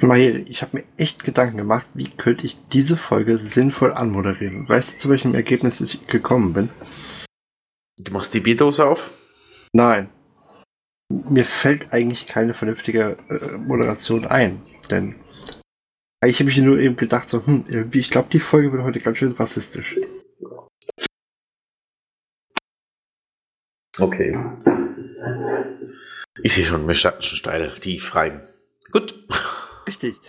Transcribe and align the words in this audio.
Smail, 0.00 0.46
ich 0.48 0.62
habe 0.62 0.78
mir 0.78 0.84
echt 0.96 1.24
Gedanken 1.24 1.58
gemacht, 1.58 1.86
wie 1.92 2.08
könnte 2.08 2.46
ich 2.46 2.56
diese 2.68 2.96
Folge 2.96 3.36
sinnvoll 3.36 3.92
anmoderieren. 3.92 4.66
Weißt 4.66 4.94
du, 4.94 4.98
zu 4.98 5.10
welchem 5.10 5.34
Ergebnis 5.34 5.82
ich 5.82 6.06
gekommen 6.06 6.54
bin? 6.54 6.70
Du 7.98 8.10
machst 8.10 8.32
die 8.32 8.40
Bierdose 8.40 8.86
auf? 8.86 9.10
Nein. 9.74 10.08
Mir 11.10 11.44
fällt 11.44 11.92
eigentlich 11.92 12.26
keine 12.26 12.54
vernünftige 12.54 13.18
äh, 13.28 13.58
Moderation 13.58 14.24
ein, 14.24 14.62
denn 14.90 15.16
eigentlich 16.22 16.40
habe 16.40 16.48
ich 16.48 16.56
nur 16.56 16.78
eben 16.78 16.96
gedacht, 16.96 17.28
so, 17.28 17.44
hm, 17.44 17.66
irgendwie, 17.68 18.00
ich 18.00 18.10
glaube, 18.10 18.30
die 18.32 18.40
Folge 18.40 18.72
wird 18.72 18.82
heute 18.82 19.00
ganz 19.00 19.18
schön 19.18 19.32
rassistisch. 19.32 19.96
Okay. 23.98 24.38
Ich 26.42 26.54
sehe 26.54 26.64
schon, 26.64 26.88
wir 26.88 26.94
starten 26.94 27.20
schon 27.20 27.36
steil, 27.36 27.78
tief 27.80 28.14
rein. 28.14 28.40
Gut. 28.92 29.14
Richtig. 29.86 30.20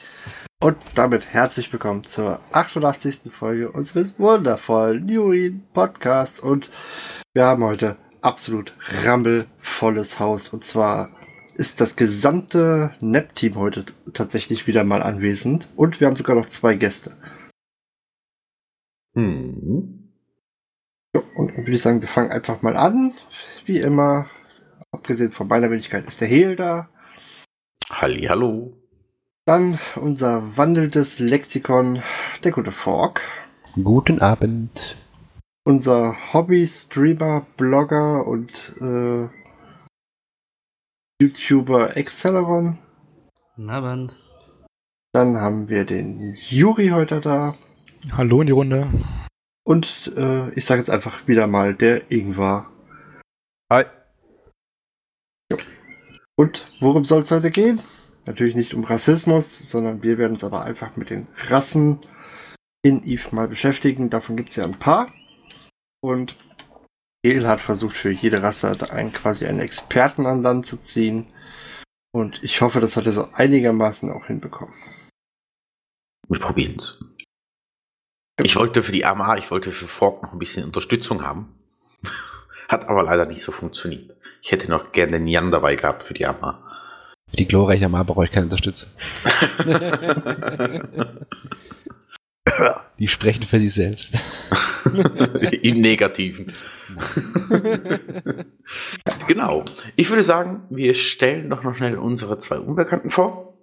Und 0.59 0.77
damit 0.95 1.25
herzlich 1.25 1.71
willkommen 1.73 2.03
zur 2.03 2.39
88. 2.51 3.31
Folge 3.31 3.71
unseres 3.71 4.17
wundervollen 4.19 5.05
Newen 5.05 5.63
Podcasts. 5.73 6.39
Und 6.39 6.69
wir 7.33 7.45
haben 7.45 7.63
heute 7.63 7.97
absolut 8.21 8.73
rammelvolles 9.03 10.19
Haus. 10.19 10.49
Und 10.49 10.63
zwar 10.63 11.09
ist 11.55 11.81
das 11.81 11.95
gesamte 11.95 12.95
NEP-Team 13.01 13.55
heute 13.55 13.85
tatsächlich 14.13 14.67
wieder 14.67 14.83
mal 14.83 15.03
anwesend. 15.03 15.67
Und 15.75 15.99
wir 15.99 16.07
haben 16.07 16.15
sogar 16.15 16.35
noch 16.35 16.45
zwei 16.45 16.75
Gäste. 16.75 17.15
Hm. 19.15 20.11
Und 21.35 21.47
dann 21.47 21.57
würde 21.57 21.71
ich 21.71 21.81
sagen, 21.81 22.01
wir 22.01 22.07
fangen 22.07 22.31
einfach 22.31 22.61
mal 22.61 22.77
an. 22.77 23.13
Wie 23.65 23.79
immer, 23.79 24.29
abgesehen 24.91 25.33
von 25.33 25.47
meiner 25.47 25.69
Wenigkeit 25.69 26.05
ist 26.05 26.21
der 26.21 26.29
Hehl 26.29 26.55
da. 26.55 26.89
Halli, 27.91 28.27
hallo. 28.27 28.80
Dann 29.45 29.79
unser 29.95 30.55
wandelndes 30.55 31.17
Lexikon, 31.17 32.03
der 32.43 32.51
gute 32.51 32.71
Fork. 32.71 33.21
Guten 33.83 34.21
Abend. 34.21 34.95
Unser 35.63 36.15
Hobby-Streamer, 36.31 37.47
Blogger 37.57 38.27
und 38.27 38.51
äh, 38.79 39.27
YouTuber 41.19 41.97
Acceleron. 41.97 42.77
Guten 43.55 43.69
Abend. 43.71 44.19
Dann 45.11 45.37
haben 45.37 45.69
wir 45.69 45.85
den 45.85 46.35
Juri 46.35 46.89
heute 46.89 47.19
da. 47.19 47.55
Hallo 48.11 48.41
in 48.41 48.47
die 48.47 48.53
Runde. 48.53 48.91
Und 49.63 50.13
äh, 50.15 50.51
ich 50.51 50.65
sage 50.65 50.81
jetzt 50.81 50.91
einfach 50.91 51.27
wieder 51.27 51.47
mal 51.47 51.73
der 51.73 52.11
Ingvar. 52.11 52.69
Hi. 53.71 53.85
Und 56.35 56.71
worum 56.79 57.05
soll 57.05 57.21
es 57.21 57.31
heute 57.31 57.49
gehen? 57.49 57.79
Natürlich 58.25 58.55
nicht 58.55 58.73
um 58.73 58.83
Rassismus, 58.83 59.69
sondern 59.69 60.03
wir 60.03 60.17
werden 60.17 60.33
uns 60.33 60.43
aber 60.43 60.63
einfach 60.63 60.95
mit 60.95 61.09
den 61.09 61.27
Rassen 61.47 61.99
in 62.83 63.03
Eve 63.03 63.35
mal 63.35 63.47
beschäftigen. 63.47 64.09
Davon 64.09 64.37
gibt 64.37 64.49
es 64.49 64.55
ja 64.57 64.63
ein 64.63 64.77
paar. 64.77 65.11
Und 66.01 66.35
El 67.23 67.47
hat 67.47 67.61
versucht, 67.61 67.95
für 67.95 68.11
jede 68.11 68.41
Rasse 68.41 68.75
einen, 68.91 69.13
quasi 69.13 69.45
einen 69.45 69.59
Experten 69.59 70.25
an 70.25 70.41
Land 70.41 70.65
zu 70.65 70.77
ziehen. 70.77 71.27
Und 72.11 72.43
ich 72.43 72.61
hoffe, 72.61 72.79
das 72.79 72.97
hat 72.97 73.05
er 73.05 73.13
so 73.13 73.27
einigermaßen 73.33 74.11
auch 74.11 74.25
hinbekommen. 74.25 74.73
Wir 76.27 76.39
probieren's. 76.39 77.03
Ich 78.41 78.55
wollte 78.55 78.81
für 78.81 78.91
die 78.91 79.05
AMA, 79.05 79.37
ich 79.37 79.51
wollte 79.51 79.71
für 79.71 79.87
Fork 79.87 80.23
noch 80.23 80.33
ein 80.33 80.39
bisschen 80.39 80.65
Unterstützung 80.65 81.23
haben. 81.23 81.55
Hat 82.67 82.87
aber 82.87 83.03
leider 83.03 83.25
nicht 83.25 83.43
so 83.43 83.51
funktioniert. 83.51 84.15
Ich 84.41 84.51
hätte 84.51 84.69
noch 84.69 84.91
gerne 84.91 85.13
den 85.13 85.27
Jan 85.27 85.51
dabei 85.51 85.75
gehabt 85.75 86.03
für 86.03 86.13
die 86.13 86.25
AMA. 86.25 86.60
Für 87.31 87.37
die 87.37 87.47
glorreiche 87.47 87.85
Amar 87.85 88.05
brauche 88.05 88.25
ich 88.25 88.31
keine 88.31 88.45
Unterstützung. 88.45 88.89
die 92.99 93.07
sprechen 93.07 93.43
für 93.43 93.59
sich 93.59 93.73
selbst. 93.73 94.19
Im 95.63 95.81
Negativen. 95.81 96.53
genau. 99.27 99.65
Ich 99.95 100.09
würde 100.09 100.23
sagen, 100.23 100.63
wir 100.69 100.93
stellen 100.93 101.49
doch 101.49 101.63
noch 101.63 101.75
schnell 101.75 101.97
unsere 101.97 102.37
zwei 102.37 102.59
Unbekannten 102.59 103.09
vor. 103.09 103.57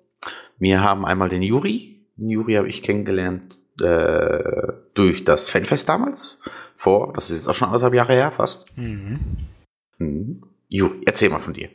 Wir 0.59 0.81
haben 0.81 1.05
einmal 1.05 1.29
den 1.29 1.43
Juri. 1.43 2.07
Den 2.17 2.31
Juri 2.31 2.55
habe 2.55 2.69
ich 2.69 2.83
kennengelernt 2.83 3.59
äh, 3.81 4.73
durch 4.95 5.25
das 5.25 5.51
Fanfest 5.51 5.89
damals. 5.89 6.43
Vor, 6.75 7.13
das 7.13 7.31
ist 7.31 7.39
jetzt 7.39 7.49
auch 7.49 7.55
schon 7.55 7.69
anderthalb 7.69 7.95
Jahre 7.95 8.15
her 8.15 8.31
fast. 8.31 8.77
Mhm. 8.77 9.21
Mhm. 9.99 10.43
Juri, 10.69 11.03
erzähl 11.05 11.29
mal 11.29 11.39
von 11.39 11.55
dir. 11.55 11.69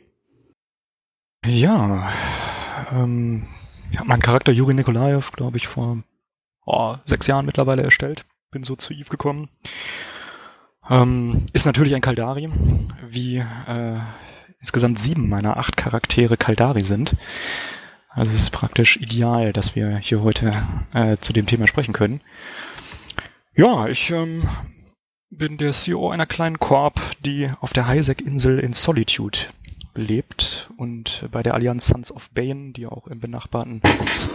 Ja, 1.46 2.10
ähm, 2.90 3.46
ich 3.90 3.98
habe 3.98 4.08
meinen 4.08 4.22
Charakter 4.22 4.50
Juri 4.50 4.72
Nikolaev, 4.72 5.32
glaube 5.32 5.58
ich, 5.58 5.68
vor 5.68 6.02
oh, 6.64 6.96
sechs 7.04 7.26
Jahren 7.26 7.44
mittlerweile 7.44 7.82
erstellt. 7.82 8.24
Bin 8.50 8.64
so 8.64 8.76
zu 8.76 8.94
Eve 8.94 9.10
gekommen. 9.10 9.50
Ähm, 10.88 11.44
ist 11.52 11.66
natürlich 11.66 11.94
ein 11.94 12.00
Kaldari, 12.00 12.48
wie 13.06 13.38
äh, 13.38 13.98
insgesamt 14.58 14.98
sieben 14.98 15.28
meiner 15.28 15.58
acht 15.58 15.76
Charaktere 15.76 16.38
Kaldari 16.38 16.80
sind. 16.80 17.14
Also 18.08 18.32
es 18.32 18.40
ist 18.40 18.50
praktisch 18.50 18.96
ideal, 18.96 19.52
dass 19.52 19.76
wir 19.76 19.98
hier 19.98 20.22
heute 20.22 20.52
äh, 20.94 21.18
zu 21.18 21.34
dem 21.34 21.46
Thema 21.46 21.66
sprechen 21.66 21.92
können. 21.92 22.22
Ja, 23.54 23.86
ich 23.86 24.10
ähm, 24.10 24.48
bin 25.28 25.58
der 25.58 25.72
CEO 25.72 26.08
einer 26.08 26.26
kleinen 26.26 26.58
Korb, 26.58 27.00
die 27.20 27.50
auf 27.60 27.74
der 27.74 27.86
Highsec-Insel 27.86 28.58
in 28.60 28.72
Solitude 28.72 29.40
lebt 29.94 30.70
und 30.76 31.28
bei 31.30 31.42
der 31.42 31.54
Allianz 31.54 31.88
Sons 31.88 32.12
of 32.12 32.30
Bane, 32.30 32.72
die 32.72 32.86
auch 32.86 33.06
im 33.06 33.20
benachbarten 33.20 33.80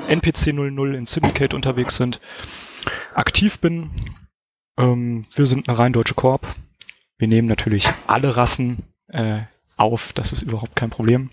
NPC 0.07 0.53
00 0.53 0.95
in 0.95 1.05
Syndicate 1.05 1.53
unterwegs 1.53 1.95
sind, 1.95 2.19
aktiv 3.13 3.59
bin. 3.59 3.91
Ähm, 4.77 5.25
wir 5.35 5.45
sind 5.45 5.67
eine 5.67 5.77
rein 5.77 5.93
deutsche 5.93 6.15
Korb. 6.15 6.47
Wir 7.17 7.27
nehmen 7.27 7.47
natürlich 7.47 7.87
alle 8.07 8.37
Rassen 8.37 8.83
äh, 9.07 9.41
auf, 9.77 10.13
das 10.13 10.31
ist 10.31 10.41
überhaupt 10.41 10.75
kein 10.75 10.89
Problem. 10.89 11.29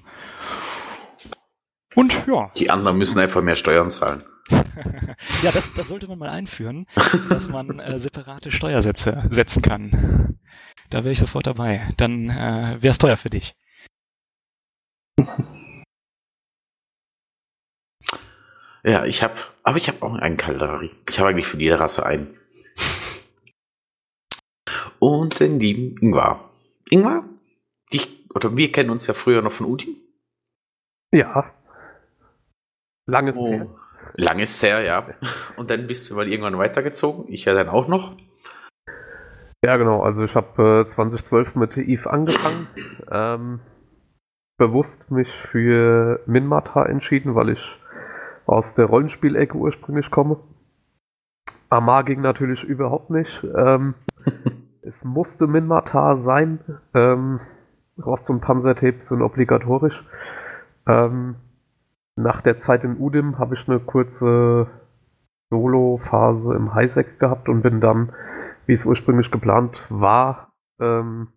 Und 1.94 2.26
ja. 2.26 2.50
Die 2.56 2.70
anderen 2.70 2.98
müssen 2.98 3.18
einfach 3.18 3.42
mehr 3.42 3.56
Steuern 3.56 3.90
zahlen. 3.90 4.22
ja, 4.50 5.50
das, 5.50 5.72
das 5.72 5.88
sollte 5.88 6.06
man 6.06 6.18
mal 6.18 6.28
einführen, 6.28 6.86
dass 7.28 7.48
man 7.48 7.80
äh, 7.80 7.98
separate 7.98 8.50
Steuersätze 8.50 9.24
setzen 9.30 9.62
kann. 9.62 10.38
Da 10.90 10.98
wäre 10.98 11.12
ich 11.12 11.18
sofort 11.18 11.46
dabei. 11.46 11.82
Dann 11.96 12.30
äh, 12.30 12.76
wäre 12.80 12.90
es 12.90 12.98
teuer 12.98 13.16
für 13.16 13.30
dich. 13.30 13.56
Ja, 18.84 19.04
ich 19.04 19.24
habe, 19.24 19.34
aber 19.64 19.78
ich 19.78 19.88
habe 19.88 20.00
auch 20.06 20.14
einen 20.14 20.36
Kaldari. 20.36 20.92
Ich 21.10 21.18
habe 21.18 21.30
eigentlich 21.30 21.48
für 21.48 21.56
jede 21.56 21.80
Rasse 21.80 22.06
einen. 22.06 22.38
Und 25.00 25.40
den 25.40 25.58
lieben 25.58 25.98
Ingvar. 26.00 26.50
Ingvar, 26.88 27.24
dich, 27.92 28.24
oder 28.32 28.56
wir 28.56 28.70
kennen 28.70 28.90
uns 28.90 29.06
ja 29.08 29.14
früher 29.14 29.42
noch 29.42 29.50
von 29.50 29.66
Udin. 29.66 29.96
Ja. 31.12 31.52
Lange 33.08 33.34
Oh. 33.34 33.48
her. 33.48 33.66
Lang 34.14 34.38
ist 34.38 34.62
her, 34.62 34.80
ja. 34.82 35.04
Und 35.56 35.70
dann 35.70 35.88
bist 35.88 36.08
du 36.08 36.14
mal 36.14 36.28
irgendwann 36.28 36.56
weitergezogen. 36.56 37.24
Ich 37.32 37.44
ja 37.44 37.54
dann 37.54 37.68
auch 37.68 37.88
noch. 37.88 38.16
Ja, 39.64 39.76
genau. 39.78 40.02
Also 40.02 40.22
ich 40.22 40.34
habe 40.36 40.84
äh, 40.84 40.88
2012 40.88 41.56
mit 41.56 41.76
Eve 41.76 42.08
angefangen. 42.08 42.68
Ähm, 43.10 43.60
bewusst 44.56 45.10
mich 45.10 45.30
für 45.50 46.20
Minmata 46.26 46.84
entschieden, 46.84 47.34
weil 47.34 47.50
ich 47.50 47.80
aus 48.46 48.74
der 48.74 48.86
Rollenspielecke 48.86 49.56
ursprünglich 49.56 50.10
komme. 50.10 50.38
Amar 51.68 52.04
ging 52.04 52.20
natürlich 52.20 52.64
überhaupt 52.64 53.10
nicht. 53.10 53.44
Ähm, 53.56 53.94
es 54.82 55.04
musste 55.04 55.46
Minmata 55.46 56.16
sein. 56.16 56.60
Ähm, 56.94 57.40
Rost- 58.02 58.30
und 58.30 58.40
Panzertapes 58.40 59.08
sind 59.08 59.22
obligatorisch. 59.22 60.04
Ähm, 60.86 61.36
nach 62.14 62.40
der 62.40 62.56
Zeit 62.56 62.84
in 62.84 62.98
Udim 62.98 63.38
habe 63.38 63.54
ich 63.54 63.68
eine 63.68 63.80
kurze 63.80 64.68
Solo-Phase 65.50 66.54
im 66.54 66.74
Highsec 66.74 67.18
gehabt 67.18 67.48
und 67.48 67.62
bin 67.62 67.80
dann, 67.80 68.12
wie 68.66 68.72
es 68.72 68.86
ursprünglich 68.86 69.30
geplant 69.30 69.86
war, 69.90 70.52
ähm, 70.80 71.28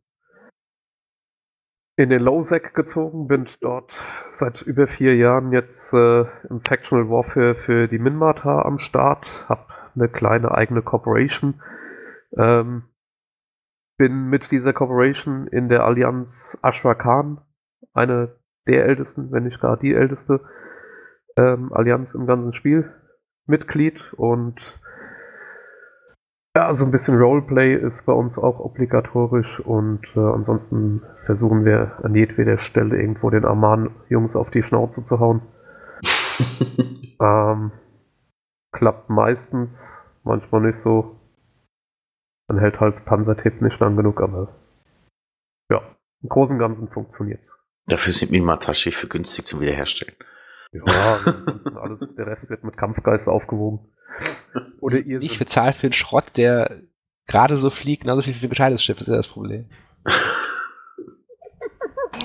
in 2.00 2.10
den 2.10 2.22
Lowsec 2.22 2.74
gezogen, 2.74 3.28
bin 3.28 3.50
dort 3.60 3.92
seit 4.31 4.62
über 4.62 4.88
vier 4.88 5.18
Jahren 5.18 5.51
jetzt 5.51 5.94
äh, 5.94 6.22
im 6.50 6.62
Factional 6.66 7.10
Warfare 7.10 7.56
für 7.56 7.90
die 7.90 8.00
Minmata 8.00 8.62
am 8.62 8.80
Start, 8.80 9.28
habe 9.50 9.66
eine 9.96 10.07
kleine 10.07 10.51
eigene 10.51 10.81
Corporation, 10.81 11.62
ähm, 12.38 12.84
bin 13.98 14.30
mit 14.30 14.50
dieser 14.50 14.72
Corporation 14.72 15.48
in 15.48 15.68
der 15.68 15.84
Allianz 15.84 16.57
Ashra 16.62 16.96
Khan, 16.96 17.42
eine 17.94 18.34
der 18.66 18.86
ältesten, 18.86 19.34
wenn 19.34 19.44
nicht 19.44 19.60
gar 19.60 19.75
die 19.75 19.94
älteste 19.94 20.40
ähm, 21.36 21.74
Allianz 21.74 22.16
im 22.16 22.28
ganzen 22.28 22.54
Spiel, 22.54 22.94
Mitglied 23.45 24.13
und 24.13 24.56
ja, 26.56 26.74
so 26.74 26.84
ein 26.84 26.92
bisschen 26.92 27.18
Roleplay 27.18 27.75
ist 27.75 28.06
bei 28.06 28.13
uns 28.13 28.38
auch 28.38 28.60
obligatorisch 28.60 29.60
und 29.60 30.06
äh, 30.16 30.19
ansonsten 30.19 31.04
versuchen 31.25 31.63
wir 31.63 32.04
an 32.04 32.16
jedweder 32.16 32.57
Stelle 32.57 33.00
irgendwo 33.00 33.30
den 33.30 33.46
Arman-Jungs 33.46 34.36
auf 34.36 34.50
die 34.50 34.63
Schnauze 34.63 35.06
zu 35.06 35.19
hauen. 35.19 35.42
ähm, 37.22 37.72
klappt 38.72 39.10
meistens, 39.10 39.86
manchmal 40.24 40.62
nicht 40.62 40.80
so. 40.80 41.18
Man 42.48 42.60
hält 42.60 42.80
halt 42.80 42.95
das 42.95 43.06
Panzertipp 43.06 43.62
nicht 43.62 43.80
lang 43.80 43.95
genug, 43.95 44.22
aber 44.22 44.56
ja, 45.69 45.81
im 46.24 46.30
Großen 46.30 46.56
und 46.56 46.60
Ganzen 46.60 46.90
funktioniert's. 46.90 47.56
Dafür 47.86 48.12
sind 48.12 48.31
Minmata-Schiffe 48.31 49.07
günstig 49.07 49.45
zum 49.45 49.62
Wiederherstellen. 49.62 50.16
Ja, 50.72 51.19
ansonsten 51.25 51.78
alles, 51.78 52.16
der 52.16 52.25
Rest 52.25 52.50
wird 52.50 52.63
mit 52.63 52.75
Kampfgeist 52.75 53.28
aufgewogen. 53.28 53.92
Oder 54.80 55.00
ihr 55.00 55.21
Ich 55.21 55.39
bezahle 55.39 55.74
für 55.74 55.88
einen 55.88 55.94
Schrott, 55.94 56.25
der 56.38 56.81
gerade 57.27 57.57
so 57.57 57.69
fliegt, 57.69 58.04
genauso 58.04 58.21
viel 58.21 58.36
wie 58.39 58.45
ein 58.45 58.50
gescheites 58.50 58.83
Schiff, 58.83 59.00
ist 59.00 59.07
ja 59.07 59.16
das 59.16 59.27
Problem. 59.27 59.66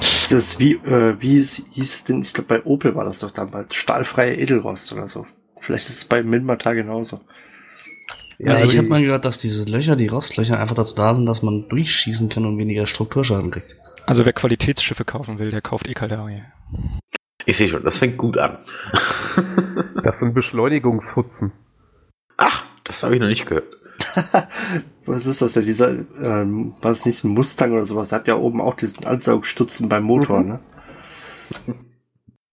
Das 0.00 0.32
ist 0.32 0.58
wie, 0.58 0.74
äh, 0.74 1.16
wie 1.20 1.38
es, 1.38 1.62
hieß 1.70 1.94
es 1.94 2.04
denn, 2.04 2.22
ich 2.22 2.32
glaube 2.32 2.48
bei 2.48 2.64
Opel 2.64 2.94
war 2.94 3.04
das 3.04 3.18
doch 3.18 3.30
damals, 3.30 3.74
stahlfreie 3.74 4.36
Edelrost 4.36 4.92
oder 4.92 5.06
so. 5.06 5.26
Vielleicht 5.60 5.86
ist 5.88 5.96
es 5.96 6.04
bei 6.06 6.22
Minmata 6.22 6.72
genauso. 6.72 7.20
Ja, 8.38 8.52
also 8.52 8.64
ich 8.64 8.76
habe 8.76 8.88
mal 8.88 9.02
gehört, 9.02 9.24
dass 9.24 9.38
diese 9.38 9.64
Löcher, 9.64 9.96
die 9.96 10.08
Rostlöcher, 10.08 10.58
einfach 10.58 10.74
dazu 10.74 10.94
da 10.94 11.14
sind, 11.14 11.26
dass 11.26 11.42
man 11.42 11.68
durchschießen 11.68 12.28
kann 12.28 12.46
und 12.46 12.58
weniger 12.58 12.86
Strukturschaden 12.86 13.50
kriegt. 13.50 13.76
Also 14.06 14.24
wer 14.24 14.32
Qualitätsschiffe 14.32 15.04
kaufen 15.04 15.38
will, 15.38 15.50
der 15.50 15.62
kauft 15.62 15.88
eh 15.88 15.94
Caldari. 15.94 16.42
Ich 17.46 17.56
sehe 17.56 17.68
schon, 17.68 17.84
das 17.84 17.98
fängt 17.98 18.16
gut 18.18 18.38
an. 18.38 18.58
Das 20.02 20.18
sind 20.18 20.34
Beschleunigungshutzen. 20.34 21.52
Ach, 22.36 22.64
das 22.84 23.02
habe 23.02 23.14
ich 23.14 23.20
noch 23.20 23.28
nicht 23.28 23.46
gehört. 23.46 23.76
Was 25.06 25.26
ist 25.26 25.42
das 25.42 25.52
denn? 25.54 25.64
Dieser, 25.64 25.90
ähm, 25.90 26.74
war 26.80 26.90
es 26.92 27.06
nicht 27.06 27.24
ein 27.24 27.28
Mustang 27.30 27.72
oder 27.72 27.82
sowas? 27.82 28.12
Hat 28.12 28.26
ja 28.28 28.36
oben 28.36 28.60
auch 28.60 28.74
diesen 28.74 29.04
Ansaugstutzen 29.06 29.88
beim 29.88 30.02
Motor, 30.04 30.40
Mhm. 30.40 30.48
ne? 30.48 30.60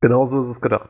Genauso 0.01 0.43
ist 0.43 0.49
es 0.51 0.61
gedacht. 0.61 0.89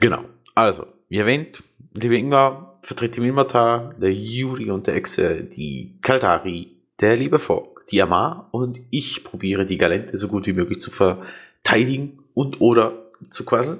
Genau. 0.00 0.24
Also, 0.54 0.86
wie 1.08 1.18
erwähnt, 1.18 1.62
liebe 1.94 2.16
Ingwer 2.16 2.78
vertritt 2.82 3.16
die 3.16 3.20
Minmata, 3.20 3.94
der 4.00 4.12
Juri 4.12 4.70
und 4.70 4.86
der 4.86 4.94
Exe, 4.96 5.44
die 5.44 5.98
Kaldari, 6.02 6.76
der 7.00 7.16
liebe 7.16 7.38
Fork, 7.38 7.86
die 7.90 8.02
Amar 8.02 8.48
und 8.52 8.80
ich 8.90 9.24
probiere 9.24 9.66
die 9.66 9.78
Galente 9.78 10.16
so 10.18 10.28
gut 10.28 10.46
wie 10.46 10.52
möglich 10.52 10.80
zu 10.80 10.90
verteidigen 10.90 12.20
und 12.34 12.60
oder 12.60 13.10
zu 13.30 13.44
quasseln. 13.44 13.78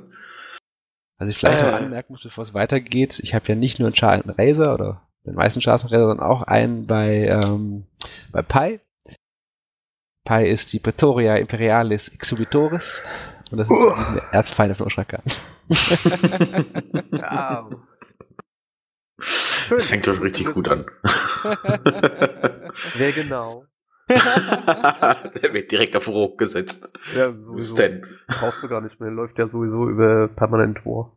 Was 1.19 1.29
ich 1.29 1.37
vielleicht 1.39 1.61
Äh. 1.63 1.67
noch 1.71 1.73
anmerken 1.79 2.13
muss, 2.13 2.23
bevor 2.23 2.43
es 2.45 2.55
weitergeht, 2.55 3.19
ich 3.23 3.35
habe 3.35 3.47
ja 3.49 3.55
nicht 3.55 3.79
nur 3.79 3.89
einen 3.89 3.97
Char 3.97 4.23
und 4.25 4.39
Razer 4.39 4.75
oder 4.75 5.03
den 5.25 5.35
meisten 5.35 5.61
Razer, 5.61 5.89
sondern 5.89 6.21
auch 6.21 6.43
einen 6.43 6.87
bei, 6.87 7.27
ähm, 7.29 7.85
bei 8.33 8.43
Pi. 8.43 8.81
Pi 10.25 10.45
ist 10.49 10.73
die 10.73 10.79
Pretoria 10.81 11.37
Imperialis 11.37 12.09
Exhibitoris 12.09 13.03
und 13.51 13.59
das 13.59 13.69
sind 13.69 13.79
Uah. 13.79 13.99
die 14.15 14.35
Erzfeinde 14.37 14.75
von 14.75 14.87
Oshraka. 14.87 15.23
Ja. 17.13 17.69
Das 19.71 19.89
fängt 19.89 20.07
doch 20.07 20.21
richtig 20.21 20.53
gut 20.53 20.69
an. 20.71 20.85
Wer 22.97 23.13
genau? 23.13 23.65
der 24.09 25.53
wird 25.53 25.71
direkt 25.73 25.97
auf 25.97 26.07
Rock 26.09 26.39
gesetzt. 26.39 26.89
Ja, 27.17 27.29
Was 27.31 27.37
sowieso. 27.69 27.75
denn? 27.77 28.07
Brauchst 28.27 28.63
du 28.63 28.69
gar 28.69 28.81
nicht 28.81 29.01
mehr. 29.01 29.11
Läuft 29.11 29.39
ja 29.39 29.49
sowieso 29.49 29.89
über 29.89 30.29
Permanent 30.29 30.85
War. 30.85 31.17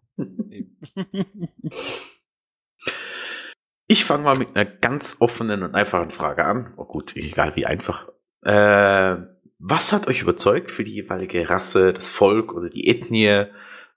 Ich 3.91 4.05
fange 4.05 4.23
mal 4.23 4.37
mit 4.37 4.55
einer 4.55 4.65
ganz 4.65 5.17
offenen 5.19 5.63
und 5.63 5.73
einfachen 5.73 6.11
Frage 6.11 6.45
an. 6.45 6.73
Oh 6.77 6.85
gut, 6.85 7.15
egal 7.15 7.55
wie 7.55 7.65
einfach. 7.65 8.07
Äh, 8.43 9.17
was 9.57 9.91
hat 9.91 10.07
euch 10.07 10.21
überzeugt 10.21 10.69
für 10.69 10.83
die 10.83 10.93
jeweilige 10.93 11.49
Rasse, 11.49 11.91
das 11.91 12.11
Volk 12.11 12.53
oder 12.53 12.69
die 12.69 12.87
Ethnie, 12.87 13.45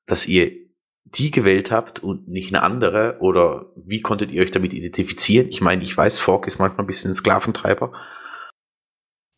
dass 0.06 0.26
ihr 0.26 0.50
die 1.04 1.30
gewählt 1.30 1.70
habt 1.70 2.02
und 2.02 2.26
nicht 2.26 2.54
eine 2.54 2.62
andere? 2.62 3.18
Oder 3.20 3.66
wie 3.76 4.00
konntet 4.00 4.30
ihr 4.30 4.42
euch 4.42 4.50
damit 4.50 4.72
identifizieren? 4.72 5.48
Ich 5.50 5.60
meine, 5.60 5.82
ich 5.82 5.96
weiß, 5.96 6.20
Fork 6.20 6.46
ist 6.46 6.58
manchmal 6.58 6.84
ein 6.84 6.88
bisschen 6.88 7.10
ein 7.10 7.14
Sklaventreiber. 7.14 7.92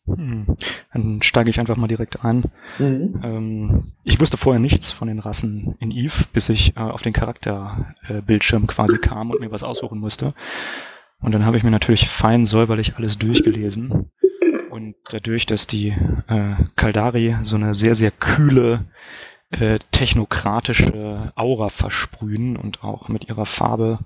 Hm. 0.07 0.55
Dann 0.93 1.21
steige 1.21 1.49
ich 1.49 1.59
einfach 1.59 1.77
mal 1.77 1.87
direkt 1.87 2.23
ein. 2.23 2.45
Ähm, 3.23 3.93
ich 4.03 4.19
wusste 4.19 4.37
vorher 4.37 4.59
nichts 4.59 4.91
von 4.91 5.07
den 5.07 5.19
Rassen 5.19 5.75
in 5.79 5.91
Eve, 5.91 6.25
bis 6.31 6.49
ich 6.49 6.75
äh, 6.77 6.79
auf 6.79 7.01
den 7.01 7.13
Charakterbildschirm 7.13 8.63
äh, 8.63 8.67
quasi 8.67 8.97
kam 8.99 9.31
und 9.31 9.39
mir 9.39 9.51
was 9.51 9.63
aussuchen 9.63 9.99
musste. 9.99 10.33
Und 11.21 11.31
dann 11.31 11.45
habe 11.45 11.57
ich 11.57 11.63
mir 11.63 11.71
natürlich 11.71 12.07
fein 12.07 12.45
säuberlich 12.45 12.97
alles 12.97 13.17
durchgelesen. 13.17 14.11
Und 14.69 14.95
dadurch, 15.09 15.45
dass 15.45 15.67
die 15.67 15.89
äh, 16.27 16.55
Kaldari 16.75 17.37
so 17.41 17.55
eine 17.55 17.73
sehr, 17.73 17.95
sehr 17.95 18.11
kühle, 18.11 18.85
äh, 19.49 19.79
technokratische 19.91 21.31
Aura 21.35 21.69
versprühen 21.69 22.57
und 22.57 22.83
auch 22.83 23.07
mit 23.07 23.27
ihrer 23.27 23.45
Farbe, 23.45 23.99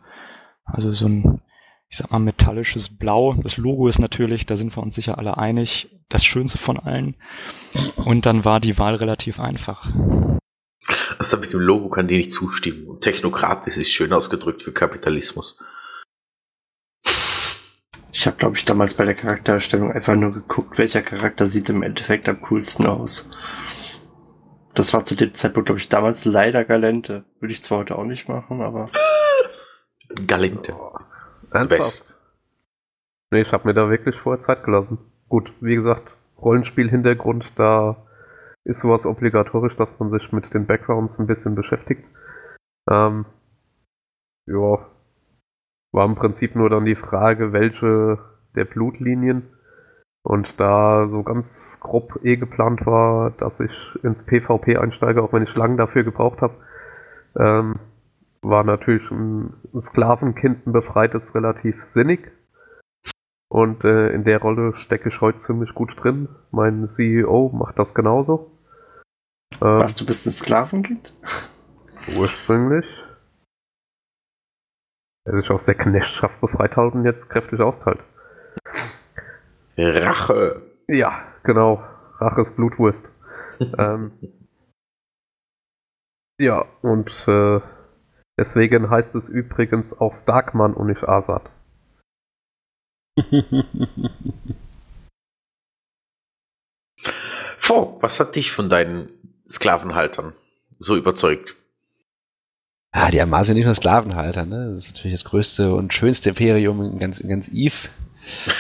also 0.65 0.93
so 0.93 1.07
ein, 1.07 1.41
ich 1.89 1.97
sag 1.97 2.12
mal, 2.12 2.19
metallisches 2.19 2.97
Blau. 2.97 3.33
Das 3.41 3.57
Logo 3.57 3.88
ist 3.88 4.00
natürlich, 4.00 4.45
da 4.45 4.56
sind 4.57 4.75
wir 4.75 4.83
uns 4.83 4.95
sicher 4.95 5.18
alle 5.18 5.38
einig, 5.38 5.89
das 6.07 6.24
Schönste 6.24 6.59
von 6.59 6.77
allen. 6.77 7.15
Und 7.95 8.25
dann 8.25 8.45
war 8.45 8.59
die 8.59 8.77
Wahl 8.77 8.95
relativ 8.95 9.39
einfach. 9.39 9.91
Das 11.18 11.38
mit 11.39 11.51
dem 11.51 11.59
Logo 11.59 11.89
kann 11.89 12.07
dir 12.07 12.18
nicht 12.18 12.31
zustimmen. 12.31 12.88
Und 12.88 13.01
Technokrat, 13.01 13.65
das 13.65 13.77
ist 13.77 13.91
schön 13.91 14.13
ausgedrückt 14.13 14.62
für 14.62 14.71
Kapitalismus. 14.71 15.57
Ich 18.12 18.27
habe, 18.27 18.38
glaube 18.38 18.56
ich, 18.56 18.65
damals 18.65 18.94
bei 18.94 19.06
der 19.06 19.15
Charaktererstellung 19.15 19.92
einfach 19.92 20.15
nur 20.15 20.33
geguckt, 20.33 20.77
welcher 20.77 21.01
Charakter 21.01 21.45
sieht 21.45 21.69
im 21.69 21.83
Endeffekt 21.83 22.30
am 22.30 22.42
coolsten 22.42 22.85
aus. 22.85 23.30
Das 24.75 24.94
war 24.94 25.04
zu 25.04 25.16
dem 25.16 25.33
Zeitpunkt, 25.33 25.68
glaube 25.68 25.80
ich, 25.80 25.87
damals 25.87 26.25
leider 26.25 26.66
Galente. 26.66 27.25
Würde 27.40 27.54
ich 27.54 27.63
zwar 27.63 27.80
heute 27.80 27.97
auch 27.97 28.06
nicht 28.06 28.28
machen, 28.28 28.61
aber 28.61 28.90
Galente. 30.25 30.75
Ernsthaft? 31.53 32.15
Nee, 33.31 33.41
ich 33.41 33.51
habe 33.51 33.68
mir 33.68 33.73
da 33.73 33.89
wirklich 33.89 34.15
vorher 34.18 34.41
Zeit 34.41 34.63
gelassen. 34.63 34.97
Gut, 35.27 35.51
wie 35.61 35.75
gesagt, 35.75 36.11
Rollenspiel-Hintergrund, 36.41 37.51
da 37.56 38.07
ist 38.63 38.81
sowas 38.81 39.06
obligatorisch, 39.06 39.75
dass 39.77 39.97
man 39.99 40.11
sich 40.11 40.31
mit 40.31 40.53
den 40.53 40.65
Backgrounds 40.65 41.19
ein 41.19 41.27
bisschen 41.27 41.56
beschäftigt. 41.56 42.03
Ähm, 42.89 43.25
ja, 44.47 44.87
war 45.91 46.06
im 46.06 46.15
Prinzip 46.15 46.56
nur 46.56 46.69
dann 46.69 46.85
die 46.85 46.95
Frage, 46.95 47.53
welche 47.53 48.19
der 48.56 48.65
Blutlinien. 48.65 49.53
Und 50.21 50.53
da 50.57 51.07
so 51.07 51.23
ganz 51.23 51.79
grob 51.79 52.19
eh 52.23 52.35
geplant 52.35 52.85
war, 52.85 53.31
dass 53.31 53.59
ich 53.59 53.71
ins 54.03 54.25
PvP 54.25 54.77
einsteige, 54.77 55.23
auch 55.23 55.33
wenn 55.33 55.44
ich 55.44 55.56
lange 55.56 55.77
dafür 55.77 56.03
gebraucht 56.03 56.41
habe, 56.41 56.56
ähm, 57.37 57.79
war 58.41 58.63
natürlich 58.63 59.09
ein, 59.11 59.53
Sklavenkind, 59.79 60.67
ein 60.67 60.73
befreites, 60.73 61.35
relativ 61.35 61.83
sinnig. 61.83 62.31
Und 63.51 63.83
äh, 63.83 64.09
in 64.09 64.23
der 64.23 64.41
Rolle 64.41 64.75
stecke 64.75 65.09
ich 65.09 65.21
heute 65.21 65.39
ziemlich 65.39 65.73
gut 65.73 65.91
drin. 66.01 66.29
Mein 66.51 66.87
CEO 66.87 67.49
macht 67.49 67.79
das 67.79 67.93
genauso. 67.93 68.51
Ähm, 69.61 69.79
was, 69.79 69.95
du 69.95 70.05
bist 70.05 70.27
ein 70.27 70.31
Sklavenkind? 70.31 71.13
ursprünglich. 72.15 72.85
Er 75.25 75.41
sich 75.41 75.49
aus 75.49 75.65
der 75.65 75.75
Knechtschaft 75.75 76.39
befreit 76.41 76.75
hat 76.75 76.93
und 76.93 77.05
jetzt 77.05 77.29
kräftig 77.29 77.59
austeilt. 77.59 77.99
Rache. 79.77 80.61
Ja, 80.87 81.21
genau. 81.43 81.83
Rache 82.19 82.41
ist 82.41 82.55
Blutwurst. 82.55 83.09
ähm, 83.77 84.11
ja, 86.39 86.65
und 86.81 87.09
äh, 87.27 87.59
deswegen 88.39 88.89
heißt 88.89 89.13
es 89.15 89.27
übrigens 89.29 89.93
auch 89.93 90.15
Starkman 90.15 90.73
und 90.73 90.87
nicht 90.87 91.03
Asad. 91.03 91.49
Fork, 97.57 98.01
was 98.01 98.19
hat 98.19 98.35
dich 98.35 98.51
von 98.51 98.69
deinen 98.69 99.11
Sklavenhaltern 99.47 100.33
so 100.79 100.95
überzeugt? 100.95 101.55
Ah, 102.91 103.11
die 103.11 103.21
Amar 103.21 103.43
sind 103.43 103.57
nicht 103.57 103.65
nur 103.65 103.73
Sklavenhalter, 103.75 104.45
ne? 104.45 104.71
Das 104.73 104.85
ist 104.85 104.95
natürlich 104.95 105.15
das 105.19 105.25
größte 105.25 105.75
und 105.75 105.93
schönste 105.93 106.29
Imperium 106.29 106.81
in 106.81 106.97
ganz, 106.97 107.19
in 107.19 107.29
ganz 107.29 107.49
Eve. 107.49 107.89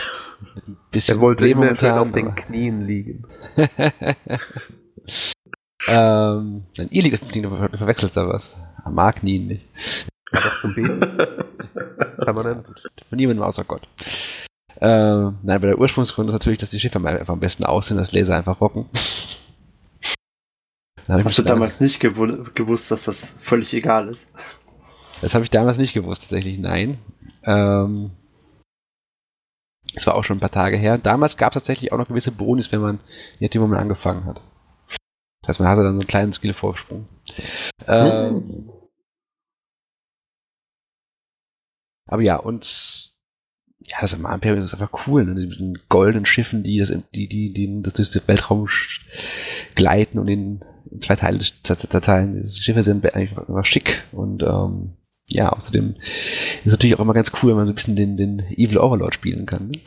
Bisschen 0.91 1.17
Er 1.17 1.21
wollte 1.21 1.43
Probleme 1.43 1.69
immer 1.69 1.79
schön 1.79 1.91
auf 1.91 2.11
den 2.11 2.35
Knien 2.35 2.81
liegen. 2.81 3.25
ähm, 5.87 6.63
nein, 6.77 6.89
den 6.89 7.11
Knien, 7.29 7.43
du 7.43 7.77
verwechselst 7.77 8.17
da 8.17 8.27
was. 8.27 8.57
Er 8.83 8.91
mag 8.91 9.23
nie 9.23 9.39
nicht. 9.39 9.65
Einfach 10.31 10.61
zum 10.61 10.75
Beten. 10.75 10.99
Permanent. 12.17 12.65
Von 13.07 13.15
niemandem 13.17 13.43
außer 13.43 13.63
Gott. 13.63 13.87
Ähm, 14.81 15.37
nein, 15.43 15.55
aber 15.55 15.67
der 15.67 15.79
Ursprungsgrund 15.79 16.29
ist 16.29 16.33
natürlich, 16.33 16.59
dass 16.59 16.69
die 16.69 16.79
Schiffe 16.79 16.99
einfach 17.05 17.33
am 17.33 17.39
besten 17.39 17.65
aussehen, 17.65 17.97
dass 17.97 18.11
Laser 18.13 18.35
einfach 18.37 18.61
rocken. 18.61 18.85
Hast 21.07 21.37
du 21.39 21.41
damals 21.41 21.81
nicht 21.81 22.01
gewu- 22.01 22.51
gewusst, 22.53 22.91
dass 22.91 23.05
das 23.05 23.35
völlig 23.39 23.73
egal 23.73 24.09
ist? 24.09 24.31
Das 25.21 25.33
habe 25.33 25.43
ich 25.43 25.49
damals 25.49 25.77
nicht 25.79 25.93
gewusst, 25.93 26.21
tatsächlich, 26.21 26.59
nein. 26.59 26.99
Ähm, 27.43 28.11
es 29.95 30.05
war 30.05 30.13
auch 30.15 30.23
schon 30.23 30.37
ein 30.37 30.41
paar 30.41 30.51
Tage 30.51 30.77
her. 30.77 30.99
Damals 30.99 31.35
gab 31.35 31.51
es 31.55 31.63
tatsächlich 31.63 31.91
auch 31.91 31.97
noch 31.97 32.07
gewisse 32.07 32.31
Bonis, 32.31 32.71
wenn 32.71 32.81
man 32.81 32.99
je 33.39 33.47
nachdem, 33.47 33.63
wo 33.63 33.67
man 33.67 33.79
angefangen 33.79 34.25
hat. 34.25 34.41
Das 35.41 35.49
heißt, 35.49 35.59
man 35.61 35.69
hatte 35.69 35.83
dann 35.83 35.93
so 35.95 35.99
einen 36.01 36.07
kleinen 36.07 36.33
Skill-Vorsprung. 36.33 37.07
Ähm, 37.87 38.69
aber 42.07 42.21
ja, 42.21 42.37
und 42.37 43.13
ja, 43.81 43.97
das 44.01 44.13
am 44.13 44.25
Imperium 44.25 44.63
ist 44.63 44.73
einfach 44.73 45.07
cool, 45.07 45.25
ne? 45.25 45.33
Mit 45.33 45.51
diesen 45.53 45.79
goldenen 45.87 46.25
Schiffen, 46.25 46.63
die 46.63 46.79
das, 46.79 46.93
die, 47.15 47.27
die, 47.29 47.53
die 47.53 47.81
das 47.81 47.93
durch 47.93 48.09
den 48.09 48.27
Weltraum 48.27 48.67
gleiten 49.75 50.19
und 50.19 50.27
in, 50.27 50.63
in 50.91 51.01
zwei 51.01 51.15
Teile 51.15 51.39
zer- 51.39 51.77
zerteilen. 51.77 52.43
Die 52.43 52.61
Schiffe 52.61 52.83
sind 52.83 53.05
eigentlich 53.15 53.37
einfach 53.37 53.65
schick 53.65 54.03
und 54.11 54.43
ähm, 54.43 54.95
ja, 55.27 55.49
außerdem 55.49 55.93
ist 55.93 56.65
es 56.65 56.71
natürlich 56.71 56.95
auch 56.97 57.01
immer 57.01 57.13
ganz 57.13 57.31
cool, 57.41 57.51
wenn 57.51 57.57
man 57.57 57.65
so 57.65 57.71
ein 57.71 57.75
bisschen 57.75 57.95
den, 57.95 58.17
den 58.17 58.39
Evil 58.57 58.79
Overlord 58.79 59.13
spielen 59.13 59.45
kann. 59.45 59.69
Ne? 59.69 59.79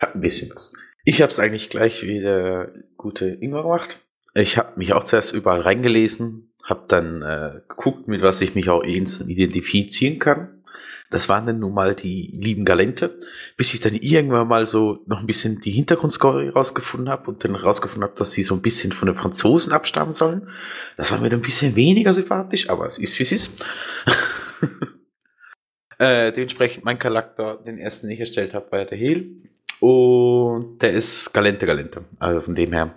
Hat 0.00 0.14
ein 0.14 0.20
bisschen 0.20 0.50
was. 0.54 0.72
Ich 1.04 1.20
habe 1.20 1.32
es 1.32 1.40
eigentlich 1.40 1.68
gleich 1.68 2.06
wie 2.06 2.20
der 2.20 2.72
gute 2.96 3.26
Ingwer 3.26 3.62
gemacht. 3.62 3.98
Ich 4.34 4.56
habe 4.56 4.72
mich 4.76 4.92
auch 4.92 5.04
zuerst 5.04 5.32
überall 5.34 5.60
reingelesen, 5.60 6.54
habe 6.62 6.84
dann 6.88 7.22
äh, 7.22 7.60
geguckt, 7.68 8.08
mit 8.08 8.22
was 8.22 8.40
ich 8.40 8.54
mich 8.54 8.68
auch 8.70 8.82
identifizieren 8.84 10.18
kann. 10.18 10.62
Das 11.10 11.28
waren 11.28 11.44
dann 11.44 11.58
nun 11.58 11.74
mal 11.74 11.94
die 11.94 12.32
lieben 12.40 12.64
Galente, 12.64 13.18
bis 13.58 13.74
ich 13.74 13.80
dann 13.80 13.94
irgendwann 13.94 14.48
mal 14.48 14.64
so 14.64 15.00
noch 15.06 15.20
ein 15.20 15.26
bisschen 15.26 15.60
die 15.60 15.70
Hintergrundstory 15.70 16.48
rausgefunden 16.48 17.10
habe 17.10 17.30
und 17.30 17.44
dann 17.44 17.54
rausgefunden 17.54 18.08
habe, 18.08 18.18
dass 18.18 18.32
sie 18.32 18.42
so 18.42 18.54
ein 18.54 18.62
bisschen 18.62 18.92
von 18.92 19.06
den 19.06 19.14
Franzosen 19.14 19.74
abstammen 19.74 20.12
sollen. 20.12 20.48
Das 20.96 21.12
war 21.12 21.20
mir 21.20 21.28
dann 21.28 21.40
ein 21.40 21.44
bisschen 21.44 21.76
weniger 21.76 22.14
sympathisch, 22.14 22.70
aber 22.70 22.86
es 22.86 22.96
ist 22.96 23.18
wie 23.18 23.24
es 23.24 23.32
ist. 23.32 23.66
äh, 25.98 26.32
dementsprechend 26.32 26.86
mein 26.86 26.98
Charakter, 26.98 27.56
den 27.56 27.76
ersten, 27.76 28.06
den 28.06 28.14
ich 28.14 28.20
erstellt 28.20 28.54
habe, 28.54 28.72
war 28.72 28.86
der 28.86 28.96
Hehl. 28.96 29.51
Und 29.82 30.80
der 30.80 30.92
ist 30.92 31.32
Galente 31.34 31.66
Galente. 31.66 32.04
Also 32.20 32.40
von 32.40 32.54
dem 32.54 32.72
her 32.72 32.94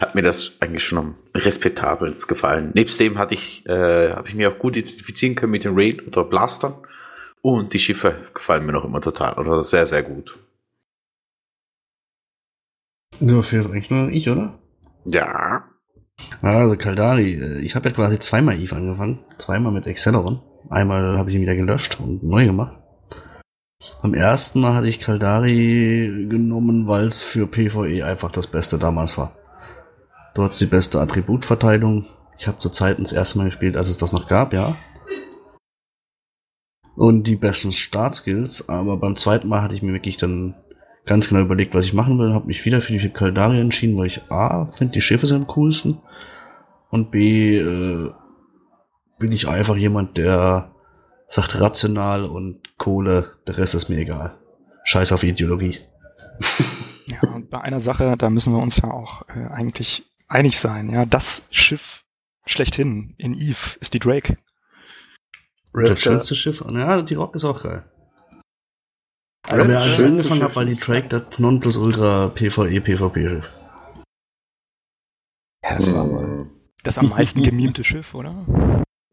hat 0.00 0.14
mir 0.14 0.22
das 0.22 0.52
eigentlich 0.60 0.82
schon 0.82 0.98
am 0.98 1.14
respektabelst 1.34 2.26
gefallen. 2.26 2.70
Nebst 2.72 2.98
dem 3.00 3.18
hatte 3.18 3.34
ich, 3.34 3.66
äh, 3.66 4.12
habe 4.12 4.26
ich 4.28 4.34
mir 4.34 4.50
auch 4.50 4.58
gut 4.58 4.78
identifizieren 4.78 5.34
können 5.34 5.52
mit 5.52 5.64
den 5.64 5.74
Raid 5.74 6.06
oder 6.06 6.24
Blastern. 6.24 6.72
Und 7.42 7.74
die 7.74 7.78
Schiffe 7.78 8.16
gefallen 8.32 8.64
mir 8.64 8.72
noch 8.72 8.86
immer 8.86 9.02
total 9.02 9.34
oder 9.34 9.62
sehr, 9.62 9.86
sehr 9.86 10.02
gut. 10.02 10.38
Ja, 13.20 13.42
fehlt 13.42 13.66
eigentlich 13.66 13.90
nur 13.90 14.08
ich, 14.08 14.30
oder? 14.30 14.58
Ja. 15.04 15.68
Also 16.40 16.76
Kaldari, 16.76 17.34
äh, 17.34 17.58
ich 17.58 17.74
habe 17.74 17.90
ja 17.90 17.94
quasi 17.94 18.18
zweimal 18.18 18.58
Eve 18.58 18.74
angefangen. 18.74 19.22
Zweimal 19.36 19.72
mit 19.72 19.86
Acceleron. 19.86 20.40
Einmal 20.70 21.18
habe 21.18 21.28
ich 21.28 21.36
ihn 21.36 21.42
wieder 21.42 21.56
gelöscht 21.56 22.00
und 22.00 22.22
neu 22.22 22.46
gemacht. 22.46 22.81
Beim 24.00 24.14
ersten 24.14 24.60
Mal 24.60 24.74
hatte 24.74 24.88
ich 24.88 25.00
Kaldari 25.00 26.26
genommen, 26.28 26.86
weil 26.86 27.06
es 27.06 27.22
für 27.22 27.46
PvE 27.46 28.04
einfach 28.04 28.30
das 28.30 28.46
Beste 28.46 28.78
damals 28.78 29.18
war. 29.18 29.32
Dort 30.34 30.58
die 30.60 30.66
beste 30.66 31.00
Attributverteilung. 31.00 32.06
Ich 32.38 32.46
habe 32.46 32.58
zur 32.58 32.72
Zeit 32.72 32.98
das 32.98 33.12
erste 33.12 33.38
Mal 33.38 33.44
gespielt, 33.46 33.76
als 33.76 33.90
es 33.90 33.96
das 33.96 34.12
noch 34.12 34.28
gab, 34.28 34.52
ja. 34.52 34.76
Und 36.94 37.26
die 37.26 37.36
besten 37.36 37.72
Startskills, 37.72 38.68
aber 38.68 38.98
beim 38.98 39.16
zweiten 39.16 39.48
Mal 39.48 39.62
hatte 39.62 39.74
ich 39.74 39.82
mir 39.82 39.92
wirklich 39.92 40.16
dann 40.16 40.54
ganz 41.06 41.28
genau 41.28 41.40
überlegt, 41.40 41.74
was 41.74 41.84
ich 41.84 41.94
machen 41.94 42.18
will, 42.18 42.34
habe 42.34 42.46
mich 42.46 42.64
wieder 42.64 42.80
für 42.80 42.92
die 42.92 43.08
Kaldari 43.08 43.60
entschieden, 43.60 43.96
weil 43.98 44.06
ich 44.06 44.30
A, 44.30 44.66
finde 44.66 44.92
die 44.92 45.00
Schiffe 45.00 45.26
sind 45.26 45.42
am 45.42 45.46
coolsten 45.48 46.00
und 46.90 47.10
B, 47.10 47.58
äh, 47.58 48.10
bin 49.18 49.32
ich 49.32 49.48
einfach 49.48 49.76
jemand, 49.76 50.16
der 50.16 50.70
sagt 51.32 51.58
rational 51.58 52.24
und 52.26 52.76
Kohle, 52.76 53.38
der 53.46 53.56
Rest 53.56 53.74
ist 53.74 53.88
mir 53.88 53.98
egal. 53.98 54.38
Scheiß 54.84 55.12
auf 55.12 55.22
Ideologie. 55.22 55.78
Ja, 57.06 57.20
und 57.30 57.50
bei 57.50 57.60
einer 57.60 57.80
Sache, 57.80 58.16
da 58.16 58.30
müssen 58.30 58.52
wir 58.52 58.62
uns 58.62 58.76
ja 58.76 58.90
auch 58.90 59.28
äh, 59.28 59.46
eigentlich 59.50 60.04
einig 60.28 60.58
sein. 60.58 60.90
Ja, 60.90 61.04
das 61.04 61.48
Schiff 61.50 62.04
schlechthin 62.46 63.14
in 63.18 63.34
Eve 63.34 63.76
ist 63.80 63.94
die 63.94 63.98
Drake. 63.98 64.38
Das 65.72 66.00
schönste 66.00 66.34
Schiff, 66.34 66.62
ja, 66.68 67.02
die 67.02 67.14
Rock 67.14 67.34
ist 67.34 67.44
auch 67.44 67.62
geil. 67.62 67.84
Also, 69.48 69.64
Aber 69.64 69.80
als 69.80 69.86
ich 69.86 69.96
schönste 69.96 70.06
angefangen 70.06 70.42
habe, 70.42 70.56
war 70.56 70.64
die 70.64 70.76
Drake 70.76 71.08
das 71.08 71.38
Nonplusultra 71.38 72.28
PvE 72.28 72.80
PvP 72.80 73.28
Schiff. 73.28 73.50
Ja, 75.64 75.76
das 75.76 75.92
war 75.94 76.04
mal. 76.04 76.50
Das 76.82 76.98
am 76.98 77.08
meisten 77.08 77.42
gemimte 77.42 77.84
Schiff, 77.84 78.14
oder? 78.14 78.46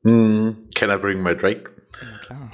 Hm, 0.07 0.69
Can 0.75 0.89
I 0.89 0.97
bring 0.97 1.21
my 1.21 1.35
Drake? 1.35 1.78
Ja, 2.01 2.17
klar. 2.19 2.51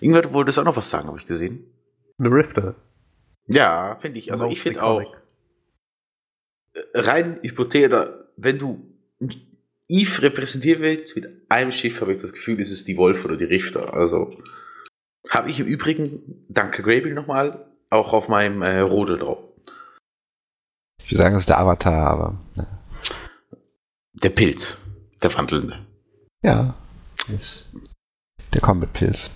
Ingwer, 0.00 0.22
du 0.22 0.32
wolltest 0.32 0.58
auch 0.58 0.64
noch 0.64 0.76
was 0.76 0.88
sagen, 0.88 1.08
habe 1.08 1.18
ich 1.18 1.26
gesehen. 1.26 1.64
Eine 2.18 2.30
Rifter. 2.30 2.74
Ja, 3.46 3.96
finde 4.00 4.18
ich. 4.18 4.32
Also 4.32 4.48
ich 4.48 4.60
finde 4.60 4.82
auch, 4.82 5.00
äh, 5.00 6.80
rein 6.94 7.38
hypothetisch, 7.42 8.08
wenn 8.36 8.58
du 8.58 8.86
Eve 9.88 10.22
repräsentiert 10.22 10.80
wird 10.80 11.14
mit 11.16 11.50
einem 11.50 11.72
Schiff, 11.72 12.00
habe 12.00 12.12
ich 12.12 12.20
das 12.20 12.32
Gefühl, 12.32 12.60
ist 12.60 12.70
es 12.70 12.84
die 12.84 12.96
Wolf 12.96 13.24
oder 13.24 13.36
die 13.36 13.44
Rifter. 13.44 13.92
Also 13.92 14.30
habe 15.28 15.50
ich 15.50 15.60
im 15.60 15.66
Übrigen, 15.66 16.46
danke 16.48 16.82
Grabil 16.82 17.12
nochmal, 17.12 17.66
auch 17.90 18.12
auf 18.12 18.28
meinem 18.28 18.62
äh, 18.62 18.80
Rodel 18.80 19.18
drauf. 19.18 19.42
Ich 21.02 21.10
würde 21.10 21.22
sagen, 21.22 21.34
das 21.34 21.42
ist 21.42 21.48
der 21.48 21.58
Avatar, 21.58 22.06
aber 22.06 22.40
ja. 22.54 22.66
Der 24.12 24.30
Pilz, 24.30 24.76
der 25.22 25.34
Wandelnde. 25.34 25.86
ja. 26.42 26.74
Ist 27.28 27.68
der 28.54 28.60
Combat-Pilz. 28.60 29.30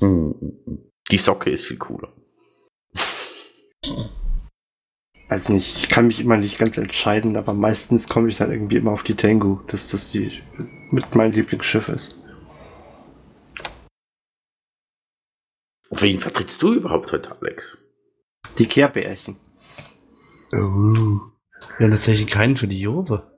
Die 0.00 1.18
Socke 1.18 1.50
ist 1.50 1.64
viel 1.64 1.78
cooler. 1.78 2.12
Weiß 5.28 5.48
nicht, 5.48 5.76
ich 5.76 5.88
kann 5.88 6.06
mich 6.06 6.20
immer 6.20 6.36
nicht 6.36 6.58
ganz 6.58 6.76
entscheiden, 6.76 7.36
aber 7.36 7.54
meistens 7.54 8.08
komme 8.08 8.28
ich 8.28 8.36
dann 8.36 8.52
irgendwie 8.52 8.76
immer 8.76 8.92
auf 8.92 9.02
die 9.02 9.14
Tengu, 9.16 9.60
dass 9.68 9.88
das 9.88 10.10
die 10.10 10.42
mit 10.90 11.14
mein 11.14 11.32
Lieblingsschiff 11.32 11.88
ist. 11.88 12.18
Wen 15.90 16.20
vertrittst 16.20 16.62
du 16.62 16.74
überhaupt 16.74 17.12
heute, 17.12 17.34
Alex? 17.40 17.78
Die 18.58 18.66
Kehrbärchen. 18.66 19.36
Uh. 20.52 21.20
Wir 21.78 21.86
haben 21.86 21.90
tatsächlich 21.90 22.26
keinen 22.26 22.56
für 22.56 22.68
die 22.68 22.80
Jove. 22.80 23.31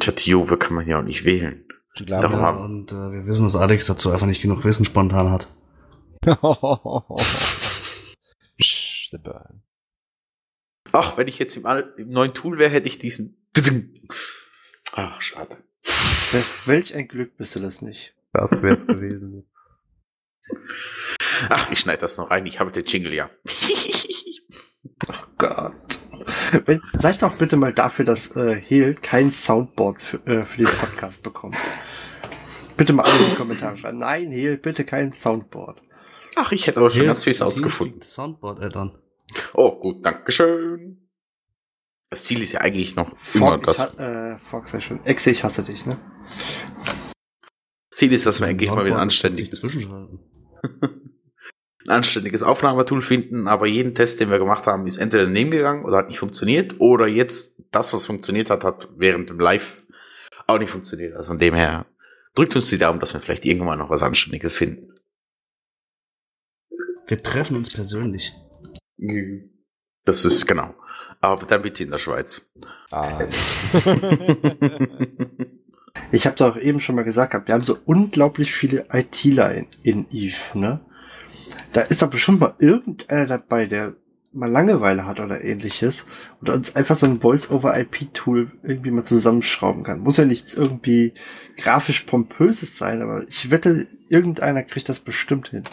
Tja, 0.00 0.12
die 0.12 0.30
Jove 0.30 0.56
kann 0.56 0.74
man 0.74 0.86
ja 0.86 0.98
auch 0.98 1.02
nicht 1.04 1.24
wählen. 1.24 1.64
Ich 1.94 2.06
glaube, 2.06 2.22
Darum 2.22 2.38
Ja, 2.38 2.42
haben- 2.46 2.60
und 2.64 2.92
äh, 2.92 3.12
wir 3.12 3.26
wissen, 3.26 3.44
dass 3.44 3.56
Alex 3.56 3.86
dazu 3.86 4.10
einfach 4.10 4.26
nicht 4.26 4.40
genug 4.42 4.64
Wissen 4.64 4.84
spontan 4.84 5.30
hat. 5.30 5.46
Psch, 8.58 9.10
the 9.10 9.18
burn. 9.18 9.62
Ach, 10.92 11.16
wenn 11.16 11.28
ich 11.28 11.38
jetzt 11.38 11.56
im, 11.56 11.66
Al 11.66 11.92
im 11.96 12.10
neuen 12.10 12.32
Tool 12.34 12.58
wäre, 12.58 12.70
hätte 12.70 12.86
ich 12.86 12.98
diesen. 12.98 13.36
Ach, 14.94 15.20
schade. 15.20 15.56
Wel- 15.82 16.44
Welch 16.66 16.94
ein 16.94 17.08
Glück 17.08 17.36
bist 17.36 17.56
du 17.56 17.60
das 17.60 17.82
nicht. 17.82 18.14
Das 18.32 18.62
wär's 18.62 18.86
gewesen. 18.86 19.44
Ach, 21.48 21.70
ich 21.70 21.80
schneide 21.80 22.00
das 22.02 22.16
noch 22.18 22.30
rein. 22.30 22.46
Ich 22.46 22.60
habe 22.60 22.72
den 22.72 22.84
Jingle 22.84 23.12
ja. 23.12 23.30
Gott. 25.38 25.98
Seid 26.92 27.22
doch 27.22 27.36
bitte 27.36 27.56
mal 27.56 27.72
dafür, 27.72 28.04
dass 28.04 28.36
äh, 28.36 28.54
Hehl 28.54 28.94
kein 28.94 29.30
Soundboard 29.30 30.00
für, 30.02 30.16
äh, 30.26 30.44
für 30.44 30.58
den 30.58 30.66
Podcast 30.66 31.22
bekommt. 31.22 31.56
Bitte 32.76 32.92
mal 32.92 33.04
alle 33.04 33.24
in 33.24 33.30
die 33.30 33.36
Kommentare 33.36 33.76
schreiben. 33.76 33.98
Nein, 33.98 34.32
Hehl, 34.32 34.56
bitte 34.56 34.84
kein 34.84 35.12
Soundboard. 35.12 35.82
Ach, 36.36 36.50
ich 36.52 36.66
hätte 36.66 36.80
aber 36.80 36.90
schon 36.90 37.06
ganz 37.06 37.24
viel 37.24 37.34
Sounds 37.34 37.62
gefunden. 37.62 37.94
liegt 37.94 38.08
Soundboard-Add-on. 38.08 38.98
Oh, 39.54 39.78
gut, 39.78 40.04
Dankeschön. 40.04 41.08
Das 42.10 42.24
Ziel 42.24 42.42
ist 42.42 42.52
ja 42.52 42.60
eigentlich 42.60 42.96
noch 42.96 43.08
immer 43.34 43.58
Fox, 43.62 43.78
ich, 43.78 43.84
das. 43.84 43.98
äh, 43.98 44.38
Fox 44.38 44.70
sei 44.70 44.80
schon. 44.80 45.04
Exe, 45.04 45.30
ich 45.30 45.44
hasse 45.44 45.62
dich, 45.64 45.86
ne? 45.86 45.98
Ziel 47.90 48.12
ist, 48.12 48.26
dass 48.26 48.40
wir 48.40 48.48
endlich 48.48 48.70
mal 48.70 48.84
wieder 48.84 48.96
Soundboard 48.96 49.02
anständiges, 49.02 49.60
zwischenschalten. 49.60 50.20
ein 51.84 51.90
anständiges 51.90 52.42
Aufnahmetool 52.42 53.02
finden, 53.02 53.48
aber 53.48 53.66
jeden 53.66 53.94
Test, 53.94 54.20
den 54.20 54.30
wir 54.30 54.38
gemacht 54.38 54.66
haben, 54.66 54.86
ist 54.86 54.98
entweder 54.98 55.24
daneben 55.24 55.50
gegangen 55.50 55.84
oder 55.84 55.98
hat 55.98 56.08
nicht 56.08 56.18
funktioniert, 56.18 56.76
oder 56.78 57.06
jetzt 57.06 57.60
das, 57.70 57.92
was 57.92 58.06
funktioniert 58.06 58.50
hat, 58.50 58.64
hat 58.64 58.88
während 58.96 59.30
dem 59.30 59.40
Live 59.40 59.78
auch 60.46 60.58
nicht 60.58 60.70
funktioniert. 60.70 61.16
Also 61.16 61.28
von 61.28 61.38
dem 61.38 61.54
her 61.54 61.86
Drückt 62.34 62.56
uns 62.56 62.70
die 62.70 62.78
Daumen, 62.78 62.98
dass 63.00 63.12
wir 63.12 63.20
vielleicht 63.20 63.44
irgendwann 63.44 63.78
noch 63.78 63.90
was 63.90 64.02
Anständiges 64.02 64.56
finden. 64.56 64.94
Wir 67.06 67.22
treffen 67.22 67.56
uns 67.56 67.74
persönlich. 67.74 68.32
Das 70.04 70.24
ist 70.24 70.46
genau. 70.46 70.74
Aber 71.20 71.44
dann 71.46 71.62
bitte 71.62 71.84
in 71.84 71.90
der 71.90 71.98
Schweiz. 71.98 72.50
Ah, 72.90 73.20
Ich 76.10 76.26
habe 76.26 76.36
doch 76.36 76.56
eben 76.58 76.80
schon 76.80 76.94
mal 76.94 77.04
gesagt, 77.04 77.32
gehabt, 77.32 77.48
wir 77.48 77.54
haben 77.54 77.62
so 77.62 77.78
unglaublich 77.86 78.52
viele 78.52 78.86
ITler 78.90 79.54
in, 79.54 79.66
in 79.82 80.06
Eve, 80.10 80.58
ne? 80.58 80.80
Da 81.72 81.80
ist 81.82 82.02
doch 82.02 82.10
bestimmt 82.10 82.40
mal 82.40 82.54
irgendeiner 82.58 83.26
dabei, 83.26 83.66
der 83.66 83.94
mal 84.32 84.50
Langeweile 84.50 85.06
hat 85.06 85.20
oder 85.20 85.42
ähnliches 85.44 86.06
und 86.40 86.48
uns 86.50 86.74
einfach 86.76 86.94
so 86.94 87.06
ein 87.06 87.20
Voice-over-IP-Tool 87.20 88.50
irgendwie 88.62 88.90
mal 88.90 89.04
zusammenschrauben 89.04 89.84
kann. 89.84 90.00
Muss 90.00 90.16
ja 90.16 90.24
nichts 90.24 90.54
irgendwie 90.54 91.14
grafisch 91.56 92.02
pompöses 92.02 92.78
sein, 92.78 93.02
aber 93.02 93.26
ich 93.28 93.50
wette, 93.50 93.86
irgendeiner 94.08 94.62
kriegt 94.62 94.88
das 94.88 95.00
bestimmt 95.00 95.48
hin. 95.48 95.64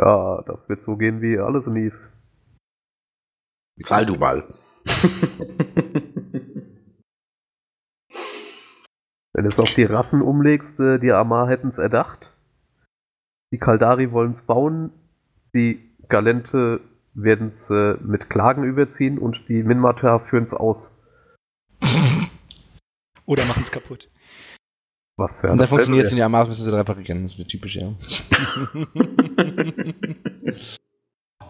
Ja, 0.00 0.42
das 0.46 0.68
wird 0.68 0.82
so 0.82 0.96
gehen 0.96 1.20
wie 1.20 1.38
alles 1.38 1.66
in 1.66 1.76
Eve. 1.76 1.98
Zahl 3.82 4.06
du 4.06 4.14
mal. 4.14 4.54
Wenn 9.32 9.44
du 9.44 9.50
es 9.50 9.58
auf 9.58 9.74
die 9.74 9.84
Rassen 9.84 10.22
umlegst, 10.22 10.80
äh, 10.80 10.98
die 10.98 11.12
Amar 11.12 11.48
hätten 11.48 11.68
es 11.68 11.78
erdacht. 11.78 12.27
Die 13.50 13.58
Kaldari 13.58 14.12
wollen 14.12 14.32
es 14.32 14.42
bauen, 14.42 14.92
die 15.54 15.80
Galente 16.08 16.80
werden 17.14 17.48
es 17.48 17.70
äh, 17.70 17.94
mit 18.02 18.28
Klagen 18.30 18.64
überziehen 18.64 19.18
und 19.18 19.38
die 19.48 19.62
Minmatar 19.62 20.20
führen 20.20 20.44
es 20.44 20.52
aus. 20.52 20.90
Oder 23.26 23.44
machen 23.46 23.62
es 23.62 23.70
kaputt. 23.70 24.08
Was 25.16 25.42
ja 25.42 25.50
und 25.50 25.60
dann 25.60 25.66
funktioniert 25.66 26.04
es 26.04 26.12
in 26.12 26.18
der 26.18 26.28
Mars, 26.28 26.48
müssen 26.48 26.64
sie 26.64 26.76
reparieren. 26.76 27.22
Das 27.22 27.38
wird 27.38 27.48
typisch, 27.48 27.76
ja. 27.76 27.92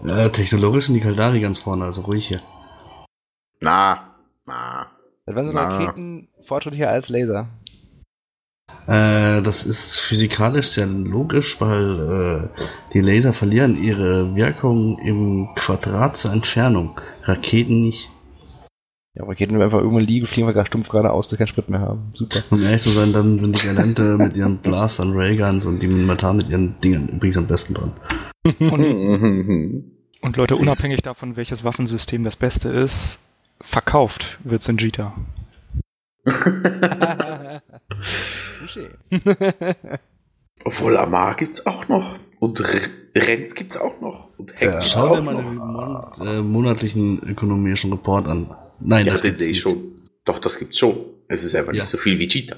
Äh, 0.04 0.30
technologisch 0.30 0.86
sind 0.86 0.94
die 0.94 1.00
Kaldari 1.00 1.40
ganz 1.40 1.58
vorne, 1.58 1.84
also 1.84 2.02
ruhig 2.02 2.28
hier. 2.28 2.40
Na, 3.60 4.14
na. 4.46 4.86
Dann 5.26 5.34
werden 5.34 5.48
so 5.48 5.54
Na. 5.54 5.66
Raketen 5.66 6.28
fortschrittlicher 6.40 6.88
als 6.88 7.08
Laser. 7.08 7.48
Äh, 8.88 9.42
das 9.42 9.66
ist 9.66 9.98
physikalisch 10.00 10.68
sehr 10.68 10.86
logisch, 10.86 11.60
weil 11.60 12.48
äh, 12.54 12.60
die 12.94 13.00
Laser 13.00 13.34
verlieren 13.34 13.82
ihre 13.82 14.34
Wirkung 14.34 14.98
im 14.98 15.50
Quadrat 15.56 16.16
zur 16.16 16.32
Entfernung. 16.32 16.98
Raketen 17.24 17.80
nicht. 17.80 18.10
Ja, 19.14 19.24
Raketen, 19.24 19.52
wenn 19.52 19.60
wir 19.60 19.64
einfach 19.66 19.80
irgendwo 19.80 19.98
liegen, 19.98 20.26
fliegen 20.26 20.46
wir 20.46 20.54
gar 20.54 20.64
stumpf 20.64 20.88
geradeaus, 20.88 21.26
bis 21.26 21.32
wir 21.32 21.38
keinen 21.38 21.48
Sprit 21.48 21.68
mehr 21.68 21.80
haben. 21.80 22.10
Super. 22.14 22.42
Um 22.50 22.62
ehrlich 22.62 22.80
zu 22.80 22.90
sein, 22.90 23.12
dann 23.12 23.38
sind 23.38 23.60
die 23.60 23.66
Galente 23.66 24.02
mit 24.18 24.36
ihren 24.36 24.56
Blastern, 24.58 25.12
Rayguns 25.12 25.66
und 25.66 25.82
die 25.82 25.86
Minimatar 25.86 26.32
mit 26.32 26.48
ihren 26.48 26.80
Dingen 26.80 27.08
übrigens 27.08 27.36
am 27.36 27.46
besten 27.46 27.74
dran. 27.74 27.92
Und 30.20 30.36
Leute, 30.36 30.56
unabhängig 30.56 31.02
davon, 31.02 31.36
welches 31.36 31.62
Waffensystem 31.62 32.24
das 32.24 32.34
beste 32.34 32.70
ist, 32.70 33.20
verkauft 33.60 34.38
wird 34.42 34.64
Sinjita. 34.64 35.14
Touché. 35.14 35.37
Obwohl 40.64 40.96
Amar 40.96 41.34
gibt's 41.36 41.66
auch 41.66 41.88
noch. 41.88 42.18
Und 42.40 42.62
Renz 43.14 43.54
gibt's 43.54 43.76
auch 43.76 44.00
noch. 44.00 44.30
Und 44.38 44.54
Heck 44.60 44.72
Ja, 44.72 44.78
gibt's 44.78 44.90
Schau 44.92 45.14
dir 45.16 45.22
mal 45.22 45.36
den 45.36 46.26
äh, 46.26 46.42
monatlichen 46.42 47.22
ökonomischen 47.22 47.92
Report 47.92 48.28
an. 48.28 48.54
Nein, 48.80 49.06
Ja, 49.06 49.12
das 49.12 49.22
den 49.22 49.34
sehe 49.34 49.48
ich 49.48 49.52
nicht. 49.54 49.62
schon. 49.62 49.94
Doch, 50.24 50.38
das 50.38 50.58
gibt's 50.58 50.78
schon. 50.78 50.96
Es 51.28 51.44
ist 51.44 51.54
einfach 51.54 51.72
Ja. 51.72 51.80
nicht 51.80 51.88
so 51.88 51.98
viel 51.98 52.18
wie 52.18 52.28
Cheetah. 52.28 52.56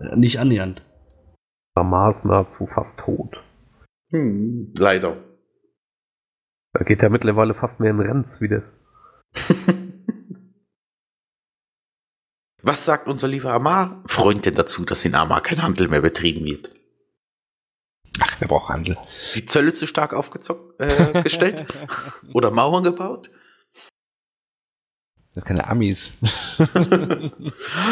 Äh, 0.00 0.16
Nicht 0.16 0.38
annähernd. 0.38 0.82
Amar 1.74 2.12
ist 2.12 2.24
nahezu 2.24 2.66
fast 2.66 2.98
tot. 2.98 3.36
Hm, 4.10 4.72
leider. 4.76 5.16
Da 6.74 6.84
geht 6.84 7.02
er 7.02 7.10
mittlerweile 7.10 7.54
fast 7.54 7.80
mehr 7.80 7.90
in 7.90 8.00
Renz 8.00 8.40
wieder. 8.40 8.62
Was 12.62 12.84
sagt 12.84 13.08
unser 13.08 13.26
lieber 13.26 13.52
Amar-Freund 13.52 14.46
denn 14.46 14.54
dazu, 14.54 14.84
dass 14.84 15.04
in 15.04 15.16
Amar 15.16 15.42
kein 15.42 15.62
Handel 15.62 15.88
mehr 15.88 16.00
betrieben 16.00 16.44
wird? 16.44 16.70
Ach, 18.20 18.36
wer 18.38 18.46
braucht 18.46 18.68
Handel? 18.68 18.96
Die 19.34 19.46
Zölle 19.46 19.72
zu 19.72 19.86
stark 19.86 20.14
aufgezogen, 20.14 20.72
äh, 20.78 21.22
gestellt? 21.22 21.64
Oder 22.34 22.52
Mauern 22.52 22.84
gebaut? 22.84 23.30
Das 25.34 25.44
sind 25.44 25.44
keine 25.46 25.68
Amis. 25.68 26.12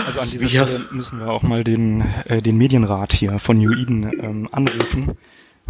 Also 0.06 0.20
an 0.20 0.30
dieser 0.30 0.44
Wie 0.44 0.48
Stelle 0.50 0.86
müssen 0.92 1.18
wir 1.18 1.28
auch 1.28 1.42
mal 1.42 1.64
den, 1.64 2.02
äh, 2.26 2.40
den 2.42 2.56
Medienrat 2.56 3.12
hier 3.12 3.38
von 3.38 3.58
New 3.58 3.72
Eden 3.72 4.04
ähm, 4.04 4.48
anrufen. 4.52 5.16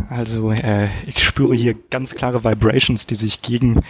Also 0.09 0.51
äh, 0.53 0.89
ich 1.07 1.25
spüre 1.25 1.55
hier 1.55 1.75
ganz 1.91 2.15
klare 2.15 2.45
Vibrations, 2.45 3.07
die 3.07 3.15
sich 3.15 3.41
gegen 3.43 3.83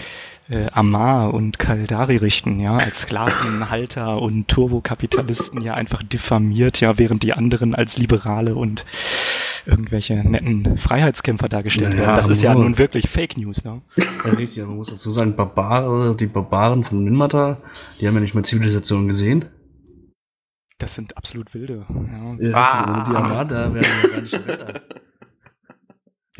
äh, 0.51 0.67
Amar 0.73 1.33
und 1.33 1.59
Kaldari 1.59 2.17
richten, 2.17 2.61
ja, 2.61 2.73
als 2.77 3.01
Sklavenhalter 3.03 4.21
und 4.21 4.49
Turbokapitalisten 4.49 5.63
ja 5.63 5.75
einfach 5.75 6.03
diffamiert, 6.03 6.81
ja, 6.81 6.99
während 6.99 7.23
die 7.23 7.33
anderen 7.33 7.75
als 7.75 7.97
Liberale 7.97 8.55
und 8.57 8.85
irgendwelche 9.67 10.15
netten 10.17 10.77
Freiheitskämpfer 10.77 11.49
dargestellt 11.49 11.91
Naja, 11.93 12.03
werden. 12.03 12.17
Das 12.17 12.29
ist 12.29 12.43
ja 12.43 12.55
nun 12.55 12.79
wirklich 12.79 13.09
Fake 13.09 13.37
News, 13.37 13.65
ne? 13.65 13.81
Ja, 13.97 14.31
richtig, 14.33 14.65
man 14.67 14.77
muss 14.77 14.89
dazu 14.89 15.11
sagen, 15.11 15.37
Barbare, 15.37 16.17
die 16.17 16.27
Barbaren 16.27 16.83
von 16.85 17.05
Minmata, 17.05 17.59
die 18.01 18.07
haben 18.09 18.15
ja 18.15 18.21
nicht 18.21 18.35
mal 18.35 18.45
Zivilisation 18.45 19.07
gesehen. 19.07 19.45
Das 20.79 20.95
sind 20.95 21.17
absolut 21.17 21.53
wilde. 21.55 21.85
Ja, 21.91 22.49
Ja, 22.49 22.55
Ah. 22.57 23.03
die 23.07 23.15
Armada 23.15 23.75
werden 23.75 23.87
ja 24.03 24.09
gar 24.09 24.21
nicht 24.23 24.47
Wetter. 24.47 24.81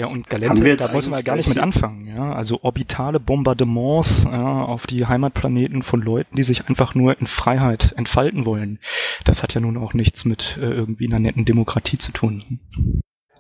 Ja, 0.01 0.07
und 0.07 0.31
Galente, 0.31 0.77
da 0.79 0.91
muss 0.93 1.09
man 1.11 1.23
gar 1.23 1.37
nicht 1.37 1.49
mit 1.49 1.59
anfangen. 1.59 2.07
Ja? 2.07 2.33
Also 2.33 2.61
orbitale 2.63 3.21
Bombardements 3.21 4.25
ja, 4.25 4.63
auf 4.63 4.87
die 4.87 5.05
Heimatplaneten 5.07 5.83
von 5.83 6.01
Leuten, 6.01 6.35
die 6.37 6.43
sich 6.43 6.67
einfach 6.69 6.95
nur 6.95 7.21
in 7.21 7.27
Freiheit 7.27 7.93
entfalten 7.99 8.47
wollen. 8.47 8.79
Das 9.27 9.43
hat 9.43 9.53
ja 9.55 9.61
nun 9.61 9.77
auch 9.77 9.93
nichts 9.93 10.25
mit 10.25 10.57
äh, 10.57 10.63
irgendwie 10.71 11.07
einer 11.07 11.19
netten 11.19 11.45
Demokratie 11.45 11.99
zu 11.99 12.13
tun. 12.13 12.61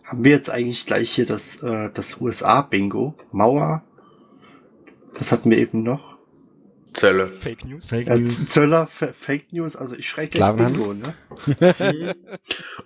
Haben 0.05 0.23
wir 0.25 0.33
jetzt 0.33 0.51
eigentlich 0.51 0.85
gleich 0.85 1.11
hier 1.11 1.25
das, 1.25 1.63
äh, 1.63 1.89
das 1.95 2.21
USA-Bingo? 2.21 3.15
Mauer? 3.33 3.83
Was 5.15 5.33
hatten 5.33 5.51
wir 5.51 5.57
eben 5.57 5.83
noch? 5.83 6.19
Zölle. 6.93 7.29
Fake 7.29 7.65
News? 7.65 7.87
Fake 7.89 8.07
Äh, 8.09 8.19
News. 8.19 8.39
Z- 8.41 8.51
Zöller, 8.51 8.83
F 8.83 9.15
Fake 9.17 9.53
News, 9.53 9.77
also 9.77 9.95
ich 9.97 10.11
schreibe 10.11 10.29
gleich? 10.29 10.57
Bingo, 10.57 10.93
ne? 10.93 11.15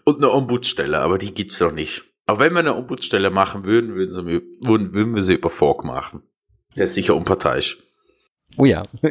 Und 0.04 0.18
eine 0.18 0.30
Ombudsstelle, 0.30 1.00
aber 1.00 1.18
die 1.18 1.34
gibt's 1.34 1.58
doch 1.58 1.72
nicht. 1.72 2.04
Aber 2.26 2.40
wenn 2.40 2.52
wir 2.52 2.60
eine 2.60 2.74
Ombudsstelle 2.74 3.30
machen 3.30 3.64
würden, 3.64 3.94
würden, 3.94 4.12
sie, 4.12 4.24
würden, 4.24 4.94
würden 4.94 5.14
wir 5.14 5.22
sie 5.22 5.34
über 5.34 5.50
Fork 5.50 5.84
machen. 5.84 6.22
Der 6.76 6.86
ist 6.86 6.94
sicher 6.94 7.14
unparteiisch. 7.14 7.78
Oh 8.56 8.64
ja. 8.64 8.84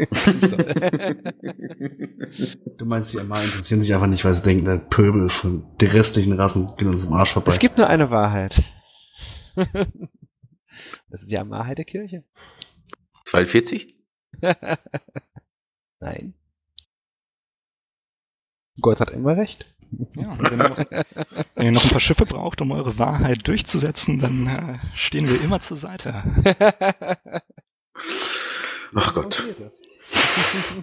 Du 2.78 2.86
meinst, 2.86 3.13
die 3.13 3.19
Armada 3.19 3.43
interessieren 3.43 3.82
sich 3.82 3.93
einfach 3.93 4.08
nicht, 4.08 4.26
weil 4.26 4.34
sie 4.34 4.41
denken, 4.41 4.65
der 4.65 4.78
Pöbel 4.78 5.30
von 5.30 5.78
den 5.78 5.91
restlichen 5.91 6.34
Rassen 6.34 6.71
geht 6.78 6.88
uns 6.88 7.04
im 7.04 7.13
Arsch 7.13 7.34
vorbei. 7.34 7.52
es 7.52 7.60
gibt 7.60 7.78
nur 7.78 7.88
eine 7.88 8.10
Wahrheit. 8.12 8.62
Das 11.10 11.21
ist 11.21 11.30
die 11.30 11.38
Ammarheit 11.38 11.78
der 11.78 11.86
Kirche. 11.86 12.23
42? 13.26 13.88
Nein. 15.99 16.34
Gott 18.82 18.99
hat 18.99 19.12
immer 19.12 19.38
recht. 19.38 19.71
Ja, 20.15 20.38
wenn, 20.39 20.60
ihr 20.60 20.69
noch, 20.69 20.77
wenn 21.56 21.65
ihr 21.65 21.71
noch 21.71 21.84
ein 21.84 21.89
paar 21.89 21.99
Schiffe 21.99 22.25
braucht, 22.25 22.62
um 22.62 22.71
eure 22.71 22.97
Wahrheit 22.97 23.47
durchzusetzen, 23.47 24.19
dann 24.19 24.47
äh, 24.47 24.79
stehen 24.95 25.27
wir 25.27 25.41
immer 25.41 25.60
zur 25.60 25.77
Seite. 25.77 26.23
Ach 28.95 29.13
Gott. 29.13 29.43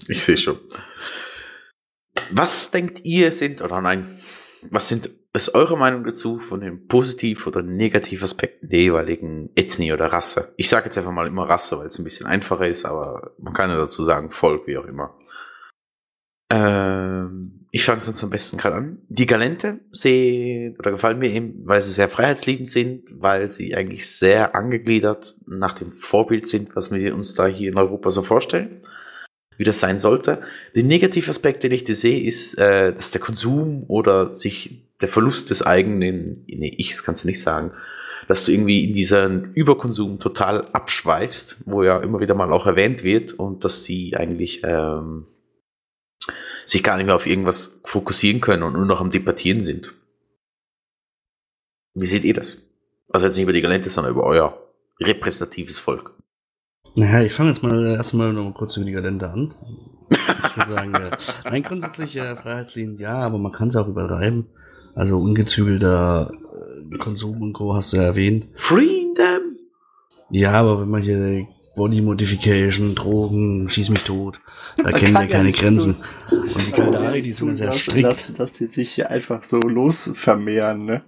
Ich 0.09 0.25
sehe 0.25 0.37
schon. 0.37 0.59
Was 2.33 2.73
denkt 2.73 3.05
ihr 3.05 3.31
sind, 3.31 3.63
oder 3.63 3.81
nein, 3.81 4.21
was 4.69 4.89
sind, 4.89 5.11
ist 5.33 5.55
eure 5.55 5.79
Meinung 5.79 6.05
dazu 6.05 6.39
von 6.41 6.61
den 6.61 6.87
Positiv- 6.89 7.47
oder 7.47 7.63
Negativaspekten 7.63 8.69
der 8.69 8.81
jeweiligen 8.81 9.51
Ethnie 9.55 9.93
oder 9.93 10.13
Rasse? 10.13 10.53
Ich 10.57 10.69
sage 10.69 10.87
jetzt 10.87 10.99
einfach 10.99 11.13
mal 11.13 11.29
immer 11.29 11.49
Rasse, 11.49 11.79
weil 11.79 11.87
es 11.87 11.99
ein 11.99 12.05
bisschen 12.05 12.27
einfacher 12.27 12.67
ist, 12.67 12.85
aber 12.85 13.35
man 13.39 13.53
kann 13.53 13.71
ja 13.71 13.77
dazu 13.77 14.03
sagen 14.03 14.31
Volk, 14.33 14.67
wie 14.67 14.77
auch 14.77 14.87
immer. 14.87 15.17
Ähm, 16.51 17.60
ich 17.73 17.85
fange 17.85 18.01
sonst 18.01 18.25
am 18.25 18.31
besten 18.31 18.57
gerade 18.57 18.77
an. 18.77 18.99
Die 19.09 19.27
Galente 19.27 19.79
sehen 19.93 20.77
oder 20.79 20.91
gefallen 20.91 21.21
mir 21.21 21.31
eben, 21.31 21.63
weil 21.65 21.81
sie 21.83 21.93
sehr 21.93 22.09
freiheitsliebend 22.09 22.69
sind, 22.69 23.05
weil 23.13 23.49
sie 23.51 23.77
eigentlich 23.77 24.11
sehr 24.11 24.57
angegliedert 24.57 25.37
nach 25.47 25.75
dem 25.75 25.93
Vorbild 25.93 26.49
sind, 26.49 26.75
was 26.75 26.91
wir 26.91 27.15
uns 27.15 27.35
da 27.35 27.47
hier 27.47 27.71
in 27.71 27.79
Europa 27.79 28.11
so 28.11 28.23
vorstellen, 28.23 28.81
wie 29.57 29.65
das 29.65 29.79
sein 29.79 30.01
sollte. 30.01 30.43
Der 30.75 30.83
Negativaspekt, 30.83 31.63
den 31.63 31.73
ich 31.73 31.85
da 31.85 31.95
sehe, 31.95 32.25
ist, 32.25 32.59
äh, 32.59 32.93
dass 32.93 33.13
der 33.13 33.21
Konsum 33.21 33.85
oder 33.87 34.35
sich 34.35 34.89
der 35.01 35.09
Verlust 35.09 35.51
des 35.51 35.65
eigenen, 35.65 36.45
nee, 36.47 36.75
ich 36.77 37.03
kann 37.05 37.15
es 37.15 37.23
ja 37.23 37.29
nicht 37.29 37.41
sagen, 37.41 37.73
dass 38.27 38.45
du 38.45 38.53
irgendwie 38.53 38.85
in 38.85 38.95
diesen 38.95 39.53
Überkonsum 39.55 40.19
total 40.19 40.65
abschweifst, 40.73 41.59
wo 41.67 41.85
ja 41.85 42.01
immer 42.01 42.21
wieder 42.21 42.35
mal 42.35 42.53
auch 42.53 42.67
erwähnt 42.67 43.05
wird 43.05 43.33
und 43.33 43.65
dass 43.65 43.85
sie 43.85 44.17
eigentlich 44.17 44.63
ähm, 44.65 45.27
sich 46.71 46.83
gar 46.83 46.97
nicht 46.97 47.07
mehr 47.07 47.17
auf 47.17 47.27
irgendwas 47.27 47.81
fokussieren 47.85 48.41
können 48.41 48.63
und 48.63 48.75
nur 48.75 48.85
noch 48.85 49.01
am 49.01 49.11
Debattieren 49.11 49.63
sind. 49.63 49.95
Wie 51.95 52.07
seht 52.07 52.25
ihr 52.25 52.35
das? 52.35 52.69
Also 53.09 53.27
jetzt 53.27 53.37
nicht 53.37 53.43
über 53.43 53.53
die 53.53 53.61
Galente, 53.61 53.91
sondern 53.91 54.13
über 54.13 54.25
euer 54.25 54.57
repräsentatives 55.01 55.81
Volk. 55.81 56.13
Naja, 56.95 57.23
ich 57.23 57.33
fange 57.33 57.51
jetzt 57.51 57.63
mal 57.63 57.85
erstmal 57.87 58.33
noch 58.33 58.45
mal 58.45 58.53
kurz 58.53 58.77
über 58.77 58.87
die 58.87 58.93
Galente 58.93 59.29
an. 59.29 59.55
Ich 60.11 60.57
würde 60.57 60.71
sagen, 60.71 60.95
äh, 60.95 61.17
nein, 61.45 61.63
grundsätzlich 61.63 62.17
äh, 62.17 62.37
Freiheitslinien 62.37 62.99
ja, 62.99 63.19
aber 63.19 63.39
man 63.39 63.53
kann 63.53 63.69
es 63.69 63.77
auch 63.77 63.89
übertreiben. 63.89 64.47
Also 64.95 65.21
ungezügelter 65.21 66.33
äh, 66.33 66.99
Konsum 66.99 67.43
und 67.43 67.53
Co. 67.53 67.75
hast 67.75 67.93
du 67.93 67.97
ja 67.97 68.05
erwähnt. 68.05 68.47
Freedom! 68.55 69.57
Ja, 70.31 70.53
aber 70.53 70.81
wenn 70.81 70.89
man 70.89 71.03
hier 71.03 71.47
Body 71.81 72.03
Modification, 72.03 72.95
Drogen, 72.95 73.67
schieß 73.71 73.89
mich 73.89 74.03
tot, 74.05 74.39
da 74.77 74.93
kennen 74.93 75.15
wir 75.15 75.23
ja 75.23 75.27
keine 75.29 75.51
Grenzen. 75.51 75.97
so- 76.29 76.37
Und 76.37 76.67
die 76.67 76.71
man 76.73 76.93
Kaldari, 76.93 77.23
die 77.23 77.33
sind 77.33 77.49
ja 77.49 77.55
sehr 77.55 77.73
strikt. 77.73 78.07
Dass, 78.07 78.35
dass 78.35 78.53
die 78.53 78.67
sich 78.67 78.91
hier 78.91 79.11
einfach 79.11 79.43
so 79.45 79.59
los 79.61 80.11
vermehren, 80.15 80.85
ne? 80.85 81.03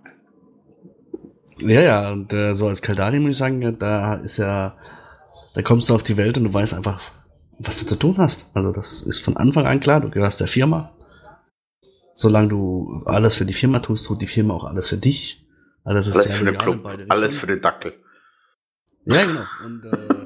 Ja, 1.60 1.82
ja, 1.82 2.10
und 2.10 2.32
äh, 2.32 2.54
so 2.54 2.68
als 2.68 2.80
Kaldari 2.80 3.20
muss 3.20 3.32
ich 3.32 3.36
sagen, 3.36 3.76
da 3.78 4.14
ist 4.14 4.38
ja, 4.38 4.78
da 5.54 5.60
kommst 5.60 5.90
du 5.90 5.94
auf 5.94 6.02
die 6.02 6.16
Welt 6.16 6.38
und 6.38 6.44
du 6.44 6.52
weißt 6.54 6.72
einfach, 6.72 7.02
was 7.58 7.80
du 7.80 7.86
zu 7.86 7.96
tun 7.96 8.16
hast. 8.16 8.50
Also 8.54 8.72
das 8.72 9.02
ist 9.02 9.18
von 9.20 9.36
Anfang 9.36 9.66
an 9.66 9.78
klar, 9.78 10.00
du 10.00 10.08
gehörst 10.08 10.40
der 10.40 10.48
Firma. 10.48 10.96
Solange 12.14 12.48
du 12.48 13.02
alles 13.04 13.34
für 13.34 13.44
die 13.44 13.52
Firma 13.52 13.80
tust, 13.80 14.06
tut 14.06 14.22
die 14.22 14.26
Firma 14.26 14.54
auch 14.54 14.64
alles 14.64 14.88
für 14.88 14.96
dich. 14.96 15.46
Also 15.84 15.96
das 15.98 16.06
ist 16.06 16.14
Alles 16.14 16.28
sehr 16.28 16.36
für 16.38 16.44
den 16.46 16.82
beide 16.82 17.04
alles 17.10 17.36
für 17.36 17.46
den 17.46 17.60
Dackel. 17.60 17.92
Ja, 19.04 19.24
genau. 19.24 19.40
Und 19.66 19.84
äh, 19.84 20.21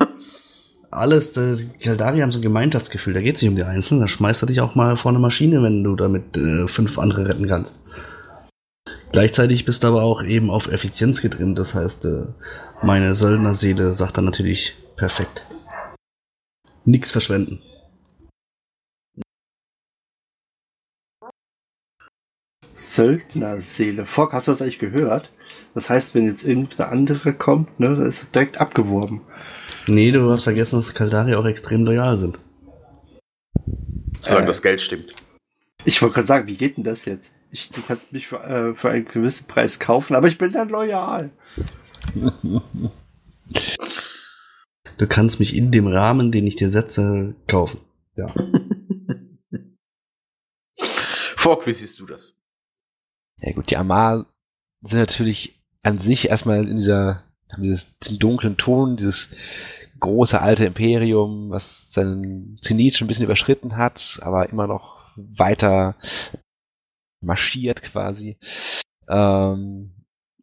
alles, 0.91 1.37
äh, 1.37 1.57
die 1.57 1.79
Kaldari 1.79 2.21
haben 2.21 2.33
so 2.33 2.39
ein 2.39 2.43
Gemeinschaftsgefühl, 2.43 3.15
da 3.15 3.21
geht 3.21 3.37
es 3.37 3.43
nicht 3.43 3.51
um 3.51 3.57
die 3.57 3.65
Einzelnen, 3.65 4.01
da 4.01 4.09
schmeißt 4.09 4.43
er 4.43 4.47
dich 4.47 4.61
auch 4.61 4.75
mal 4.75 4.97
vor 4.97 5.11
eine 5.11 5.19
Maschine, 5.19 5.63
wenn 5.63 5.85
du 5.85 5.97
damit 5.97 6.37
äh, 6.37 6.69
fünf 6.69 6.99
andere 6.99 7.29
retten 7.29 7.47
kannst. 7.47 7.83
Gleichzeitig 9.13 9.65
bist 9.65 9.83
du 9.83 9.89
aber 9.89 10.03
auch 10.03 10.23
eben 10.23 10.51
auf 10.51 10.71
Effizienz 10.71 11.23
getrimmt, 11.23 11.59
das 11.59 11.75
heißt, 11.75 12.05
äh, 12.05 12.25
meine 12.83 13.15
Söldnerseele 13.15 13.95
sagt 13.95 14.19
dann 14.19 14.25
natürlich 14.25 14.75
perfekt. 14.97 15.47
Nix 16.85 17.11
verschwenden. 17.11 17.61
Söldnerseele. 22.75 24.05
Fock, 24.05 24.35
hast 24.35 24.47
du 24.47 24.53
das 24.53 24.61
eigentlich 24.61 24.79
gehört? 24.79 25.31
Das 25.75 25.89
heißt, 25.89 26.15
wenn 26.15 26.27
jetzt 26.27 26.45
irgendeine 26.45 26.91
andere 26.91 27.33
kommt, 27.33 27.81
ne, 27.81 27.97
das 27.97 28.23
ist 28.23 28.35
direkt 28.35 28.61
abgeworben. 28.61 29.23
Nee, 29.89 30.11
du 30.11 30.31
hast 30.31 30.45
vergessen, 30.45 30.77
dass 30.77 30.95
Kaldari 30.95 31.35
auch 31.35 31.45
extrem 31.45 31.85
loyal 31.85 32.17
sind. 32.17 32.39
Solange 34.21 34.45
Äh. 34.45 34.49
das 34.49 34.63
Geld 34.63 34.81
stimmt. 34.81 35.13
Ich 35.85 36.03
wollte 36.03 36.15
gerade 36.15 36.27
sagen, 36.27 36.49
wie 36.49 36.57
geht 36.57 36.77
denn 36.77 36.85
das 36.85 37.05
jetzt? 37.05 37.37
Ich, 37.53 37.71
du 37.71 37.81
kannst 37.81 38.13
mich 38.13 38.27
für, 38.27 38.43
äh, 38.43 38.75
für 38.75 38.91
einen 38.91 39.05
gewissen 39.05 39.47
Preis 39.47 39.79
kaufen, 39.79 40.17
aber 40.17 40.27
ich 40.27 40.37
bin 40.39 40.51
dann 40.53 40.69
loyal. 40.69 41.31
Du 44.99 45.07
kannst 45.07 45.39
mich 45.39 45.55
in 45.55 45.71
dem 45.71 45.87
Rahmen, 45.87 46.33
den 46.33 46.47
ich 46.47 46.57
dir 46.57 46.71
setze, 46.71 47.35
kaufen. 47.47 47.79
Ja. 48.17 48.27
Fork, 51.37 51.67
wie 51.67 51.73
siehst 51.73 52.01
du 52.01 52.07
das? 52.07 52.35
Ja 53.41 53.53
gut, 53.53 53.71
die 53.71 53.77
Amar 53.77 54.27
sind 54.81 54.99
natürlich 54.99 55.63
an 55.83 55.99
sich 55.99 56.29
erstmal 56.29 56.67
in 56.67 56.77
dieser, 56.77 57.23
haben 57.53 57.63
dieses, 57.63 57.99
diesen 57.99 58.19
dunklen 58.19 58.57
Ton, 58.57 58.97
dieses 58.97 59.31
große 60.01 60.41
alte 60.41 60.65
Imperium, 60.65 61.51
was 61.51 61.93
seinen 61.93 62.59
Zenit 62.63 62.95
schon 62.95 63.07
ein 63.07 63.09
bisschen 63.09 63.25
überschritten 63.25 63.77
hat, 63.77 64.19
aber 64.23 64.51
immer 64.51 64.67
noch 64.67 64.97
weiter 65.17 65.97
marschiert 67.21 67.83
quasi. 67.83 68.37
Ähm, 69.09 69.93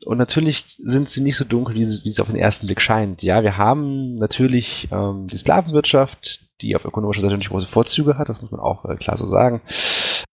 und 0.05 0.17
natürlich 0.17 0.77
sind 0.83 1.07
sie 1.07 1.21
nicht 1.21 1.37
so 1.37 1.45
dunkel, 1.45 1.75
wie 1.75 1.85
sie, 1.85 2.03
wie 2.03 2.09
es 2.09 2.19
auf 2.19 2.27
den 2.27 2.35
ersten 2.35 2.67
Blick 2.67 2.81
scheint. 2.81 3.23
Ja, 3.23 3.43
wir 3.43 3.57
haben 3.57 4.15
natürlich 4.15 4.89
ähm, 4.91 5.27
die 5.27 5.37
Sklavenwirtschaft, 5.37 6.41
die 6.61 6.75
auf 6.75 6.85
ökonomischer 6.85 7.21
Seite 7.21 7.37
nicht 7.37 7.49
große 7.49 7.67
Vorzüge 7.67 8.17
hat, 8.17 8.29
das 8.29 8.41
muss 8.41 8.51
man 8.51 8.59
auch 8.59 8.85
äh, 8.85 8.95
klar 8.95 9.17
so 9.17 9.29
sagen. 9.29 9.61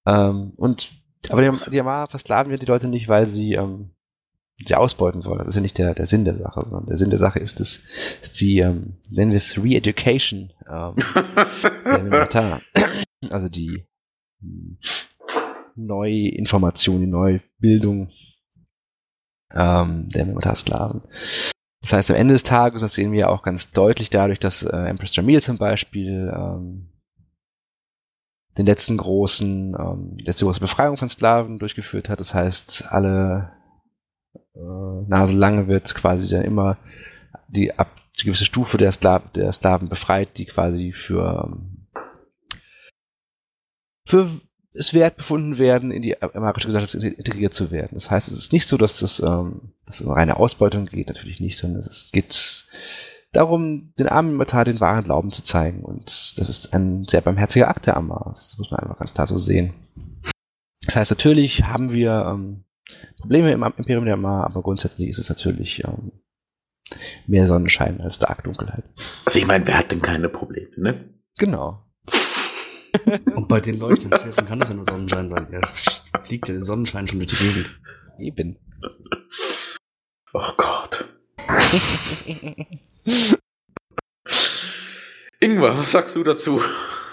Ähm, 0.06 0.52
und 0.56 0.90
aber 1.28 1.42
die, 1.42 1.70
die 1.70 1.80
Amar 1.80 2.08
versklaven 2.08 2.50
ja 2.50 2.58
die 2.58 2.66
Leute 2.66 2.88
nicht, 2.88 3.08
weil 3.08 3.26
sie 3.26 3.54
ähm, 3.54 3.90
sie 4.66 4.74
ausbeuten 4.74 5.24
wollen. 5.24 5.38
Das 5.38 5.48
ist 5.48 5.54
ja 5.54 5.60
nicht 5.60 5.78
der, 5.78 5.94
der 5.94 6.06
Sinn 6.06 6.24
der 6.24 6.36
Sache, 6.36 6.60
sondern 6.62 6.86
der 6.86 6.96
Sinn 6.96 7.10
der 7.10 7.18
Sache 7.18 7.38
ist 7.38 7.60
es, 7.60 8.18
ist 8.22 8.40
die, 8.40 8.58
ähm, 8.58 8.98
nennen 9.10 9.30
wir 9.30 9.36
es 9.36 9.56
Re-Education 9.56 10.52
ähm, 10.68 10.94
der 11.84 11.98
Elementar. 11.98 12.60
Also 13.30 13.48
die 13.48 13.86
hm, 14.40 14.78
Neuinformation, 15.76 17.00
die 17.00 17.06
Neubildung 17.06 18.10
ähm, 19.54 20.08
der 20.08 20.22
Elementarsklaven. 20.22 21.02
Das 21.82 21.94
heißt, 21.94 22.10
am 22.10 22.16
Ende 22.16 22.34
des 22.34 22.42
Tages, 22.42 22.82
das 22.82 22.94
sehen 22.94 23.12
wir 23.12 23.30
auch 23.30 23.42
ganz 23.42 23.70
deutlich 23.70 24.10
dadurch, 24.10 24.38
dass 24.38 24.62
äh, 24.62 24.76
Empress 24.76 25.16
Jamil 25.16 25.40
zum 25.40 25.56
Beispiel 25.56 26.30
ähm, 26.34 26.90
den 28.58 28.66
letzten 28.66 28.98
großen, 28.98 29.74
ähm, 29.78 30.16
die 30.16 30.24
letzte 30.24 30.44
große 30.44 30.60
Befreiung 30.60 30.96
von 30.96 31.08
Sklaven 31.08 31.58
durchgeführt 31.58 32.08
hat. 32.08 32.20
Das 32.20 32.34
heißt, 32.34 32.86
alle 32.90 33.52
äh, 34.54 35.08
Nase 35.08 35.36
lange 35.36 35.68
wird 35.68 35.94
quasi 35.94 36.30
dann 36.30 36.44
immer 36.44 36.76
die 37.48 37.72
ab 37.78 37.88
die 38.20 38.26
gewisse 38.26 38.44
Stufe 38.44 38.76
der, 38.76 38.92
Skla 38.92 39.20
der 39.34 39.52
Sklaven 39.52 39.88
befreit, 39.88 40.36
die 40.36 40.44
quasi 40.44 40.92
für 40.92 41.44
ähm, 41.46 41.86
für 44.06 44.28
es 44.72 44.94
wert 44.94 45.16
befunden 45.16 45.58
werden, 45.58 45.90
in 45.90 46.02
die 46.02 46.20
amarische 46.22 46.68
Gesellschaft 46.68 46.94
integriert 46.94 47.52
zu 47.52 47.70
werden. 47.70 47.90
Das 47.92 48.10
heißt, 48.10 48.28
es 48.28 48.38
ist 48.38 48.52
nicht 48.52 48.66
so, 48.66 48.76
dass 48.76 49.00
das, 49.00 49.20
ähm, 49.20 49.72
dass 49.86 50.00
es 50.00 50.06
um 50.06 50.12
reine 50.12 50.36
Ausbeutung 50.36 50.86
geht, 50.86 51.08
natürlich 51.08 51.40
nicht, 51.40 51.58
sondern 51.58 51.80
es 51.80 52.10
geht 52.12 52.66
darum, 53.32 53.92
den 53.98 54.08
armen 54.08 54.34
Matar 54.34 54.64
den 54.64 54.80
wahren 54.80 55.04
Glauben 55.04 55.30
zu 55.30 55.42
zeigen. 55.42 55.82
Und 55.82 56.06
das 56.38 56.48
ist 56.48 56.72
ein 56.72 57.04
sehr 57.04 57.20
barmherziger 57.20 57.68
Akt 57.68 57.86
der 57.86 57.96
Amar. 57.96 58.30
Das 58.34 58.56
muss 58.58 58.70
man 58.70 58.80
einfach 58.80 58.98
ganz 58.98 59.14
klar 59.14 59.26
so 59.26 59.38
sehen. 59.38 59.74
Das 60.84 60.96
heißt, 60.96 61.10
natürlich 61.10 61.64
haben 61.64 61.92
wir 61.92 62.26
ähm, 62.32 62.64
Probleme 63.18 63.52
im 63.52 63.62
Imperium 63.62 64.04
der 64.04 64.14
Amar, 64.14 64.44
aber 64.44 64.62
grundsätzlich 64.62 65.08
ist 65.10 65.18
es 65.18 65.28
natürlich 65.28 65.84
ähm, 65.84 66.12
mehr 67.26 67.46
Sonnenschein 67.46 68.00
als 68.00 68.18
Darkdunkelheit. 68.18 68.84
Also 69.24 69.38
ich 69.38 69.46
meine, 69.46 69.66
wer 69.66 69.78
hat 69.78 69.90
denn 69.92 70.02
keine 70.02 70.28
Probleme, 70.28 70.70
ne? 70.76 71.14
Genau. 71.38 71.84
Und 73.34 73.48
bei 73.48 73.60
den 73.60 73.78
Leuchtungsschäfen 73.78 74.46
kann 74.46 74.58
das 74.60 74.68
ja 74.68 74.74
nur 74.74 74.84
Sonnenschein 74.84 75.28
sein. 75.28 75.46
Er 75.52 75.66
fliegt 76.22 76.48
ja 76.48 76.54
der 76.54 76.64
Sonnenschein 76.64 77.06
schon 77.08 77.18
durch 77.18 77.30
die 77.32 77.44
Gegend. 77.44 77.80
Eben. 78.18 78.56
Oh 80.32 80.52
Gott. 80.56 81.04
Ingwer, 85.40 85.78
was 85.78 85.92
sagst 85.92 86.16
du 86.16 86.22
dazu? 86.22 86.60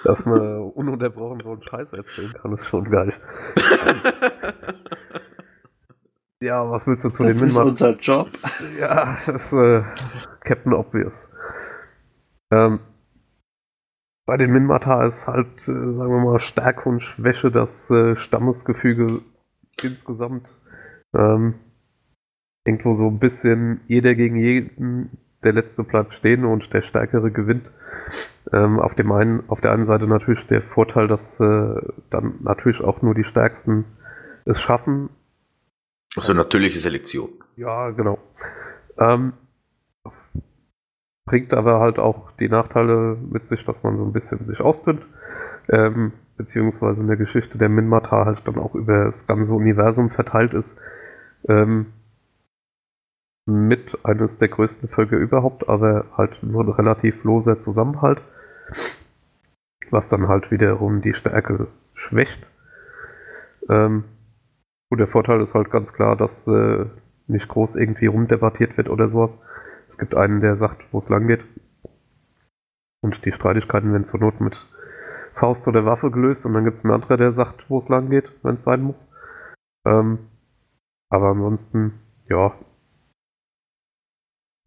Dass 0.03 0.25
man 0.25 0.71
ununterbrochen 0.71 1.41
so 1.43 1.51
einen 1.51 1.63
Scheiß 1.63 1.87
erzählen 1.93 2.33
kann, 2.33 2.57
ist 2.57 2.65
schon 2.67 2.89
geil. 2.89 3.13
ja, 6.41 6.69
was 6.69 6.87
willst 6.87 7.03
du 7.05 7.09
zu 7.09 7.23
Das 7.23 7.37
den 7.37 7.47
ist 7.47 7.53
Minmark? 7.55 7.67
unser 7.69 7.97
Job. 7.97 8.29
Ja, 8.79 9.17
das 9.25 9.45
ist 9.45 9.53
äh, 9.53 9.83
Captain 10.41 10.73
Obvious. 10.73 11.29
Ähm, 12.51 12.79
bei 14.25 14.37
den 14.37 14.51
Minmatar 14.51 15.07
ist 15.07 15.25
halt, 15.27 15.47
äh, 15.61 15.71
sagen 15.71 15.97
wir 15.97 16.23
mal, 16.23 16.39
Stärke 16.39 16.87
und 16.89 16.99
Schwäche 17.01 17.49
das 17.51 17.89
äh, 17.89 18.15
Stammesgefüge 18.15 19.21
insgesamt. 19.81 20.47
Ähm, 21.15 21.55
irgendwo 22.65 22.95
so 22.95 23.07
ein 23.07 23.19
bisschen 23.19 23.81
jeder 23.87 24.13
gegen 24.15 24.35
jeden, 24.35 25.17
der 25.43 25.53
Letzte 25.53 25.83
bleibt 25.83 26.13
stehen 26.13 26.45
und 26.45 26.71
der 26.73 26.81
Stärkere 26.81 27.31
gewinnt. 27.31 27.65
Ähm, 28.51 28.79
auf, 28.79 28.95
dem 28.95 29.11
einen, 29.11 29.49
auf 29.49 29.61
der 29.61 29.71
einen 29.71 29.85
Seite 29.85 30.07
natürlich 30.07 30.45
der 30.47 30.61
Vorteil, 30.61 31.07
dass 31.07 31.39
äh, 31.39 31.75
dann 32.09 32.35
natürlich 32.41 32.81
auch 32.81 33.01
nur 33.01 33.13
die 33.15 33.23
Stärksten 33.23 33.85
es 34.45 34.61
schaffen, 34.61 35.09
Also 36.17 36.33
natürliche 36.33 36.79
Selektion. 36.79 37.29
ja, 37.55 37.91
genau. 37.91 38.17
Ähm, 38.97 39.33
bringt 41.25 41.53
aber 41.53 41.79
halt 41.79 41.99
auch 41.99 42.31
die 42.39 42.49
Nachteile 42.49 43.17
mit 43.17 43.47
sich, 43.47 43.63
dass 43.65 43.83
man 43.83 43.97
so 43.97 44.03
ein 44.03 44.13
bisschen 44.13 44.45
sich 44.47 44.59
ausdünnt. 44.59 45.05
Ähm, 45.69 46.13
beziehungsweise 46.37 47.01
in 47.01 47.07
der 47.07 47.17
Geschichte 47.17 47.57
der 47.57 47.69
Minmatar 47.69 48.25
halt 48.25 48.41
dann 48.45 48.57
auch 48.57 48.73
über 48.73 49.05
das 49.05 49.27
ganze 49.27 49.53
Universum 49.53 50.09
verteilt 50.09 50.53
ist. 50.53 50.79
Ähm, 51.47 51.87
mit 53.45 54.05
eines 54.05 54.37
der 54.37 54.49
größten 54.49 54.89
Völker 54.89 55.17
überhaupt, 55.17 55.69
aber 55.69 56.05
halt 56.17 56.41
nur 56.43 56.63
ein 56.63 56.69
relativ 56.69 57.23
loser 57.23 57.59
Zusammenhalt. 57.59 58.21
Was 59.89 60.09
dann 60.09 60.27
halt 60.27 60.51
wiederum 60.51 61.01
die 61.01 61.13
Stärke 61.13 61.67
schwächt. 61.93 62.45
Ähm, 63.69 64.03
und 64.89 64.99
der 64.99 65.07
Vorteil 65.07 65.41
ist 65.41 65.53
halt 65.53 65.69
ganz 65.69 65.93
klar, 65.93 66.15
dass 66.15 66.47
äh, 66.47 66.85
nicht 67.27 67.47
groß 67.47 67.75
irgendwie 67.75 68.07
rumdebattiert 68.07 68.77
wird 68.77 68.89
oder 68.89 69.09
sowas. 69.09 69.41
Es 69.89 69.97
gibt 69.97 70.15
einen, 70.15 70.41
der 70.41 70.57
sagt, 70.57 70.81
wo 70.91 70.99
es 70.99 71.09
lang 71.09 71.27
geht. 71.27 71.43
Und 73.01 73.23
die 73.25 73.31
Streitigkeiten 73.31 73.91
werden 73.91 74.05
zur 74.05 74.19
Not 74.19 74.39
mit 74.41 74.55
Faust 75.35 75.67
oder 75.67 75.85
Waffe 75.85 76.09
gelöst 76.09 76.45
und 76.45 76.53
dann 76.53 76.63
gibt 76.65 76.77
es 76.77 76.83
einen 76.83 76.93
anderen, 76.93 77.17
der 77.17 77.31
sagt, 77.31 77.69
wo 77.69 77.77
es 77.77 77.89
lang 77.89 78.09
geht, 78.09 78.31
wenn 78.43 78.55
es 78.55 78.63
sein 78.63 78.81
muss. 78.81 79.07
Ähm, 79.85 80.29
aber 81.09 81.27
ansonsten, 81.29 81.99
ja. 82.29 82.57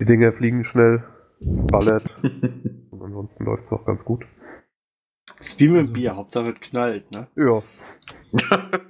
Die 0.01 0.07
Dinger 0.07 0.33
fliegen 0.33 0.65
schnell, 0.65 1.05
es 1.41 1.67
ballert 1.67 2.05
und 2.91 3.03
ansonsten 3.03 3.45
läuft 3.45 3.65
es 3.65 3.73
auch 3.73 3.85
ganz 3.85 4.05
gut. 4.05 4.25
Das 5.37 5.49
ist 5.49 5.61
wie 5.61 5.69
mit 5.69 5.89
dem 5.89 5.93
Bier, 5.93 6.17
Hauptsache 6.17 6.51
es 6.51 6.61
knallt, 6.61 7.11
ne? 7.11 7.29
Ja. 7.35 7.63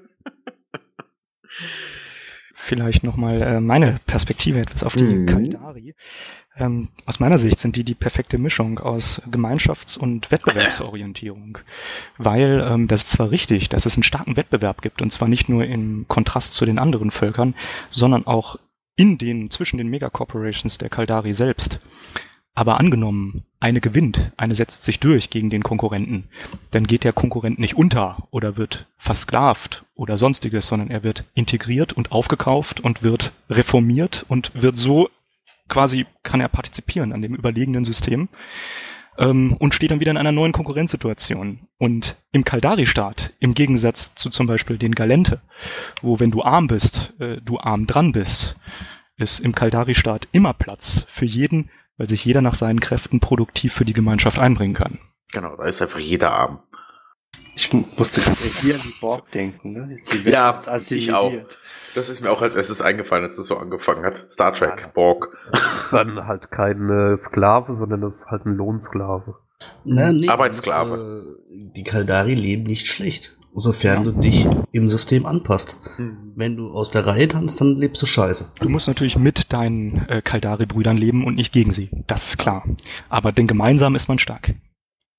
Vielleicht 2.54 3.04
nochmal 3.04 3.40
äh, 3.40 3.60
meine 3.60 3.98
Perspektive 4.06 4.60
etwas 4.60 4.84
auf 4.84 4.94
die 4.94 5.04
Mhm. 5.04 5.26
Kaldari. 5.26 5.94
Ähm, 6.56 6.88
aus 7.06 7.18
meiner 7.18 7.38
Sicht 7.38 7.58
sind 7.58 7.74
die 7.74 7.84
die 7.84 7.94
perfekte 7.94 8.36
Mischung 8.36 8.78
aus 8.78 9.22
Gemeinschafts- 9.30 9.96
und 9.96 10.30
Wettbewerbsorientierung. 10.30 11.58
Weil 12.18 12.62
ähm, 12.68 12.86
das 12.86 13.04
ist 13.04 13.10
zwar 13.12 13.30
richtig, 13.30 13.70
dass 13.70 13.86
es 13.86 13.96
einen 13.96 14.02
starken 14.02 14.36
Wettbewerb 14.36 14.82
gibt, 14.82 15.00
und 15.00 15.10
zwar 15.10 15.28
nicht 15.28 15.48
nur 15.48 15.64
im 15.64 16.04
Kontrast 16.06 16.52
zu 16.54 16.66
den 16.66 16.78
anderen 16.78 17.10
Völkern, 17.10 17.54
sondern 17.88 18.26
auch 18.26 18.56
in 18.94 19.16
den, 19.16 19.50
zwischen 19.50 19.78
den 19.78 19.88
Megacorporations 19.88 20.76
der 20.76 20.90
Kaldari 20.90 21.32
selbst. 21.32 21.80
Aber 22.54 22.78
angenommen, 22.78 23.44
eine 23.58 23.80
gewinnt, 23.80 24.32
eine 24.36 24.54
setzt 24.54 24.84
sich 24.84 25.00
durch 25.00 25.30
gegen 25.30 25.48
den 25.48 25.62
Konkurrenten, 25.62 26.28
dann 26.72 26.86
geht 26.86 27.04
der 27.04 27.14
Konkurrent 27.14 27.58
nicht 27.58 27.76
unter 27.76 28.28
oder 28.30 28.58
wird 28.58 28.88
versklavt 28.98 29.86
oder 30.00 30.16
sonstiges, 30.16 30.66
sondern 30.66 30.90
er 30.90 31.02
wird 31.02 31.24
integriert 31.34 31.92
und 31.92 32.10
aufgekauft 32.10 32.80
und 32.80 33.02
wird 33.02 33.32
reformiert 33.50 34.24
und 34.28 34.50
wird 34.54 34.78
so 34.78 35.10
quasi, 35.68 36.06
kann 36.22 36.40
er 36.40 36.48
partizipieren 36.48 37.12
an 37.12 37.20
dem 37.20 37.34
überlegenen 37.34 37.84
System 37.84 38.30
ähm, 39.18 39.58
und 39.58 39.74
steht 39.74 39.90
dann 39.90 40.00
wieder 40.00 40.10
in 40.10 40.16
einer 40.16 40.32
neuen 40.32 40.52
Konkurrenzsituation. 40.52 41.68
Und 41.76 42.16
im 42.32 42.44
Kaldari-Staat, 42.44 43.34
im 43.40 43.52
Gegensatz 43.52 44.14
zu 44.14 44.30
zum 44.30 44.46
Beispiel 44.46 44.78
den 44.78 44.94
Galente, 44.94 45.42
wo 46.00 46.18
wenn 46.18 46.30
du 46.30 46.42
arm 46.42 46.66
bist, 46.66 47.12
äh, 47.20 47.36
du 47.42 47.60
arm 47.60 47.86
dran 47.86 48.12
bist, 48.12 48.56
ist 49.18 49.38
im 49.38 49.54
Kaldari-Staat 49.54 50.28
immer 50.32 50.54
Platz 50.54 51.04
für 51.10 51.26
jeden, 51.26 51.68
weil 51.98 52.08
sich 52.08 52.24
jeder 52.24 52.40
nach 52.40 52.54
seinen 52.54 52.80
Kräften 52.80 53.20
produktiv 53.20 53.74
für 53.74 53.84
die 53.84 53.92
Gemeinschaft 53.92 54.38
einbringen 54.38 54.74
kann. 54.74 54.98
Genau, 55.30 55.56
da 55.56 55.64
ist 55.64 55.82
einfach 55.82 55.98
jeder 55.98 56.32
arm. 56.32 56.62
Ich 57.60 57.72
musste 57.72 58.20
gerade 58.22 58.38
hier 58.62 58.74
an 58.76 58.80
die 58.82 58.94
Borg 59.00 59.30
denken, 59.32 59.72
ne? 59.72 59.96
Ja, 60.24 60.58
ich 60.88 61.12
auch. 61.12 61.32
Das 61.94 62.08
ist 62.08 62.22
mir 62.22 62.30
auch 62.30 62.40
als 62.40 62.54
erstes 62.54 62.80
eingefallen, 62.80 63.24
als 63.24 63.36
es 63.36 63.46
so 63.46 63.58
angefangen 63.58 64.04
hat. 64.04 64.26
Star 64.30 64.54
Trek, 64.54 64.94
Borg. 64.94 65.36
Dann 65.90 66.26
halt 66.26 66.50
kein 66.50 66.88
äh, 66.88 67.20
Sklave, 67.20 67.74
sondern 67.74 68.00
das 68.00 68.16
ist 68.20 68.26
halt 68.26 68.46
ein 68.46 68.54
Lohnsklave. 68.54 69.34
Na, 69.84 70.10
nee, 70.12 70.28
Arbeitssklave. 70.28 71.36
äh, 71.52 71.70
Die 71.74 71.84
Kaldari 71.84 72.34
leben 72.34 72.62
nicht 72.62 72.86
schlecht, 72.86 73.36
sofern 73.54 74.04
du 74.04 74.12
dich 74.12 74.48
im 74.72 74.88
System 74.88 75.26
anpasst. 75.26 75.76
Hm. 75.96 76.32
Wenn 76.36 76.56
du 76.56 76.70
aus 76.70 76.90
der 76.90 77.06
Reihe 77.06 77.28
tanzt, 77.28 77.60
dann 77.60 77.76
lebst 77.76 78.00
du 78.00 78.06
scheiße. 78.06 78.52
Du 78.60 78.68
musst 78.70 78.88
natürlich 78.88 79.18
mit 79.18 79.52
deinen 79.52 80.08
äh, 80.08 80.22
Kaldari-Brüdern 80.22 80.96
leben 80.96 81.26
und 81.26 81.34
nicht 81.34 81.52
gegen 81.52 81.72
sie. 81.72 81.90
Das 82.06 82.26
ist 82.28 82.38
klar. 82.38 82.64
Aber 83.10 83.32
denn 83.32 83.46
gemeinsam 83.48 83.94
ist 83.96 84.08
man 84.08 84.18
stark. 84.18 84.54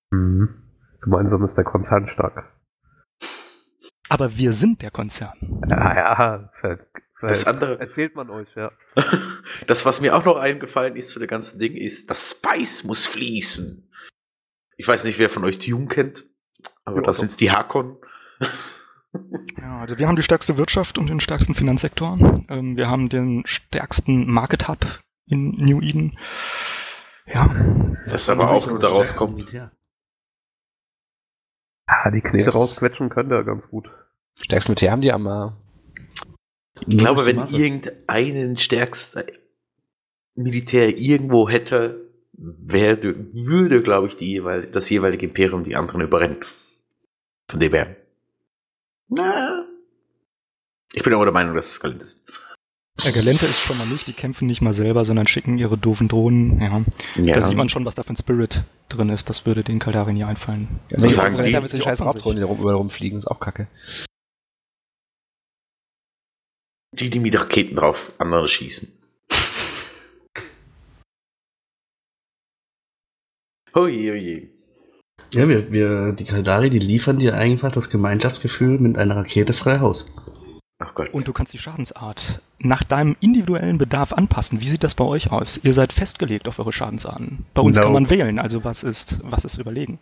Mhm. 0.10 0.61
Gemeinsam 1.02 1.44
ist 1.44 1.56
der 1.56 1.64
Konzern 1.64 2.08
stark. 2.08 2.52
Aber 4.10 4.38
wir 4.38 4.54
sind 4.54 4.82
der 4.82 4.92
Konzern. 4.92 5.62
Ja, 5.70 5.96
ja. 5.96 6.50
Ver, 6.60 6.80
ver, 7.20 7.30
Das 7.30 7.46
andere, 7.46 7.80
erzählt 7.80 8.16
man 8.16 8.30
euch, 8.30 8.50
ja. 8.56 8.72
das, 9.68 9.86
was 9.86 10.02
mir 10.02 10.16
auch 10.16 10.26
noch 10.26 10.36
eingefallen 10.36 10.96
ist 10.96 11.14
für 11.14 11.20
das 11.20 11.30
ganze 11.30 11.58
Ding, 11.58 11.74
ist, 11.74 12.10
das 12.10 12.32
Spice 12.32 12.84
muss 12.84 13.06
fließen. 13.06 13.90
Ich 14.78 14.88
weiß 14.88 15.06
nicht, 15.06 15.18
wer 15.18 15.30
von 15.30 15.46
euch 15.46 15.60
Dune 15.60 15.88
kennt, 15.88 16.26
aber 16.84 16.98
Ja, 16.98 17.04
das 17.04 17.20
sind 17.20 17.40
die 17.40 17.52
Hakon. 17.52 17.98
Ja, 19.58 19.80
also 19.80 19.98
wir 19.98 20.08
haben 20.08 20.16
die 20.16 20.24
stärkste 20.24 20.58
Wirtschaft 20.58 20.98
und 20.98 21.08
den 21.08 21.20
stärksten 21.20 21.54
Finanzsektor. 21.54 22.18
Ähm, 22.50 22.76
wir 22.78 22.90
haben 22.90 23.10
den 23.10 23.44
stärksten 23.46 24.30
Market 24.30 24.68
Hub 24.68 24.86
in 25.26 25.52
New 25.52 25.82
Eden. 25.82 26.18
Ja, 27.26 27.54
Das 28.08 28.30
aber 28.30 28.50
auch 28.50 28.68
nur 28.68 28.80
daraus 28.80 29.16
kommt. 29.16 29.36
Militär. 29.36 29.72
Ja, 31.88 32.12
die 32.12 32.22
Knete 32.22 32.46
Das- 32.46 32.56
rausquetschen 32.56 33.10
könnt 33.10 33.32
ihr 33.32 33.44
ganz 33.44 33.67
gut. 33.67 33.89
Stärksten 34.39 34.72
Militär 34.72 34.91
haben 34.91 35.02
die 35.02 35.12
aber. 35.12 35.58
Ich 36.88 36.98
glaube, 36.98 37.26
wenn 37.26 37.36
Masse. 37.38 37.58
irgendeinen 37.58 38.58
stärksten 38.58 39.24
Militär 40.36 40.98
irgendwo 40.98 41.50
hätte, 41.50 42.10
werde, 42.34 43.15
würde, 43.34 43.84
glaube 43.84 44.08
ich, 44.08 44.15
die, 44.17 44.32
jeweil, 44.32 44.65
das 44.67 44.89
jeweilige 44.89 45.28
Imperium 45.28 45.63
die 45.63 45.76
anderen 45.76 46.02
überrennen. 46.02 46.38
Von 47.50 47.60
dem 47.60 47.74
her. 47.74 47.96
Na. 49.10 49.65
Ich 50.94 51.04
bin 51.04 51.13
aber 51.13 51.26
der 51.26 51.34
Meinung, 51.34 51.56
dass 51.56 51.70
es 51.70 51.80
Galent 51.80 52.02
ist. 52.04 52.22
Der 53.04 53.12
Galente 53.13 53.45
ist 53.45 53.60
schon 53.62 53.77
mal 53.77 53.88
nicht, 53.88 54.06
die 54.08 54.13
kämpfen 54.13 54.47
nicht 54.47 54.62
mal 54.62 54.73
selber, 54.73 55.06
sondern 55.06 55.25
schicken 55.25 55.58
ihre 55.58 55.77
doofen 55.77 56.08
Drohnen. 56.08 56.60
Ja, 56.62 56.84
Ja. 57.15 57.34
da 57.36 57.41
sieht 57.41 57.58
man 57.58 57.69
schon, 57.69 57.86
was 57.86 57.95
da 57.95 58.04
für 58.04 58.13
ein 58.13 58.17
Spirit 58.17 58.63
drin 58.89 59.10
ist. 59.10 59.30
Das 59.30 59.45
würde 59.45 59.63
den 59.63 59.80
Kaldari 59.80 60.13
nie 60.13 60.23
einfallen. 60.23 60.67
Ja, 60.91 61.01
die 61.01 61.10
sagen 61.10 61.38
die? 61.38 61.49
die, 61.49 61.60
mit 61.60 61.71
den 61.73 61.80
Die 61.80 61.84
scheiß 61.84 61.97
die 61.99 62.04
da 62.04 62.45
rum, 62.45 62.60
überall 62.60 62.75
rumfliegen, 62.75 63.17
ist 63.17 63.27
auch 63.27 63.39
kacke. 63.39 63.67
Die, 66.93 67.10
die 67.10 67.19
mit 67.19 67.34
Raketen 67.36 67.77
drauf 67.77 68.12
andere 68.17 68.47
schießen. 68.47 68.91
Oje, 73.73 74.12
oje. 74.12 74.49
Ja, 75.34 75.47
wir, 75.47 75.71
wir, 75.71 76.12
die 76.12 76.25
Kaldari, 76.25 76.69
die 76.69 76.80
liefern 76.80 77.17
dir 77.17 77.36
einfach 77.36 77.71
das 77.71 77.89
Gemeinschaftsgefühl 77.89 78.80
mit 78.80 78.97
einer 78.97 79.15
Rakete 79.15 79.54
frei 79.54 79.80
Haus. 79.80 80.13
Ach 80.84 80.96
Gott. 80.96 81.13
Und 81.13 81.28
du 81.28 81.34
kannst 81.34 81.54
die 81.54 81.60
Schadensart 81.60 82.41
nach 82.58 82.84
deinem 82.84 83.15
individuellen 83.20 83.78
Bedarf 83.78 84.13
anpassen. 84.13 84.62
Wie 84.62 84.67
sieht 84.67 84.84
das 84.84 84.96
bei 84.96 85.04
euch 85.04 85.32
aus? 85.32 85.58
Ihr 85.63 85.74
seid 85.74 85.94
festgelegt 85.94 86.48
auf 86.48 86.58
eure 86.60 86.74
Schadensarten. 86.74 87.46
Bei 87.54 87.62
uns 87.62 87.78
No. 87.78 87.84
kann 87.84 87.94
man 87.94 88.10
wählen, 88.10 88.39
also 88.39 88.63
was 88.63 88.82
ist, 88.84 89.20
was 89.24 89.46
ist 89.46 89.58
überlegen? 89.60 90.00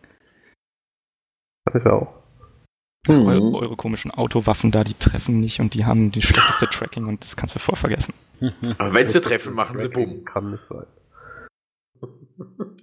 Ich 1.74 1.86
auch. 1.86 2.14
Mhm. 3.08 3.26
Eure, 3.28 3.54
eure 3.58 3.76
komischen 3.76 4.12
Autowaffen 4.12 4.72
da, 4.72 4.84
die 4.84 4.94
treffen 4.94 5.40
nicht 5.40 5.60
und 5.60 5.74
die 5.74 5.86
haben 5.86 6.12
die 6.12 6.22
schlechteste 6.22 6.68
Tracking 6.68 7.08
und 7.08 7.24
das 7.24 7.36
kannst 7.36 7.56
du 7.56 7.60
voll 7.60 7.76
vergessen. 7.76 8.14
Aber 8.78 8.94
wenn 8.94 9.10
sie 9.10 9.22
treffen, 9.22 9.54
machen 9.54 9.78
sie 9.80 9.90
Bumm. 9.90 10.24
Kann 10.26 10.52
nicht 10.52 10.64
sein. 10.66 10.86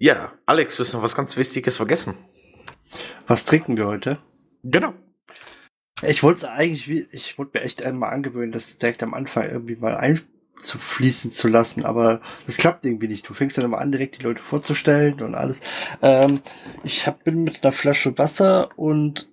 Ja, 0.00 0.32
Alex, 0.46 0.76
du 0.76 0.84
hast 0.84 0.92
noch 0.92 1.02
was 1.02 1.16
ganz 1.16 1.36
Wichtiges 1.36 1.76
vergessen. 1.76 2.14
Was 3.26 3.44
trinken 3.44 3.76
wir 3.76 3.88
heute? 3.88 4.18
Genau. 4.62 4.94
Ich 6.02 6.22
wollte 6.22 6.38
es 6.38 6.44
eigentlich, 6.44 6.88
wie, 6.88 7.06
ich 7.12 7.38
wollte 7.38 7.58
mir 7.58 7.64
echt 7.64 7.82
einmal 7.82 8.12
angewöhnen, 8.12 8.52
das 8.52 8.78
direkt 8.78 9.02
am 9.02 9.14
Anfang 9.14 9.48
irgendwie 9.48 9.76
mal 9.76 9.96
einzufließen 9.96 11.30
zu 11.30 11.48
lassen, 11.48 11.84
aber 11.84 12.20
das 12.46 12.56
klappt 12.56 12.86
irgendwie 12.86 13.08
nicht. 13.08 13.28
Du 13.28 13.34
fängst 13.34 13.58
dann 13.58 13.64
immer 13.64 13.78
an, 13.78 13.92
direkt 13.92 14.18
die 14.18 14.22
Leute 14.22 14.42
vorzustellen 14.42 15.20
und 15.22 15.34
alles. 15.34 15.62
Ähm, 16.02 16.40
ich 16.84 17.06
hab, 17.06 17.24
bin 17.24 17.44
mit 17.44 17.62
einer 17.62 17.72
Flasche 17.72 18.16
Wasser 18.16 18.70
und 18.76 19.28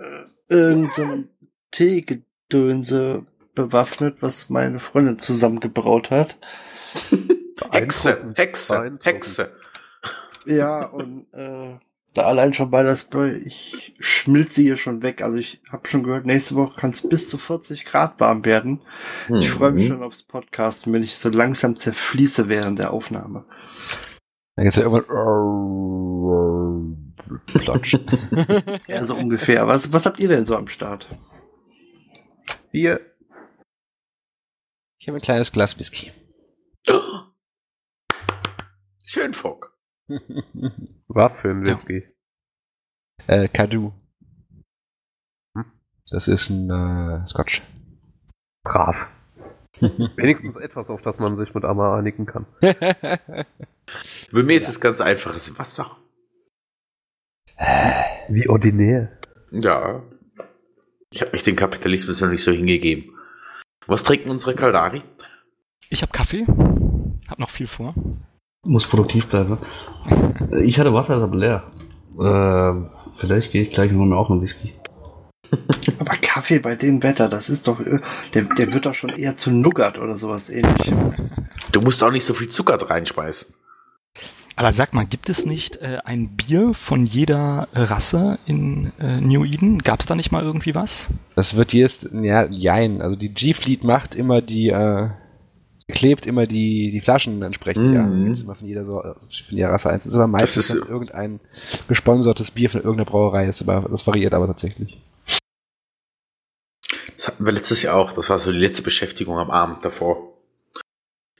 äh, 0.00 0.54
irgend 0.54 0.92
so 0.92 1.02
einem 1.02 1.28
Teegedönse 1.70 3.26
bewaffnet, 3.54 4.16
was 4.20 4.50
meine 4.50 4.80
Freundin 4.80 5.18
zusammengebraut 5.18 6.10
hat. 6.10 6.36
Hexe, 7.70 8.32
Hexe. 8.36 8.98
Hexe. 9.02 9.52
Ja, 10.46 10.84
und 10.84 11.26
äh, 11.32 11.76
da 12.14 12.22
allein 12.26 12.54
schon 12.54 12.70
bei 12.70 12.82
das, 12.82 13.08
ich 13.44 13.94
schmilze 14.00 14.62
hier 14.62 14.76
schon 14.76 15.02
weg. 15.02 15.22
Also 15.22 15.36
ich 15.36 15.60
habe 15.70 15.86
schon 15.88 16.02
gehört, 16.02 16.26
nächste 16.26 16.54
Woche 16.56 16.78
kann 16.80 16.90
es 16.90 17.08
bis 17.08 17.28
zu 17.28 17.38
40 17.38 17.84
Grad 17.84 18.18
warm 18.20 18.44
werden. 18.44 18.80
Ich 19.38 19.50
freue 19.50 19.70
mich 19.72 19.84
Mhm. 19.84 19.88
schon 19.88 20.02
aufs 20.02 20.22
Podcast, 20.22 20.90
wenn 20.92 21.02
ich 21.02 21.16
so 21.18 21.28
langsam 21.28 21.76
zerfließe 21.76 22.48
während 22.48 22.78
der 22.78 22.92
Aufnahme. 22.92 23.44
Dann 24.56 24.64
geht's 24.64 24.76
ja 24.76 24.84
irgendwann. 24.84 25.04
Plotsch. 27.46 27.96
Ja, 28.88 29.04
so 29.04 29.14
ungefähr. 29.14 29.66
Was, 29.68 29.92
was 29.92 30.06
habt 30.06 30.18
ihr 30.18 30.28
denn 30.28 30.46
so 30.46 30.56
am 30.56 30.66
Start? 30.68 31.06
Hier, 32.72 33.00
Ich 34.98 35.06
habe 35.08 35.18
ein 35.18 35.22
kleines 35.22 35.52
Glas 35.52 35.78
Whisky. 35.78 36.10
Schön, 39.04 39.32
Fock. 39.34 39.77
was 41.08 41.38
für 41.40 41.50
ein 41.50 41.66
Ja. 41.66 41.76
Whisky. 41.78 42.04
äh, 43.26 43.48
Kadu. 43.48 43.92
Hm? 45.56 45.64
Das 46.10 46.28
ist 46.28 46.50
ein 46.50 46.70
äh, 46.70 47.26
Scotch. 47.26 47.62
Brav. 48.64 48.96
Wenigstens 49.80 50.56
etwas, 50.56 50.90
auf 50.90 51.02
das 51.02 51.18
man 51.18 51.36
sich 51.38 51.54
mit 51.54 51.64
Amma 51.64 51.98
einigen 51.98 52.26
kann. 52.26 52.46
Bei 52.60 54.42
mir 54.42 54.56
ist 54.56 54.68
es 54.68 54.80
ganz 54.80 55.00
einfaches 55.00 55.58
Wasser. 55.58 55.96
Wie 58.28 58.48
ordinär. 58.48 59.18
Ja. 59.50 60.02
Ich 61.12 61.22
habe 61.22 61.32
mich 61.32 61.42
den 61.42 61.56
Kapitalismus 61.56 62.20
noch 62.20 62.28
nicht 62.28 62.42
so 62.42 62.52
hingegeben. 62.52 63.16
Was 63.86 64.02
trinken 64.02 64.30
unsere 64.30 64.54
Kaldari? 64.54 65.02
Ich 65.88 66.02
habe 66.02 66.12
Kaffee, 66.12 66.44
hab 67.28 67.38
noch 67.38 67.48
viel 67.50 67.66
vor. 67.66 67.94
Muss 68.68 68.86
produktiv 68.86 69.28
bleiben. 69.28 69.56
Ich 70.62 70.78
hatte 70.78 70.92
Wasser, 70.92 71.16
ist 71.16 71.22
aber 71.22 71.36
leer. 71.36 71.64
Äh, 72.18 72.88
vielleicht 73.14 73.50
gehe 73.50 73.62
ich 73.62 73.70
gleich 73.70 73.90
und 73.90 73.98
hol 73.98 74.06
mir 74.06 74.16
auch 74.16 74.30
einen 74.30 74.42
Whisky. 74.42 74.74
Aber 75.98 76.16
Kaffee 76.18 76.58
bei 76.58 76.74
dem 76.74 77.02
Wetter, 77.02 77.30
das 77.30 77.48
ist 77.48 77.66
doch, 77.66 77.80
äh, 77.80 78.00
der, 78.34 78.42
der 78.42 78.74
wird 78.74 78.84
doch 78.84 78.92
schon 78.92 79.08
eher 79.08 79.36
zu 79.36 79.50
Nougat 79.50 79.98
oder 79.98 80.16
sowas 80.16 80.50
ähnlich. 80.50 80.92
Du 81.72 81.80
musst 81.80 82.02
auch 82.02 82.10
nicht 82.10 82.24
so 82.24 82.34
viel 82.34 82.48
Zucker 82.48 82.78
reinspeisen. 82.90 83.54
Aber 84.54 84.72
sag 84.72 84.92
mal, 84.92 85.06
gibt 85.06 85.30
es 85.30 85.46
nicht 85.46 85.76
äh, 85.76 86.00
ein 86.04 86.36
Bier 86.36 86.74
von 86.74 87.06
jeder 87.06 87.68
Rasse 87.72 88.38
in 88.44 88.92
äh, 88.98 89.20
New 89.22 89.46
Eden? 89.46 89.82
Gab 89.82 90.00
es 90.00 90.06
da 90.06 90.14
nicht 90.14 90.30
mal 90.30 90.42
irgendwie 90.42 90.74
was? 90.74 91.08
Das 91.36 91.56
wird 91.56 91.72
jetzt, 91.72 92.10
ja, 92.12 92.46
jein. 92.50 93.00
Also 93.00 93.16
die 93.16 93.32
G-Fleet 93.32 93.84
macht 93.84 94.14
immer 94.14 94.42
die, 94.42 94.68
äh, 94.68 95.08
klebt 95.88 96.26
immer 96.26 96.46
die, 96.46 96.90
die 96.90 97.00
Flaschen 97.00 97.42
entsprechend, 97.42 97.94
ja. 97.94 98.02
Mhm. 98.02 98.26
Gibt's 98.26 98.42
immer 98.42 98.54
von 98.54 98.66
jeder, 98.66 98.84
so, 98.84 99.00
von 99.02 99.16
jeder 99.48 99.70
Rasse 99.70 99.90
eins. 99.90 100.04
Das 100.04 100.12
ist 100.12 100.16
aber 100.16 100.26
meistens 100.26 100.70
ist- 100.70 100.88
irgendein 100.88 101.40
gesponsertes 101.88 102.50
Bier 102.50 102.70
von 102.70 102.80
irgendeiner 102.82 103.10
Brauerei. 103.10 103.46
Das, 103.46 103.60
ist 103.60 103.68
aber, 103.68 103.88
das 103.88 104.06
variiert 104.06 104.34
aber 104.34 104.46
tatsächlich. 104.46 105.00
Das 107.16 107.26
hatten 107.28 107.44
wir 107.44 107.52
letztes 107.52 107.82
Jahr 107.82 107.96
auch. 107.96 108.12
Das 108.12 108.30
war 108.30 108.38
so 108.38 108.52
die 108.52 108.58
letzte 108.58 108.82
Beschäftigung 108.82 109.38
am 109.38 109.50
Abend 109.50 109.84
davor. 109.84 110.34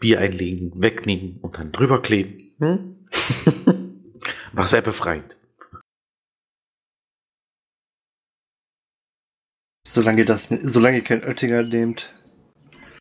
Bier 0.00 0.20
einlegen, 0.20 0.72
wegnehmen 0.80 1.38
und 1.40 1.58
dann 1.58 1.72
drüber 1.72 2.00
kleben. 2.02 2.36
Hm? 2.58 2.96
War 4.52 4.66
sehr 4.66 4.80
befreiend. 4.82 5.36
Solange 9.86 10.24
das, 10.24 10.48
solange 10.48 10.98
ihr 10.98 11.04
kein 11.04 11.24
Oettinger 11.24 11.62
nehmt. 11.62 12.12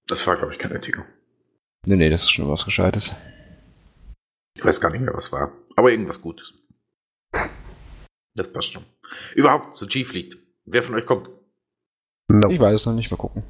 Das 0.08 0.26
war, 0.26 0.38
glaube 0.38 0.54
ich, 0.54 0.60
kein 0.60 0.72
Oettinger. 0.72 1.06
Nee, 1.88 1.96
nee, 1.96 2.10
das 2.10 2.24
ist 2.24 2.32
schon 2.32 2.50
was 2.50 2.66
Gescheites. 2.66 3.16
Ich 4.58 4.66
weiß 4.66 4.82
gar 4.82 4.92
nicht 4.92 5.00
mehr, 5.00 5.14
was 5.14 5.32
war. 5.32 5.54
Aber 5.78 5.90
irgendwas 5.90 6.22
Gutes. 6.22 6.54
Das 8.34 8.52
passt 8.52 8.74
schon. 8.74 8.84
Überhaupt, 9.36 9.74
so 9.78 9.88
G-Fleet. 9.88 10.38
Wer 10.66 10.84
von 10.84 10.96
euch 10.96 11.06
kommt? 11.06 11.30
No. 12.28 12.50
Ich 12.50 12.60
weiß 12.60 12.82
es 12.82 12.86
noch 12.86 12.94
nicht, 12.94 13.10
mal 13.10 13.16
gucken. 13.16 13.44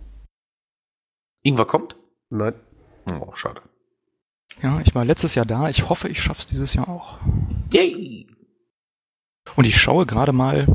Ingwer 1.41 1.65
kommt? 1.65 1.95
Nein. 2.29 2.53
Oh, 3.19 3.33
schade. 3.33 3.61
Ja, 4.61 4.81
ich 4.81 4.93
war 4.93 5.03
letztes 5.03 5.33
Jahr 5.33 5.45
da. 5.47 5.69
Ich 5.69 5.89
hoffe, 5.89 6.07
ich 6.07 6.21
schaff's 6.21 6.45
dieses 6.45 6.75
Jahr 6.75 6.89
auch. 6.89 7.17
Yay! 7.73 8.27
Und 9.55 9.65
ich 9.65 9.77
schaue 9.77 10.05
gerade 10.05 10.31
mal 10.31 10.67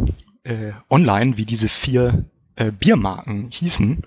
äh, 0.42 0.72
online, 0.90 1.36
wie 1.36 1.46
diese 1.46 1.68
vier 1.68 2.28
äh, 2.56 2.72
Biermarken 2.72 3.52
hießen. 3.52 4.04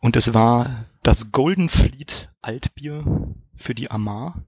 Und 0.00 0.16
es 0.16 0.34
war 0.34 0.86
das 1.04 1.30
Golden 1.30 1.68
Fleet 1.68 2.29
Altbier 2.42 3.34
für 3.56 3.74
die 3.74 3.90
Amar, 3.90 4.44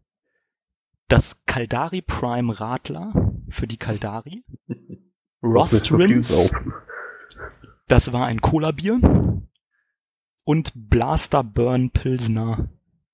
das 1.09 1.45
Kaldari 1.47 2.03
Prime 2.03 2.59
Radler 2.59 3.33
für 3.49 3.67
die 3.67 3.79
viel 3.79 4.45
Rostrins, 5.43 6.53
das 7.89 8.13
war 8.13 8.27
ein 8.27 8.41
Cola-Bier 8.41 9.01
und 10.45 10.73
Blaster 10.75 11.45
Burn 11.45 11.91
Pilsner 11.91 12.69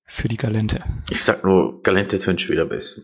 für 0.05 0.29
die 0.29 0.37
Galente. 0.37 0.83
Ich 1.11 1.23
sag 1.23 1.45
nur, 1.45 1.83
Galente 1.83 2.19
tönt 2.19 2.41
schon 2.41 2.53
wieder 2.53 2.63
am 2.63 2.69
besten. 2.69 3.03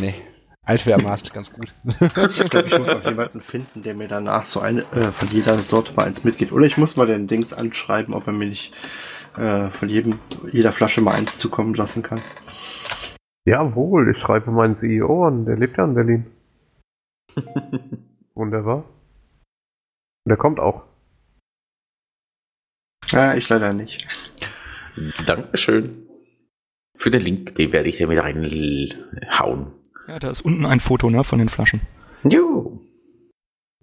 Nee. 0.00 0.14
Altwehrmaß, 0.62 1.22
ganz 1.32 1.52
gut. 1.52 1.72
Ich 2.00 2.50
glaube, 2.50 2.66
ich 2.66 2.78
muss 2.78 2.88
auch 2.88 3.04
jemanden 3.04 3.40
finden, 3.40 3.82
der 3.82 3.94
mir 3.94 4.08
danach 4.08 4.44
so 4.44 4.60
eine, 4.60 4.82
äh, 4.92 5.12
von 5.12 5.28
jeder 5.28 5.58
Sorte 5.58 5.92
mal 5.94 6.06
eins 6.06 6.24
mitgeht. 6.24 6.50
Oder 6.50 6.66
ich 6.66 6.76
muss 6.76 6.96
mal 6.96 7.06
den 7.06 7.28
Dings 7.28 7.52
anschreiben, 7.52 8.14
ob 8.14 8.26
er 8.26 8.32
mir 8.32 8.46
nicht 8.46 8.72
äh, 9.36 9.70
von 9.70 9.88
jedem, 9.88 10.18
jeder 10.50 10.72
Flasche 10.72 11.00
mal 11.00 11.14
eins 11.14 11.38
zukommen 11.38 11.74
lassen 11.74 12.02
kann. 12.02 12.20
Jawohl, 13.44 14.10
ich 14.10 14.18
schreibe 14.18 14.50
meinen 14.50 14.76
CEO 14.76 15.26
an, 15.26 15.44
der 15.44 15.56
lebt 15.56 15.78
ja 15.78 15.84
in 15.84 15.94
Berlin. 15.94 16.26
Wunderbar. 18.34 18.84
Und 20.24 20.30
der 20.30 20.36
kommt 20.36 20.58
auch. 20.58 20.82
Ja, 23.10 23.34
ich 23.34 23.48
leider 23.48 23.72
nicht. 23.72 24.06
Dankeschön. 25.26 26.08
Für 26.96 27.10
den 27.10 27.20
Link, 27.20 27.54
den 27.54 27.72
werde 27.72 27.88
ich 27.88 27.98
dir 27.98 28.08
mit 28.08 28.18
reinhauen. 28.18 29.72
Ja, 30.08 30.18
da 30.18 30.30
ist 30.30 30.40
unten 30.40 30.66
ein 30.66 30.80
Foto 30.80 31.10
ne, 31.10 31.22
von 31.22 31.38
den 31.38 31.48
Flaschen. 31.48 31.82
Jo. 32.24 32.80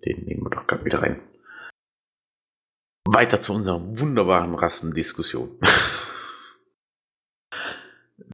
Den 0.05 0.25
nehmen 0.25 0.43
wir 0.43 0.49
doch 0.49 0.67
gerade 0.67 0.83
wieder 0.83 1.01
rein. 1.01 1.19
Weiter 3.13 3.39
zu 3.39 3.53
unserer 3.53 3.79
wunderbaren 3.99 4.55
Rassendiskussion. 4.55 5.51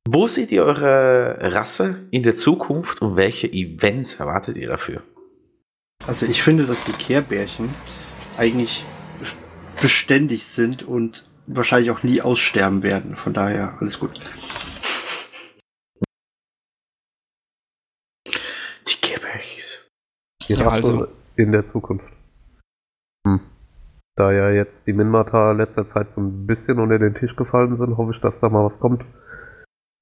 Wo 0.07 0.27
seht 0.27 0.51
ihr 0.51 0.63
eure 0.63 1.37
Rasse 1.53 2.07
in 2.11 2.23
der 2.23 2.35
Zukunft 2.35 3.01
und 3.01 3.15
welche 3.15 3.51
Events 3.51 4.15
erwartet 4.15 4.57
ihr 4.57 4.69
dafür? 4.69 5.03
Also 6.07 6.25
ich 6.25 6.41
finde, 6.41 6.65
dass 6.65 6.85
die 6.85 6.93
Kehrbärchen 6.93 7.69
eigentlich 8.37 8.85
beständig 9.81 10.47
sind 10.47 10.83
und 10.83 11.29
wahrscheinlich 11.45 11.91
auch 11.91 12.01
nie 12.03 12.21
aussterben 12.21 12.81
werden. 12.81 13.15
Von 13.15 13.33
daher 13.33 13.77
alles 13.79 13.99
gut. 13.99 14.19
Die 18.87 19.01
Kerbärchis. 19.01 19.89
Ja, 20.47 20.69
also 20.69 21.07
In 21.35 21.51
der 21.51 21.67
Zukunft. 21.67 22.05
Hm. 23.27 23.41
Da 24.19 24.33
ja 24.33 24.49
jetzt 24.49 24.85
die 24.85 24.91
Minmata 24.91 25.53
letzter 25.53 25.87
Zeit 25.87 26.07
so 26.13 26.19
ein 26.19 26.45
bisschen 26.45 26.77
unter 26.77 26.99
den 26.99 27.13
Tisch 27.13 27.37
gefallen 27.37 27.77
sind, 27.77 27.95
hoffe 27.95 28.11
ich, 28.13 28.19
dass 28.19 28.41
da 28.41 28.49
mal 28.49 28.65
was 28.65 28.81
kommt. 28.81 29.05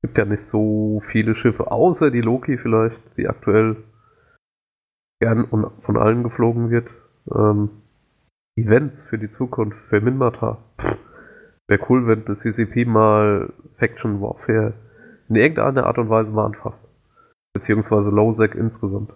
Gibt 0.02 0.18
ja 0.18 0.26
nicht 0.26 0.42
so 0.42 1.04
viele 1.12 1.36
Schiffe, 1.36 1.70
außer 1.70 2.10
die 2.10 2.22
Loki 2.22 2.58
vielleicht, 2.58 3.00
die 3.16 3.28
aktuell 3.28 3.76
gern 5.22 5.44
und 5.44 5.68
von 5.84 5.98
allen 5.98 6.24
geflogen 6.24 6.72
wird. 6.72 6.90
Ähm, 7.32 7.70
Events 8.56 9.08
für 9.08 9.20
die 9.20 9.30
Zukunft, 9.30 9.78
für 9.90 10.02
Minmata. 10.02 10.58
Wäre 11.68 11.86
cool, 11.88 12.08
wenn 12.08 12.26
das 12.26 12.40
CCP 12.40 12.86
mal 12.86 13.54
Faction 13.78 14.20
Warfare 14.20 14.74
in 15.30 15.36
irgendeiner 15.36 15.86
Art 15.86 16.00
und 16.00 16.10
Weise 16.10 16.34
mal 16.34 16.48
anfasst. 16.48 16.84
Beziehungsweise 17.54 18.10
Lowsec 18.10 18.56
insgesamt. 18.56 19.14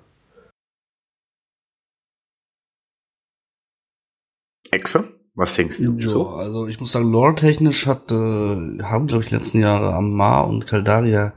Exe? 4.71 5.03
Was 5.35 5.53
denkst 5.53 5.77
du? 5.77 5.97
Ja, 5.97 6.09
So? 6.09 6.29
also 6.29 6.67
ich 6.67 6.79
muss 6.79 6.91
sagen, 6.91 7.11
lore-technisch 7.11 7.87
hat, 7.87 8.11
äh, 8.11 8.15
haben, 8.15 9.07
glaube 9.07 9.23
ich, 9.23 9.29
die 9.29 9.35
letzten 9.35 9.61
Jahre 9.61 9.93
Amar 9.93 10.47
und 10.47 10.67
Kaldaria 10.67 11.33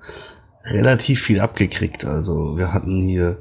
relativ 0.64 1.22
viel 1.22 1.40
abgekriegt. 1.40 2.04
Also 2.04 2.56
wir 2.56 2.72
hatten 2.72 3.02
hier 3.02 3.38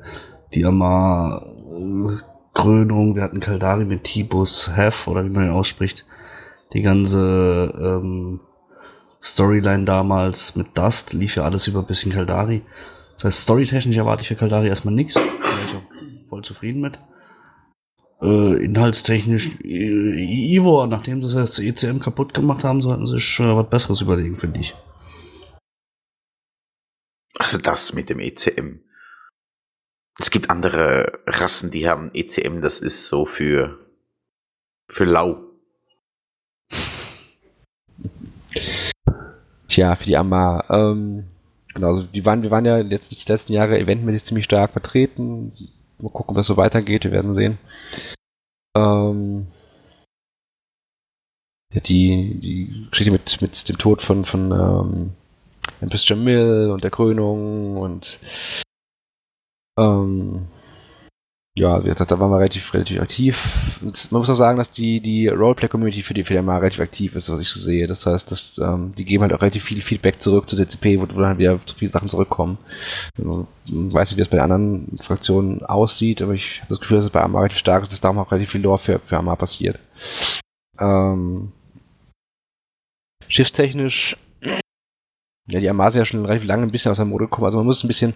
die 0.54 0.66
Amar 0.66 1.46
äh, 1.46 2.18
Krönung, 2.54 3.16
wir 3.16 3.24
hatten 3.24 3.40
Kaldari 3.40 3.86
mit 3.86 4.04
Tibus 4.04 4.76
Hef 4.76 5.08
oder 5.08 5.26
wie 5.26 5.30
man 5.30 5.46
ihn 5.46 5.52
ausspricht. 5.52 6.06
Die 6.74 6.82
ganze 6.82 7.74
ähm, 7.80 8.40
Storyline 9.22 9.86
damals 9.86 10.56
mit 10.56 10.78
Dust 10.78 11.14
lief 11.14 11.36
ja 11.36 11.44
alles 11.44 11.68
über 11.68 11.80
ein 11.80 11.88
bisschen 11.88 12.12
Kaldari. 12.12 12.62
Das 13.16 13.26
heißt, 13.26 13.42
storytechnisch 13.44 13.98
erwarte 13.98 14.22
ich 14.22 14.28
für 14.28 14.36
Kaldari 14.36 14.68
erstmal 14.68 14.94
nichts. 14.94 15.16
Da 15.16 15.22
bin 15.22 15.66
ich 15.66 15.76
auch 15.76 16.30
voll 16.30 16.44
zufrieden 16.44 16.82
mit. 16.82 17.00
Äh, 18.24 18.64
inhaltstechnisch, 18.64 19.60
äh, 19.66 20.56
Ivor, 20.56 20.88
nachdem 20.88 21.28
sie 21.28 21.36
das 21.36 21.60
ECM 21.60 22.00
kaputt 22.00 22.34
gemacht 22.34 22.64
haben, 22.64 22.82
sollten 22.82 23.06
sie 23.06 23.16
sich 23.16 23.40
äh, 23.42 23.54
was 23.54 23.70
Besseres 23.70 24.00
überlegen, 24.00 24.38
finde 24.38 24.62
ich. 24.62 24.74
Also 27.38 27.58
das 27.58 27.92
mit 27.94 28.10
dem 28.10 28.22
ECM. 28.22 28.80
Es 30.20 30.32
gibt 30.32 30.50
andere 30.50 31.20
Rassen, 31.26 31.70
die 31.70 31.90
haben 31.90 32.12
ECM, 32.14 32.62
das 32.62 32.80
ist 32.80 33.08
so 33.08 33.26
für, 33.26 33.78
für 34.88 35.04
lau. 35.04 35.44
Tja, 39.68 39.96
für 39.98 40.06
die 40.06 40.16
Amar. 40.16 40.70
Ähm, 40.70 41.26
genau, 41.74 41.88
also 41.88 42.04
die 42.04 42.26
waren, 42.26 42.42
wir 42.42 42.52
waren 42.52 42.64
ja 42.64 42.82
die 42.82 42.90
letzten, 42.90 43.16
die 43.16 43.32
letzten 43.32 43.52
Jahre 43.52 43.78
eventmäßig 43.80 44.24
ziemlich 44.24 44.46
stark 44.46 44.72
vertreten. 44.72 45.52
Mal 46.04 46.10
gucken, 46.10 46.36
das 46.36 46.48
so 46.48 46.58
weitergeht, 46.58 47.06
wir 47.06 47.14
werden 47.14 47.34
sehen. 47.34 47.58
Ähm, 48.76 49.48
ja, 51.74 51.80
die, 51.80 52.40
die 52.42 52.88
Geschichte 52.92 53.12
mit, 53.12 53.42
mit 53.42 53.70
dem 53.70 53.78
Tod 53.78 54.02
von, 54.02 54.26
von 54.26 54.52
ähm, 54.52 55.14
Empress 55.80 56.08
Jamil 56.08 56.72
und 56.72 56.84
der 56.84 56.92
Krönung 56.92 57.78
und 57.78 58.20
ähm, 59.80 60.48
ja, 61.56 61.84
wie 61.84 61.90
gesagt, 61.90 62.10
da 62.10 62.20
waren 62.20 62.32
wir 62.32 62.40
relativ, 62.40 62.74
relativ 62.74 63.00
aktiv. 63.00 63.80
Man 63.82 64.20
muss 64.20 64.30
auch 64.30 64.36
sagen, 64.36 64.58
dass 64.58 64.72
die, 64.72 65.00
die 65.02 65.28
Roleplay-Community 65.28 66.02
für 66.02 66.16
die 66.16 66.24
Firma 66.24 66.58
relativ 66.58 66.80
aktiv 66.80 67.16
ist, 67.16 67.30
was 67.30 67.40
ich 67.40 67.50
so 67.50 67.60
sehe. 67.60 67.86
Das 67.86 68.08
heißt, 68.08 68.32
dass, 68.32 68.58
ähm, 68.58 68.92
die 68.98 69.06
geben 69.06 69.22
halt 69.22 69.34
auch 69.34 69.42
relativ 69.42 69.64
viel 69.66 69.84
Feedback 69.84 70.20
zurück 70.20 70.50
zu 70.50 70.56
CCP, 70.56 71.00
wo, 71.00 71.04
wo 71.14 71.22
dann 71.22 71.38
wieder 71.38 71.64
zu 71.64 71.76
viele 71.76 71.92
Sachen 71.92 72.10
zurückkommen. 72.10 72.58
Ich 73.16 73.24
weiß 73.24 74.10
nicht, 74.10 74.18
wie 74.18 74.22
das 74.22 74.30
bei 74.30 74.38
den 74.38 74.52
anderen 74.52 74.98
Fraktionen 75.00 75.64
aussieht, 75.64 76.24
aber 76.24 76.34
ich 76.34 76.62
habe 76.62 76.70
das 76.70 76.80
Gefühl, 76.80 76.98
dass 76.98 77.06
es 77.06 77.12
bei 77.12 77.22
Amar 77.22 77.44
relativ 77.44 77.60
stark 77.60 77.84
ist, 77.84 77.94
dass 77.94 78.02
da 78.02 78.10
auch 78.10 78.32
relativ 78.32 78.50
viel 78.50 78.62
Lore 78.62 78.80
für, 78.80 78.98
für 78.98 79.18
Amar 79.18 79.36
passiert. 79.36 79.78
Ähm, 80.80 81.52
schiffstechnisch 83.28 84.18
Ja, 85.50 85.60
die 85.60 85.70
Amar 85.70 85.92
sind 85.92 86.00
ja 86.00 86.06
schon 86.06 86.26
relativ 86.26 86.48
lange 86.48 86.64
ein 86.64 86.72
bisschen 86.72 86.90
aus 86.90 86.98
der 86.98 87.06
Mode 87.06 87.26
gekommen. 87.26 87.46
Also 87.46 87.60
man 87.60 87.68
muss 87.68 87.84
ein 87.84 87.88
bisschen, 87.88 88.16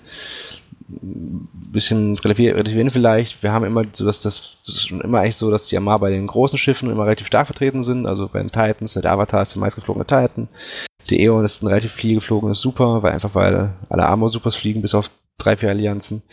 bisschen 0.88 2.16
relativieren 2.16 2.90
vielleicht. 2.90 3.44
Wir 3.44 3.52
haben 3.52 3.66
immer 3.66 3.84
so, 3.92 4.06
dass 4.06 4.22
das, 4.22 4.58
das 4.66 4.76
ist 4.76 4.88
schon 4.88 5.02
immer 5.02 5.20
eigentlich 5.20 5.36
so, 5.36 5.52
dass 5.52 5.68
die 5.68 5.78
Amar 5.78 6.00
bei 6.00 6.10
den 6.10 6.28
großen 6.28 6.58
Schiffen 6.58 6.90
immer 6.90 7.06
relativ 7.06 7.28
stark 7.28 7.48
vertreten 7.48 7.84
sind. 7.84 8.06
Also 8.06 8.28
bei 8.28 8.40
den 8.40 8.52
Titans, 8.52 8.94
der 8.94 9.12
Avatar 9.12 9.42
ist 9.42 9.56
der 9.56 9.60
meistgeflogene 9.60 10.06
Titan. 10.06 10.48
Der 11.10 11.20
Eon 11.20 11.46
ist 11.46 11.62
ein 11.62 11.68
relativ 11.68 11.94
viel 11.94 12.16
geflogenes 12.16 12.62
Super, 12.62 13.04
weil 13.04 13.14
einfach 13.14 13.36
weil 13.36 13.74
alle 13.90 14.06
Armor-Supers 14.06 14.56
fliegen, 14.56 14.82
bis 14.82 14.96
auf 14.96 15.10
drei, 15.38 15.58
vier 15.58 15.70
Allianzen. 15.70 16.24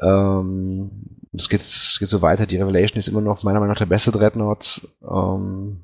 Ähm, 0.00 0.90
es 1.32 1.48
geht, 1.48 1.60
geht 1.60 2.08
so 2.08 2.22
weiter. 2.22 2.46
Die 2.46 2.56
Revelation 2.56 2.98
ist 2.98 3.08
immer 3.08 3.20
noch 3.20 3.42
meiner 3.42 3.60
Meinung 3.60 3.72
nach 3.72 3.78
der 3.78 3.86
beste 3.86 4.10
Dreadnoughts. 4.10 4.88
Ähm, 5.02 5.80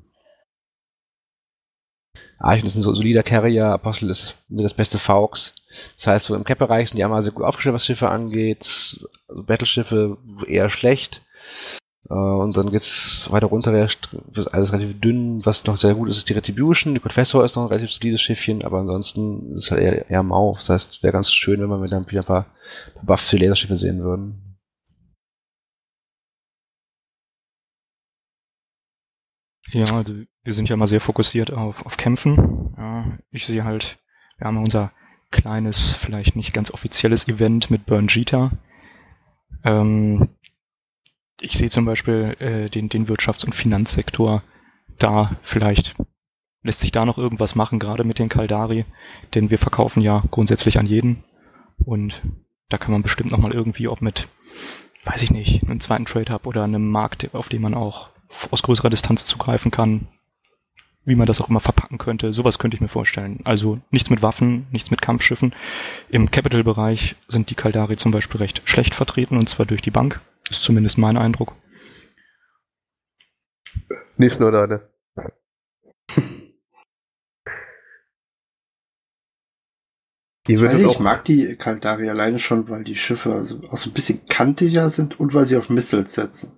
Archen 2.39 2.65
ist 2.65 2.75
ein 2.75 2.81
solider 2.81 3.23
Carrier, 3.23 3.67
Apostel 3.67 4.09
ist 4.09 4.35
das 4.49 4.73
beste 4.73 4.99
Faux. 4.99 5.55
Das 5.97 6.07
heißt, 6.07 6.25
so 6.27 6.35
im 6.35 6.43
Cap-Bereich 6.43 6.89
sind 6.89 6.97
die 6.97 7.03
einmal 7.03 7.21
sehr 7.21 7.31
gut 7.31 7.43
aufgestellt, 7.43 7.75
was 7.75 7.85
Schiffe 7.85 8.09
angeht. 8.09 8.99
Also 9.27 9.43
Battleschiffe 9.43 10.17
eher 10.47 10.69
schlecht. 10.69 11.21
Äh, 12.09 12.13
und 12.13 12.57
dann 12.57 12.69
geht's 12.69 13.31
weiter 13.31 13.47
runter, 13.47 13.71
wird 13.73 14.53
alles 14.53 14.73
relativ 14.73 14.99
dünn. 14.99 15.45
Was 15.45 15.65
noch 15.65 15.77
sehr 15.77 15.95
gut 15.95 16.09
ist, 16.09 16.17
ist 16.17 16.29
die 16.29 16.33
Retribution. 16.33 16.93
Die 16.93 16.99
Confessor 16.99 17.45
ist 17.45 17.55
noch 17.55 17.63
ein 17.63 17.69
relativ 17.69 17.91
solides 17.91 18.21
Schiffchen, 18.21 18.63
aber 18.63 18.79
ansonsten 18.79 19.53
ist 19.55 19.65
es 19.65 19.71
halt 19.71 19.81
eher, 19.81 20.09
eher 20.09 20.23
mau. 20.23 20.53
Das 20.55 20.69
heißt, 20.69 21.03
wäre 21.03 21.13
ganz 21.13 21.31
schön, 21.31 21.61
wenn 21.61 21.69
wir 21.69 21.87
dann 21.87 22.09
wieder 22.09 22.21
ein 22.21 22.25
paar, 22.25 22.43
paar 22.95 23.03
Buffs 23.03 23.29
für 23.29 23.37
Laserschiffe 23.37 23.77
sehen 23.77 24.01
würden. 24.01 24.57
Ja, 29.71 29.95
also 29.97 30.13
wir 30.43 30.53
sind 30.53 30.69
ja 30.69 30.75
mal 30.75 30.87
sehr 30.87 31.01
fokussiert 31.01 31.51
auf, 31.51 31.85
auf 31.85 31.97
Kämpfen. 31.97 32.73
Ja, 32.77 33.05
ich 33.31 33.45
sehe 33.45 33.63
halt, 33.63 33.99
wir 34.37 34.47
haben 34.47 34.57
unser 34.57 34.91
kleines, 35.31 35.91
vielleicht 35.91 36.35
nicht 36.35 36.53
ganz 36.53 36.71
offizielles 36.71 37.27
Event 37.27 37.71
mit 37.71 37.85
Burn 37.85 38.07
Jita. 38.07 38.51
Ähm, 39.63 40.29
ich 41.39 41.57
sehe 41.57 41.69
zum 41.69 41.85
Beispiel 41.85 42.35
äh, 42.39 42.69
den, 42.69 42.89
den 42.89 43.07
Wirtschafts- 43.07 43.45
und 43.45 43.55
Finanzsektor 43.55 44.43
da 44.99 45.31
vielleicht 45.41 45.95
lässt 46.61 46.79
sich 46.79 46.91
da 46.91 47.05
noch 47.05 47.17
irgendwas 47.17 47.55
machen, 47.55 47.79
gerade 47.79 48.03
mit 48.03 48.19
den 48.19 48.29
Kaldari, 48.29 48.85
denn 49.33 49.49
wir 49.49 49.59
verkaufen 49.59 50.01
ja 50.01 50.23
grundsätzlich 50.31 50.79
an 50.79 50.85
jeden 50.85 51.23
und 51.83 52.21
da 52.69 52.77
kann 52.77 52.91
man 52.91 53.03
bestimmt 53.03 53.31
noch 53.31 53.39
mal 53.39 53.53
irgendwie, 53.53 53.87
ob 53.87 54.01
mit, 54.01 54.27
weiß 55.03 55.21
ich 55.23 55.31
nicht, 55.31 55.63
einem 55.63 55.81
zweiten 55.81 56.05
Trade 56.05 56.33
Hub 56.33 56.47
oder 56.47 56.63
einem 56.63 56.89
Markt, 56.89 57.33
auf 57.33 57.49
dem 57.49 57.63
man 57.63 57.73
auch 57.73 58.09
aus 58.49 58.63
größerer 58.63 58.89
Distanz 58.89 59.25
zugreifen 59.25 59.71
kann, 59.71 60.07
wie 61.05 61.15
man 61.15 61.27
das 61.27 61.41
auch 61.41 61.49
immer 61.49 61.59
verpacken 61.59 61.97
könnte. 61.97 62.31
Sowas 62.33 62.59
könnte 62.59 62.75
ich 62.75 62.81
mir 62.81 62.87
vorstellen. 62.87 63.39
Also 63.43 63.79
nichts 63.91 64.09
mit 64.09 64.21
Waffen, 64.21 64.67
nichts 64.71 64.91
mit 64.91 65.01
Kampfschiffen. 65.01 65.53
Im 66.09 66.31
Capital-Bereich 66.31 67.15
sind 67.27 67.49
die 67.49 67.55
Kaldari 67.55 67.97
zum 67.97 68.11
Beispiel 68.11 68.39
recht 68.39 68.61
schlecht 68.65 68.95
vertreten 68.95 69.37
und 69.37 69.49
zwar 69.49 69.65
durch 69.65 69.81
die 69.81 69.91
Bank. 69.91 70.21
Ist 70.49 70.63
zumindest 70.63 70.97
mein 70.97 71.17
Eindruck. 71.17 71.55
Nicht 74.17 74.39
nur 74.39 74.51
deine. 74.51 74.89
Ich, 80.45 80.61
weiß 80.61 80.77
nicht, 80.77 80.91
ich 80.91 80.99
mag 80.99 81.23
die 81.23 81.55
Kaldari 81.55 82.09
alleine 82.09 82.37
schon, 82.37 82.67
weil 82.67 82.83
die 82.83 82.97
Schiffe 82.97 83.31
also 83.31 83.61
auch 83.69 83.77
so 83.77 83.89
ein 83.89 83.93
bisschen 83.93 84.25
kantiger 84.27 84.89
sind 84.89 85.17
und 85.17 85.33
weil 85.33 85.45
sie 85.45 85.55
auf 85.55 85.69
Missiles 85.69 86.15
setzen. 86.15 86.57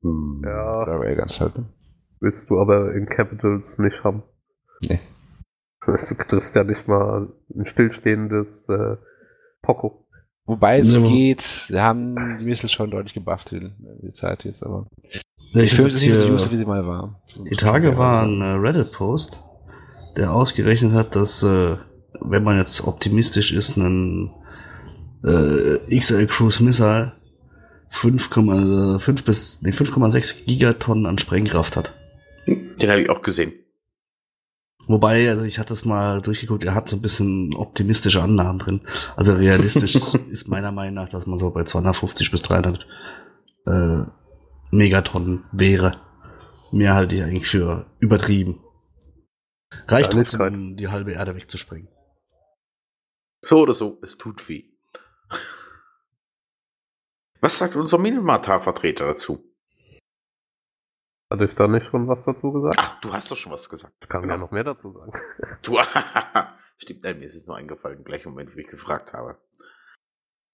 Hm, 0.00 0.42
Ja. 0.42 0.86
Da 0.86 1.00
wäre 1.00 1.16
ganz 1.16 1.38
halt. 1.38 1.52
Willst 2.20 2.50
du 2.50 2.60
aber 2.60 2.94
in 2.94 3.06
Capitals 3.06 3.78
nicht 3.78 4.02
haben. 4.04 4.22
Nee. 4.88 4.98
Du 5.84 5.96
triffst 6.28 6.54
ja 6.54 6.64
nicht 6.64 6.86
mal 6.88 7.28
ein 7.54 7.66
stillstehendes 7.66 8.64
äh, 8.68 8.96
Poco. 9.62 10.06
Wobei 10.46 10.78
es 10.78 10.92
Ja, 10.92 10.98
aber- 10.98 11.08
geht, 11.08 11.66
wir 11.68 11.82
haben 11.82 12.38
die 12.38 12.44
Missiles 12.44 12.72
schon 12.72 12.90
deutlich 12.90 13.14
gebufft 13.14 13.52
in 13.52 13.72
der 14.02 14.12
Zeit 14.12 14.44
jetzt, 14.44 14.64
aber 14.64 14.86
Ja, 15.52 15.62
ich 15.62 15.72
finde 15.74 15.90
es 15.90 16.00
nicht 16.02 16.16
so 16.16 16.28
useful, 16.32 16.52
wie 16.52 16.56
sie 16.56 16.64
mal 16.66 16.86
war. 16.86 17.22
Die 17.50 17.56
Tage 17.56 17.96
war 17.96 18.22
ein 18.22 18.40
äh, 18.40 18.44
Reddit-Post, 18.54 19.42
der 20.16 20.32
ausgerechnet 20.32 20.92
hat, 20.92 21.14
dass, 21.16 21.42
äh, 21.42 21.76
wenn 22.20 22.42
man 22.44 22.58
jetzt 22.58 22.86
optimistisch 22.86 23.52
ist, 23.52 23.76
ein 23.76 24.30
äh, 25.24 25.96
XL 25.98 26.26
Cruise 26.26 26.62
Missile 26.62 27.12
5,5 27.92 29.24
bis 29.24 29.62
nee, 29.62 29.70
5,6 29.70 30.44
Gigatonnen 30.46 31.06
an 31.06 31.18
Sprengkraft 31.18 31.76
hat. 31.76 31.97
Den 32.80 32.90
habe 32.90 33.00
ich 33.00 33.10
auch 33.10 33.22
gesehen. 33.22 33.52
Wobei, 34.86 35.28
also 35.28 35.44
ich 35.44 35.58
hatte 35.58 35.74
es 35.74 35.84
mal 35.84 36.22
durchgeguckt, 36.22 36.64
er 36.64 36.74
hat 36.74 36.88
so 36.88 36.96
ein 36.96 37.02
bisschen 37.02 37.54
optimistische 37.54 38.22
Annahmen 38.22 38.58
drin. 38.58 38.80
Also 39.16 39.34
realistisch 39.34 39.96
ist 40.30 40.48
meiner 40.48 40.72
Meinung 40.72 40.94
nach, 40.94 41.08
dass 41.08 41.26
man 41.26 41.38
so 41.38 41.50
bei 41.50 41.64
250 41.64 42.30
bis 42.30 42.42
300 42.42 42.86
äh, 43.66 44.02
Megatonnen 44.70 45.44
wäre. 45.52 46.00
Mehr 46.72 46.94
halte 46.94 47.14
ich 47.16 47.22
eigentlich 47.22 47.48
für 47.48 47.86
übertrieben. 47.98 48.60
Reicht 49.86 50.12
trotzdem, 50.12 50.38
Kleinigkeit. 50.38 50.70
um 50.70 50.76
die 50.76 50.88
halbe 50.88 51.12
Erde 51.12 51.36
wegzusprengen. 51.36 51.88
So 53.42 53.60
oder 53.60 53.74
so, 53.74 53.98
es 54.02 54.16
tut 54.16 54.48
weh. 54.48 54.64
Was 57.40 57.58
sagt 57.58 57.76
unser 57.76 57.98
Minimatar-Vertreter 57.98 59.06
dazu? 59.06 59.47
Hatte 61.30 61.44
ich 61.44 61.54
da 61.56 61.68
nicht 61.68 61.86
schon 61.90 62.08
was 62.08 62.24
dazu 62.24 62.52
gesagt? 62.52 62.76
Ach, 62.80 63.00
du 63.00 63.12
hast 63.12 63.30
doch 63.30 63.36
schon 63.36 63.52
was 63.52 63.68
gesagt. 63.68 63.92
Ich 64.00 64.08
kann 64.08 64.22
Genau. 64.22 64.34
ja 64.34 64.38
noch 64.40 64.50
mehr 64.50 64.64
dazu 64.64 64.92
sagen. 64.92 65.12
Du, 65.62 65.78
stimmt, 66.78 67.02
nein, 67.02 67.18
mir 67.18 67.26
ist 67.26 67.34
es 67.34 67.46
nur 67.46 67.56
eingefallen, 67.56 67.98
im 67.98 68.04
gleichen 68.04 68.30
Moment, 68.30 68.54
wo 68.54 68.58
ich 68.58 68.68
gefragt 68.68 69.12
habe. 69.12 69.36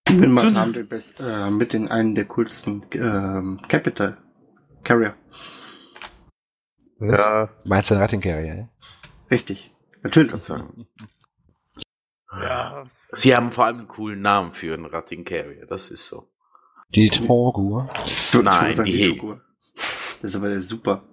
Bin 0.06 0.36
Zu- 0.36 0.50
mal 0.50 0.54
haben 0.56 0.72
den 0.72 0.88
best, 0.88 1.20
äh, 1.20 1.50
mit 1.50 1.72
den 1.72 1.88
einen 1.88 2.14
der 2.14 2.24
coolsten 2.26 2.84
ähm, 2.92 3.60
Capital 3.68 4.16
Carrier. 4.82 5.14
Ja, 7.00 7.48
Meinst 7.64 7.90
du 7.90 7.94
den 7.94 8.00
Ratting 8.02 8.20
Carrier, 8.20 8.54
ja? 8.54 8.68
Richtig. 9.30 9.74
Natürlich. 10.02 10.30
Kannst 10.30 10.46
sagen. 10.48 10.86
ja. 12.32 12.84
Sie 13.12 13.34
haben 13.34 13.52
vor 13.52 13.64
allem 13.66 13.78
einen 13.78 13.88
coolen 13.88 14.20
Namen 14.20 14.52
für 14.52 14.74
einen 14.74 14.86
Ratting 14.86 15.24
Carrier, 15.24 15.66
das 15.66 15.90
ist 15.90 16.06
so. 16.06 16.28
Die 16.90 17.08
Torgur. 17.10 17.88
Ich 18.04 18.34
Nein, 18.42 18.74
die 18.84 18.92
die 18.92 19.04
Figur. 19.12 19.40
Das 20.24 20.30
ist 20.30 20.36
aber 20.36 20.48
der 20.48 20.62
super. 20.62 21.06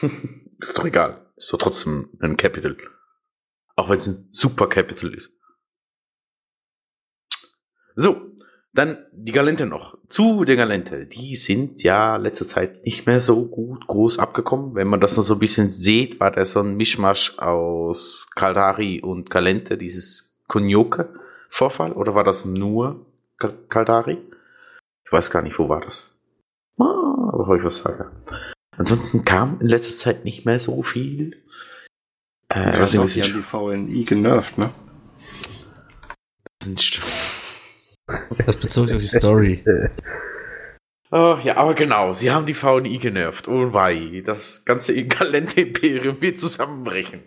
Ist 0.60 0.78
doch 0.78 0.84
egal. 0.84 1.26
Ist 1.36 1.52
doch 1.52 1.58
trotzdem 1.58 2.10
ein 2.20 2.36
Capital. 2.36 2.76
Auch 3.74 3.88
wenn 3.88 3.96
es 3.96 4.06
ein 4.06 4.28
Super 4.30 4.68
Capital 4.68 5.12
ist. 5.14 5.32
So, 7.96 8.20
dann 8.72 9.04
die 9.10 9.32
Galente 9.32 9.66
noch. 9.66 9.98
Zu 10.08 10.44
der 10.44 10.54
Galente. 10.54 11.06
Die 11.06 11.34
sind 11.34 11.82
ja 11.82 12.14
letzte 12.14 12.46
Zeit 12.46 12.84
nicht 12.84 13.04
mehr 13.08 13.20
so 13.20 13.46
gut 13.48 13.88
groß 13.88 14.20
abgekommen. 14.20 14.76
Wenn 14.76 14.86
man 14.86 15.00
das 15.00 15.16
noch 15.16 15.24
so 15.24 15.34
ein 15.34 15.40
bisschen 15.40 15.70
sieht, 15.70 16.20
war 16.20 16.30
das 16.30 16.52
so 16.52 16.60
ein 16.60 16.76
Mischmasch 16.76 17.36
aus 17.40 18.28
Kaldari 18.36 19.00
und 19.00 19.28
Galente, 19.28 19.76
dieses 19.76 20.38
Konyoke-Vorfall. 20.46 21.90
Oder 21.92 22.14
war 22.14 22.22
das 22.22 22.44
nur 22.44 23.06
Ka- 23.38 23.54
Kaldari? 23.68 24.18
Ich 25.04 25.10
weiß 25.10 25.32
gar 25.32 25.42
nicht, 25.42 25.58
wo 25.58 25.68
war 25.68 25.80
das. 25.80 26.13
Ah, 26.78 27.30
bevor 27.36 27.56
ich 27.56 27.64
was 27.64 27.78
sage. 27.78 28.10
Ansonsten 28.76 29.24
kam 29.24 29.60
in 29.60 29.68
letzter 29.68 29.94
Zeit 29.94 30.24
nicht 30.24 30.44
mehr 30.44 30.58
so 30.58 30.82
viel. 30.82 31.42
Äh, 32.48 32.74
Ja, 32.74 32.80
was 32.80 32.94
ist 32.94 33.16
die 33.16 33.22
haben 33.22 33.32
die 33.34 33.42
VNI 33.42 34.04
genervt, 34.04 34.58
ne? 34.58 34.70
Das 38.46 38.56
bezog 38.56 38.88
sich 38.88 38.96
auf 38.96 39.02
die 39.02 39.08
Story. 39.18 39.64
Oh, 41.16 41.38
ja, 41.40 41.58
aber 41.58 41.74
genau, 41.74 42.12
sie 42.12 42.32
haben 42.32 42.44
die 42.44 42.54
VNI 42.54 42.98
genervt. 42.98 43.46
Oh 43.46 43.72
wei, 43.72 44.20
das 44.26 44.64
ganze 44.64 45.00
galente 45.06 45.60
Imperium 45.60 46.20
wird 46.20 46.40
zusammenbrechen. 46.40 47.22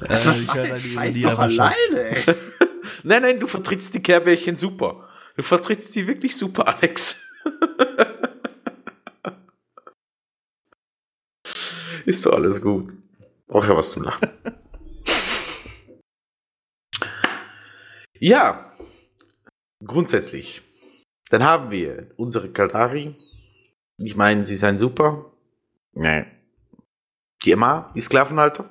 Was, 0.00 0.26
was 0.26 0.42
macht 0.46 0.56
der 0.64 0.80
Scheiß 0.80 1.20
doch 1.20 1.38
alleine, 1.38 1.76
ey? 2.00 2.34
nein, 3.02 3.20
nein, 3.20 3.38
du 3.40 3.46
vertrittst 3.46 3.92
die 3.92 4.00
Kehrbärchen 4.00 4.56
super. 4.56 5.09
Du 5.40 5.46
vertrittst 5.46 5.96
die 5.96 6.06
wirklich 6.06 6.36
super, 6.36 6.68
Alex. 6.68 7.18
Ist 12.04 12.26
doch 12.26 12.34
alles 12.34 12.60
gut. 12.60 12.92
Brauch 13.46 13.64
ja 13.64 13.74
was 13.74 13.92
zum 13.92 14.02
Lachen. 14.02 14.28
ja, 18.18 18.70
grundsätzlich. 19.82 20.60
Dann 21.30 21.42
haben 21.42 21.70
wir 21.70 22.10
unsere 22.18 22.52
Kaldari. 22.52 23.16
Ich 23.96 24.16
meine, 24.16 24.44
sie 24.44 24.56
seien 24.56 24.76
super. 24.76 25.32
Nee. 25.92 26.26
Die 27.44 27.52
Emma, 27.52 27.90
die 27.94 28.02
Sklavenhalter. 28.02 28.68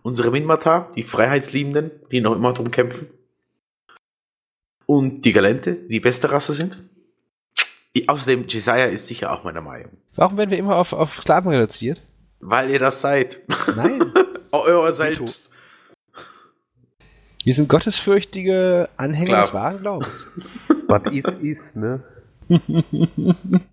Unsere 0.00 0.30
Minmata, 0.30 0.90
die 0.96 1.02
Freiheitsliebenden, 1.02 1.90
die 2.10 2.22
noch 2.22 2.34
immer 2.34 2.54
drum 2.54 2.70
kämpfen. 2.70 3.10
Und 4.86 5.22
die 5.22 5.32
Galente, 5.32 5.74
die 5.74 6.00
beste 6.00 6.30
Rasse 6.30 6.52
sind. 6.52 6.82
Außerdem, 8.06 8.46
Jesiah 8.48 8.86
ist 8.86 9.06
sicher 9.06 9.32
auch 9.32 9.44
meiner 9.44 9.60
Meinung. 9.60 9.92
Warum 10.16 10.36
werden 10.36 10.50
wir 10.50 10.58
immer 10.58 10.76
auf, 10.76 10.92
auf 10.92 11.20
Sklaven 11.22 11.50
reduziert? 11.52 12.00
Weil 12.40 12.70
ihr 12.70 12.78
das 12.78 13.00
seid. 13.00 13.40
Nein. 13.76 14.12
Euer 14.50 14.92
selbst. 14.92 15.50
Wir 17.44 17.54
sind 17.54 17.68
gottesfürchtige 17.68 18.88
Anhänger 18.96 19.26
Klar. 19.26 19.42
des 19.42 19.54
wahren 19.54 19.80
Glaubens. 19.80 20.26
But 20.88 21.06
is 21.12 21.24
is, 21.42 21.74
ne? 21.74 22.02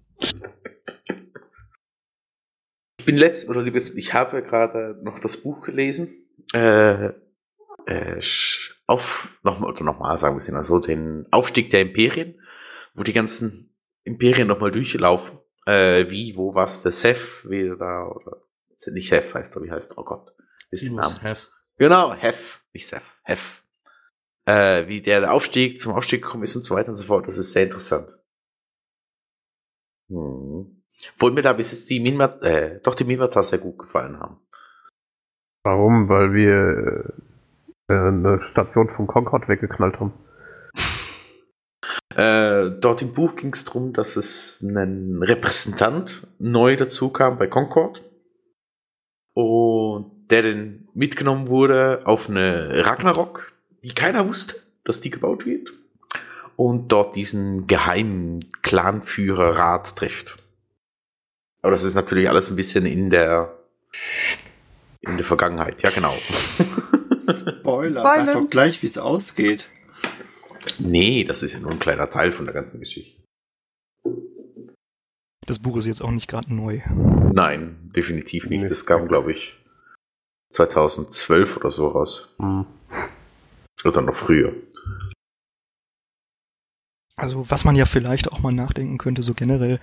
Ich 2.99 3.05
bin 3.05 3.17
letzt, 3.17 3.49
oder 3.49 3.63
liebes, 3.63 3.89
ich 3.95 4.13
habe 4.13 4.43
gerade 4.43 4.99
noch 5.03 5.19
das 5.19 5.37
Buch 5.37 5.61
gelesen. 5.63 6.07
Äh, 6.53 7.05
äh, 7.87 8.19
sch- 8.19 8.73
auf, 8.91 9.39
nochmal, 9.43 9.71
oder 9.71 9.83
nochmal 9.83 10.17
sagen 10.17 10.35
wir 10.35 10.39
es 10.39 10.51
mal 10.51 10.63
so, 10.63 10.79
den 10.79 11.27
Aufstieg 11.31 11.71
der 11.71 11.81
Imperien, 11.81 12.39
wo 12.93 13.03
die 13.03 13.13
ganzen 13.13 13.75
Imperien 14.03 14.47
nochmal 14.47 14.71
durchlaufen. 14.71 15.39
Äh, 15.65 16.09
wie, 16.09 16.35
wo, 16.35 16.55
was, 16.55 16.81
der 16.81 16.91
Seth, 16.91 17.49
wie 17.49 17.73
da, 17.77 18.07
oder, 18.07 18.43
nicht 18.91 19.09
Seth 19.09 19.33
heißt 19.33 19.55
er, 19.55 19.63
wie 19.63 19.71
heißt 19.71 19.91
er? 19.91 19.97
Oh 19.97 20.03
Gott. 20.03 20.33
Ist 20.71 20.83
der 20.83 20.93
Name. 20.93 21.21
Have. 21.21 21.47
Genau, 21.77 22.13
Hef, 22.13 22.63
nicht 22.73 22.87
Seth, 22.87 23.03
Hef. 23.23 23.63
Äh, 24.45 24.87
wie 24.87 25.01
der 25.01 25.31
Aufstieg 25.31 25.79
zum 25.79 25.93
Aufstieg 25.93 26.23
gekommen 26.23 26.43
ist 26.43 26.55
und 26.55 26.63
so 26.63 26.75
weiter 26.75 26.89
und 26.89 26.95
so 26.95 27.05
fort. 27.05 27.27
Das 27.27 27.37
ist 27.37 27.51
sehr 27.51 27.63
interessant. 27.63 28.19
Hm. 30.09 30.83
Obwohl 31.15 31.31
mir 31.31 31.41
da 31.41 31.53
bis 31.53 31.71
jetzt 31.71 31.89
die 31.89 31.99
Minmat, 31.99 32.41
äh, 32.43 32.79
doch 32.81 32.95
die 32.95 33.03
Minmatas 33.03 33.49
sehr 33.49 33.59
gut 33.59 33.79
gefallen 33.79 34.19
haben. 34.19 34.39
Warum? 35.63 36.09
Weil 36.09 36.33
wir 36.33 37.13
eine 37.91 38.41
Station 38.51 38.89
von 38.95 39.07
Concord 39.07 39.47
weggeknallt 39.47 39.99
haben. 39.99 40.13
Äh, 42.15 42.71
dort 42.79 43.01
im 43.01 43.13
Buch 43.13 43.35
ging 43.35 43.53
es 43.53 43.63
darum, 43.63 43.93
dass 43.93 44.17
es 44.17 44.63
einen 44.67 45.23
Repräsentant 45.23 46.27
neu 46.39 46.75
dazu 46.75 47.09
kam 47.09 47.37
bei 47.37 47.47
Concord. 47.47 48.03
Und 49.33 50.11
der 50.29 50.43
dann 50.43 50.87
mitgenommen 50.93 51.47
wurde 51.47 52.01
auf 52.05 52.29
eine 52.29 52.85
Ragnarok, 52.85 53.53
die 53.83 53.93
keiner 53.93 54.27
wusste, 54.27 54.55
dass 54.83 55.01
die 55.01 55.09
gebaut 55.09 55.45
wird. 55.45 55.71
Und 56.57 56.89
dort 56.89 57.15
diesen 57.15 57.65
geheimen 57.65 58.51
Clanführer-Rat 58.61 59.95
trifft. 59.95 60.37
Aber 61.61 61.71
das 61.71 61.83
ist 61.83 61.95
natürlich 61.95 62.29
alles 62.29 62.49
ein 62.49 62.55
bisschen 62.55 62.85
in 62.85 63.09
der 63.09 63.57
in 65.01 65.17
der 65.17 65.25
Vergangenheit. 65.25 65.81
Ja, 65.81 65.89
genau. 65.89 66.15
Spoiler, 67.21 68.03
sag 68.03 68.33
doch 68.33 68.49
gleich, 68.49 68.81
wie 68.81 68.87
es 68.87 68.97
ausgeht. 68.97 69.69
nee, 70.79 71.23
das 71.23 71.43
ist 71.43 71.53
ja 71.53 71.59
nur 71.59 71.71
ein 71.71 71.79
kleiner 71.79 72.09
Teil 72.09 72.31
von 72.31 72.45
der 72.45 72.53
ganzen 72.53 72.79
Geschichte. 72.79 73.21
Das 75.45 75.59
Buch 75.59 75.77
ist 75.77 75.85
jetzt 75.85 76.01
auch 76.01 76.11
nicht 76.11 76.27
gerade 76.27 76.53
neu. 76.53 76.81
Nein, 77.33 77.91
definitiv 77.95 78.45
nicht. 78.47 78.61
Nee. 78.61 78.69
Das 78.69 78.85
kam, 78.85 79.07
glaube 79.07 79.31
ich, 79.31 79.57
2012 80.51 81.57
oder 81.57 81.71
so 81.71 81.87
raus. 81.87 82.33
Hm. 82.39 82.65
Oder 83.83 84.01
noch 84.01 84.15
früher. 84.15 84.53
Also 87.15 87.49
was 87.49 87.65
man 87.65 87.75
ja 87.75 87.85
vielleicht 87.85 88.31
auch 88.31 88.39
mal 88.39 88.53
nachdenken 88.53 88.97
könnte, 88.97 89.23
so 89.23 89.33
generell, 89.33 89.79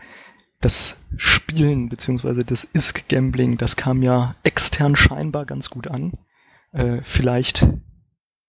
das 0.60 1.04
Spielen 1.16 1.88
beziehungsweise 1.88 2.44
das 2.44 2.64
ISK-Gambling, 2.64 3.58
das 3.58 3.76
kam 3.76 4.02
ja 4.02 4.34
extern 4.42 4.96
scheinbar 4.96 5.46
ganz 5.46 5.70
gut 5.70 5.88
an. 5.88 6.12
Äh, 6.72 7.00
vielleicht 7.04 7.68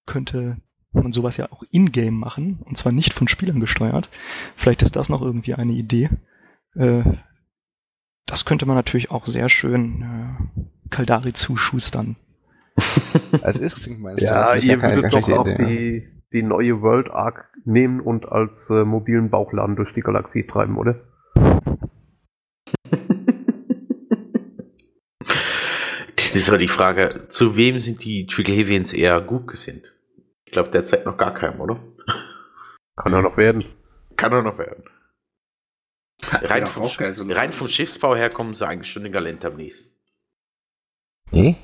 könnte 0.06 0.58
man 0.92 1.12
sowas 1.12 1.38
ja 1.38 1.52
auch 1.52 1.64
in-game 1.72 2.16
machen, 2.16 2.60
und 2.66 2.78
zwar 2.78 2.92
nicht 2.92 3.14
von 3.14 3.28
Spielern 3.28 3.60
gesteuert. 3.60 4.10
Vielleicht 4.56 4.82
ist 4.82 4.96
das 4.96 5.10
noch 5.10 5.22
irgendwie 5.22 5.54
eine 5.54 5.74
Idee. 5.74 6.10
Äh, 6.76 7.04
das 8.26 8.46
könnte 8.46 8.66
man 8.66 8.76
natürlich 8.76 9.12
auch 9.12 9.26
sehr 9.26 9.50
schön 9.50 10.02
äh, 10.02 10.90
Kaldari 10.90 11.34
zuschustern. 11.34 12.16
Also 13.42 13.62
ist 13.62 13.90
meinst 14.00 14.24
du? 14.24 14.34
Ja, 14.34 14.56
ihr 14.56 14.64
ja 14.64 14.78
keine, 14.78 14.96
würdet 14.96 15.14
doch 15.14 15.30
auch 15.30 15.48
Idee, 15.48 15.66
die, 16.32 16.38
die 16.38 16.44
neue 16.44 16.82
World 16.82 17.10
Arc 17.10 17.50
nehmen 17.66 18.00
und 18.00 18.26
als 18.28 18.70
äh, 18.70 18.86
mobilen 18.86 19.30
Bauchladen 19.30 19.76
durch 19.76 19.94
die 19.94 20.02
Galaxie 20.02 20.46
treiben, 20.48 20.78
oder? 20.78 20.96
Das 26.30 26.44
ist 26.44 26.50
aber 26.50 26.60
die 26.60 26.68
Frage, 26.68 27.26
zu 27.30 27.56
wem 27.56 27.80
sind 27.80 28.04
die 28.04 28.28
Triglavians 28.28 28.94
eher 28.94 29.20
gut 29.20 29.48
gesinnt? 29.48 29.92
Ich 30.46 30.52
glaube 30.52 30.70
derzeit 30.70 31.06
noch 31.06 31.18
gar 31.18 31.34
keinem, 31.34 31.60
oder? 31.60 31.76
Kann 32.96 33.14
ja 33.14 33.22
noch 33.22 33.36
werden. 33.36 33.64
Kann 34.16 34.32
er 34.32 34.44
noch 34.44 34.58
werden. 34.58 34.84
Rein, 36.24 36.62
Ja, 36.62 36.66
vom, 36.68 36.84
auch 36.84 36.98
geil, 36.98 37.14
so 37.14 37.24
rein 37.24 37.52
vom 37.52 37.68
Schiffsbau 37.68 38.16
her 38.16 38.30
kommen 38.30 38.54
sie 38.54 38.68
eigentlich 38.68 38.92
schon 38.92 39.06
in 39.06 39.12
Galent 39.12 39.44
am 39.46 39.56
nächsten. 39.56 39.90
Nee? 41.32 41.56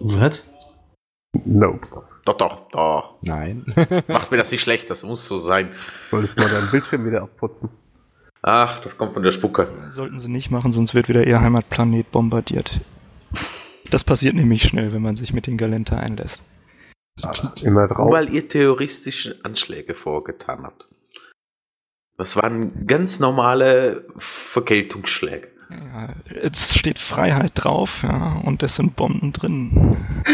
Was? 0.00 0.44
Nope. 1.44 1.86
Doch, 2.24 2.36
doch, 2.36 2.68
doch. 2.70 3.14
Nein. 3.22 3.66
Macht 4.08 4.30
mir 4.30 4.38
das 4.38 4.50
nicht 4.50 4.62
schlecht, 4.62 4.90
das 4.90 5.02
muss 5.02 5.26
so 5.26 5.38
sein. 5.38 5.74
Solltest 6.10 6.36
mal 6.38 6.48
deinen 6.48 6.70
Bildschirm 6.70 7.06
wieder 7.06 7.22
abputzen. 7.22 7.68
Ach, 8.42 8.80
das 8.80 8.96
kommt 8.96 9.12
von 9.14 9.22
der 9.22 9.32
Spucke. 9.32 9.68
Sollten 9.90 10.18
sie 10.18 10.28
nicht 10.30 10.50
machen, 10.50 10.72
sonst 10.72 10.94
wird 10.94 11.08
wieder 11.08 11.26
ihr 11.26 11.40
Heimatplanet 11.40 12.10
bombardiert. 12.10 12.80
Das 13.90 14.04
passiert 14.04 14.34
nämlich 14.34 14.62
schnell, 14.62 14.92
wenn 14.92 15.02
man 15.02 15.16
sich 15.16 15.32
mit 15.32 15.46
den 15.46 15.56
Galenta 15.56 15.96
einlässt. 15.96 16.42
Immer 17.62 17.88
drauf. 17.88 18.12
Weil 18.12 18.32
ihr 18.32 18.48
terroristische 18.48 19.40
Anschläge 19.42 19.94
vorgetan 19.94 20.62
habt. 20.62 20.86
Das 22.16 22.36
waren 22.36 22.86
ganz 22.86 23.20
normale 23.20 24.06
Vergeltungsschläge. 24.16 25.48
Ja, 25.70 26.14
es 26.42 26.74
steht 26.74 26.98
Freiheit 26.98 27.52
drauf, 27.54 28.02
ja, 28.02 28.40
und 28.44 28.62
es 28.62 28.76
sind 28.76 28.96
Bomben 28.96 29.32
drin. 29.32 29.96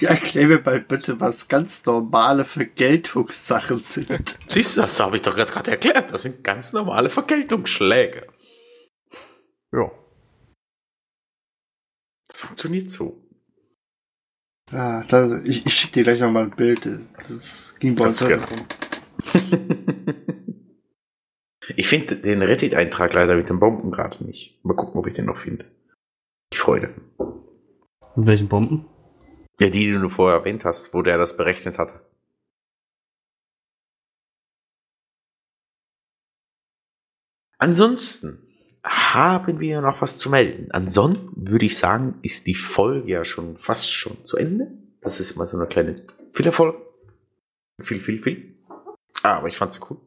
Ja, 0.00 0.10
erklär 0.10 0.48
mir 0.48 0.60
mal 0.62 0.80
bitte, 0.80 1.18
was 1.18 1.48
ganz 1.48 1.86
normale 1.86 2.44
Vergeltungssachen 2.44 3.80
sind. 3.80 4.38
Siehst 4.46 4.76
du, 4.76 4.82
das 4.82 5.00
habe 5.00 5.16
ich 5.16 5.22
doch 5.22 5.34
gerade 5.34 5.70
erklärt. 5.70 6.12
Das 6.12 6.22
sind 6.22 6.44
ganz 6.44 6.74
normale 6.74 7.08
Vergeltungsschläge. 7.08 8.26
Ja. 9.72 9.90
Das 12.38 12.46
funktioniert 12.46 12.88
so. 12.88 13.20
Ja, 14.70 15.02
das, 15.08 15.44
ich, 15.44 15.66
ich 15.66 15.74
schicke 15.74 15.94
dir 15.94 16.04
gleich 16.04 16.20
nochmal 16.20 16.44
ein 16.44 16.54
Bild. 16.54 16.88
Das 17.16 17.76
ging 17.80 17.96
bei 17.96 18.04
uns. 18.04 18.24
Ich 21.76 21.86
finde 21.86 22.16
den 22.16 22.40
Reddit-Eintrag 22.40 23.12
leider 23.12 23.36
mit 23.36 23.50
den 23.50 23.60
Bomben 23.60 23.90
gerade 23.90 24.24
nicht. 24.24 24.64
Mal 24.64 24.74
gucken, 24.74 24.98
ob 24.98 25.06
ich 25.06 25.12
den 25.12 25.26
noch 25.26 25.36
finde. 25.36 25.66
Die 26.54 26.56
Freude. 26.56 26.94
Mit 28.16 28.26
welchen 28.26 28.48
Bomben? 28.48 28.86
Ja, 29.60 29.68
die, 29.68 29.84
die 29.84 29.92
du 29.92 30.08
vorher 30.08 30.38
erwähnt 30.38 30.64
hast, 30.64 30.94
wo 30.94 31.02
der 31.02 31.18
das 31.18 31.36
berechnet 31.36 31.76
hat. 31.76 32.00
Ansonsten 37.58 38.47
haben 38.88 39.60
wir 39.60 39.80
noch 39.80 40.00
was 40.00 40.18
zu 40.18 40.30
melden. 40.30 40.70
Ansonsten 40.72 41.30
würde 41.36 41.66
ich 41.66 41.78
sagen, 41.78 42.18
ist 42.22 42.46
die 42.46 42.54
Folge 42.54 43.12
ja 43.12 43.24
schon 43.24 43.56
fast 43.56 43.92
schon 43.92 44.24
zu 44.24 44.36
Ende. 44.36 44.68
Das 45.00 45.20
ist 45.20 45.36
mal 45.36 45.46
so 45.46 45.56
eine 45.56 45.66
kleine 45.66 46.02
Fillerfolge. 46.32 46.78
Viel, 47.80 48.00
viel, 48.00 48.22
viel. 48.22 48.54
Ah, 49.22 49.36
aber 49.36 49.48
ich 49.48 49.56
fand 49.56 49.72
sie 49.72 49.80
cool. 49.88 49.98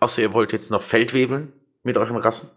Außer 0.00 0.22
ihr 0.22 0.32
wollt 0.32 0.52
jetzt 0.52 0.70
noch 0.70 0.82
Feldwebeln 0.82 1.52
mit 1.82 1.96
euren 1.96 2.16
Rassen. 2.16 2.50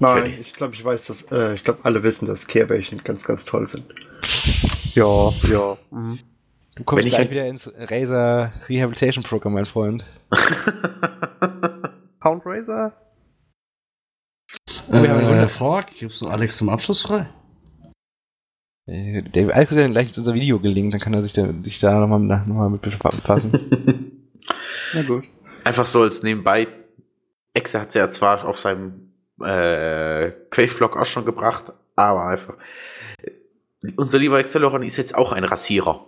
Nein, 0.00 0.38
ich 0.40 0.52
glaube, 0.52 0.74
ich 0.74 0.84
weiß, 0.84 1.06
dass, 1.06 1.30
äh, 1.32 1.54
ich 1.54 1.64
glaube, 1.64 1.80
alle 1.84 2.02
wissen, 2.02 2.26
dass 2.26 2.46
Kehrbällchen 2.46 3.02
ganz, 3.02 3.24
ganz 3.24 3.44
toll 3.44 3.66
sind. 3.66 3.84
Ja, 4.94 5.32
ja. 5.48 5.76
Mhm. 5.90 6.18
Du 6.78 6.84
kommst 6.84 7.02
Wenn 7.04 7.08
ich 7.08 7.14
gleich 7.14 7.26
ein- 7.26 7.30
wieder 7.30 7.46
ins 7.46 7.70
Razer 7.76 8.52
Rehabilitation 8.68 9.24
Program, 9.24 9.52
mein 9.52 9.64
Freund. 9.66 10.04
Pound 12.20 12.42
Razor? 12.46 12.92
wir 14.88 14.98
haben 15.00 15.04
einen 15.04 15.20
Äh, 15.20 15.28
Wunder- 15.28 15.48
Frog, 15.48 15.86
gibst 15.98 16.20
du 16.22 16.28
Alex 16.28 16.56
zum 16.56 16.68
Abschluss 16.68 17.02
frei? 17.02 17.28
Äh, 18.86 19.22
Der 19.22 19.54
Alex 19.54 19.72
hat 19.72 19.78
ja 19.78 19.86
gleich 19.88 20.16
unser 20.16 20.34
Video 20.34 20.60
gelinkt, 20.60 20.94
dann 20.94 21.00
kann 21.00 21.14
er 21.14 21.20
sich 21.22 21.32
da, 21.32 21.48
sich 21.62 21.80
da 21.80 21.98
nochmal 21.98 22.20
noch 22.20 22.46
mal 22.46 22.70
mit 22.70 22.80
befassen. 22.80 24.22
Na 24.94 25.02
gut. 25.02 25.24
Einfach 25.64 25.84
so 25.86 26.02
als 26.02 26.22
nebenbei. 26.22 26.68
Exe 27.54 27.80
hat 27.80 27.90
sie 27.90 27.98
ja 27.98 28.08
zwar 28.08 28.46
auf 28.46 28.58
seinem 28.58 29.12
äh, 29.40 30.30
Quave-Blog 30.50 30.96
auch 30.96 31.04
schon 31.04 31.24
gebracht, 31.24 31.72
aber 31.96 32.26
einfach. 32.28 32.54
Unser 33.96 34.18
lieber 34.18 34.38
Exceleron 34.38 34.82
ist 34.84 34.96
jetzt 34.96 35.14
auch 35.14 35.32
ein 35.32 35.44
Rasierer. 35.44 36.06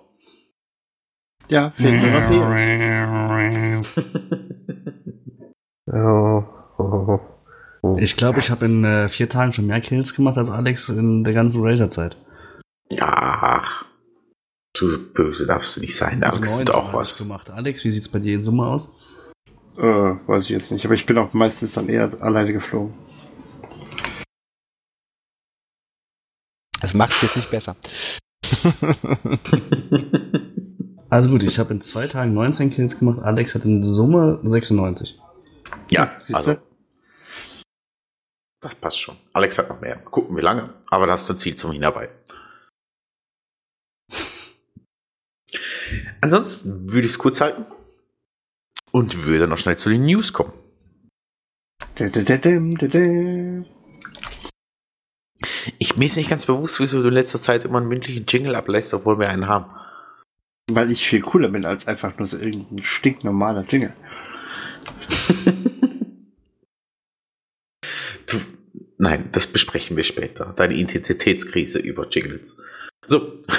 Ja, 1.51 1.71
fehlt 1.71 2.01
nur 2.01 2.11
noch. 2.11 2.31
Oh. 5.93 6.45
Oh. 6.79 7.21
Ich 7.97 8.17
glaube, 8.17 8.41
ich 8.41 8.51
habe 8.51 8.67
in 8.67 8.85
äh, 8.85 9.09
vier 9.09 9.31
Tagen 9.31 9.55
schon 9.55 9.67
mehr 9.67 9.81
Kills 9.81 10.15
gemacht 10.15 10.37
als 10.37 10.51
Alex 10.51 10.91
in 10.91 11.25
der 11.25 11.33
ganzen 11.33 11.63
Razer-Zeit. 11.65 12.15
Ja. 12.91 13.65
So 14.77 14.99
böse 15.15 15.47
darfst 15.47 15.77
du 15.77 15.81
nicht 15.81 15.97
sein. 15.97 16.21
Da 16.21 16.29
Also 16.29 16.41
du 16.41 16.65
Tage 16.65 16.77
auch 16.77 16.93
was. 16.93 17.17
gemacht. 17.17 17.49
Alex, 17.51 17.83
wie 17.83 17.89
sieht's 17.89 18.11
bei 18.11 18.19
dir 18.19 18.35
in 18.35 18.43
Summe 18.43 18.67
aus? 18.67 18.91
Äh, 19.79 19.83
weiß 19.83 20.45
ich 20.45 20.51
jetzt 20.51 20.71
nicht, 20.73 20.85
aber 20.85 20.93
ich 20.93 21.07
bin 21.07 21.17
auch 21.17 21.33
meistens 21.33 21.73
dann 21.73 21.89
eher 21.89 22.07
alleine 22.21 22.53
geflogen. 22.53 22.93
Das 26.83 26.93
macht 26.93 27.13
es 27.13 27.23
jetzt 27.23 27.37
nicht 27.37 27.51
besser. 27.51 27.77
Also 31.11 31.29
gut, 31.29 31.43
ich 31.43 31.59
habe 31.59 31.75
in 31.75 31.81
zwei 31.81 32.07
Tagen 32.07 32.33
19 32.35 32.73
Kills 32.73 32.97
gemacht. 32.97 33.19
Alex 33.21 33.57
hat 33.57 33.65
in 33.65 33.83
Summe 33.83 34.39
96. 34.45 35.21
Ja, 35.89 36.15
siehst 36.19 36.37
also, 36.37 36.55
du? 36.55 36.61
das 38.61 38.77
passt 38.77 39.01
schon. 39.01 39.17
Alex 39.33 39.59
hat 39.59 39.69
noch 39.69 39.81
mehr. 39.81 39.97
Mal 39.97 40.05
Gucken, 40.05 40.37
wie 40.37 40.41
lange. 40.41 40.73
Aber 40.89 41.07
da 41.07 41.13
hast 41.15 41.29
du 41.29 41.33
ein 41.33 41.37
Ziel 41.37 41.57
zum 41.57 41.73
Hinarbei. 41.73 42.11
Ansonsten 46.21 46.93
würde 46.93 47.07
ich 47.07 47.15
es 47.15 47.19
kurz 47.19 47.41
halten 47.41 47.67
und 48.93 49.25
würde 49.25 49.49
noch 49.49 49.59
schnell 49.59 49.77
zu 49.77 49.91
den 49.91 50.05
News 50.05 50.33
kommen. 50.33 50.53
Ich 55.79 55.97
mir 55.97 56.07
ist 56.07 56.17
nicht 56.17 56.31
ganz 56.31 56.47
bewusst, 56.47 56.79
wieso 56.79 57.03
du 57.03 57.09
in 57.09 57.15
letzter 57.15 57.41
Zeit 57.41 57.65
immer 57.65 57.79
einen 57.79 57.89
mündlichen 57.89 58.27
Jingle 58.29 58.55
ablässt, 58.55 58.95
obwohl 58.95 59.19
wir 59.19 59.29
einen 59.29 59.49
haben. 59.49 59.67
Weil 60.73 60.93
ich 60.93 61.07
viel 61.09 61.21
cooler 61.21 61.49
bin 61.49 61.65
als 61.65 61.89
einfach 61.89 62.17
nur 62.19 62.29
so 62.29 62.37
irgendein 62.37 62.83
stinknormaler 62.83 63.65
Jingle. 63.65 63.93
Du, 68.27 68.37
nein, 68.99 69.31
das 69.33 69.49
besprechen 69.49 69.97
wir 69.97 70.05
später. 70.05 70.53
Deine 70.55 70.75
Identitätskrise 70.75 71.81
über 71.81 72.09
Jingles. 72.09 72.59
So. 73.07 73.41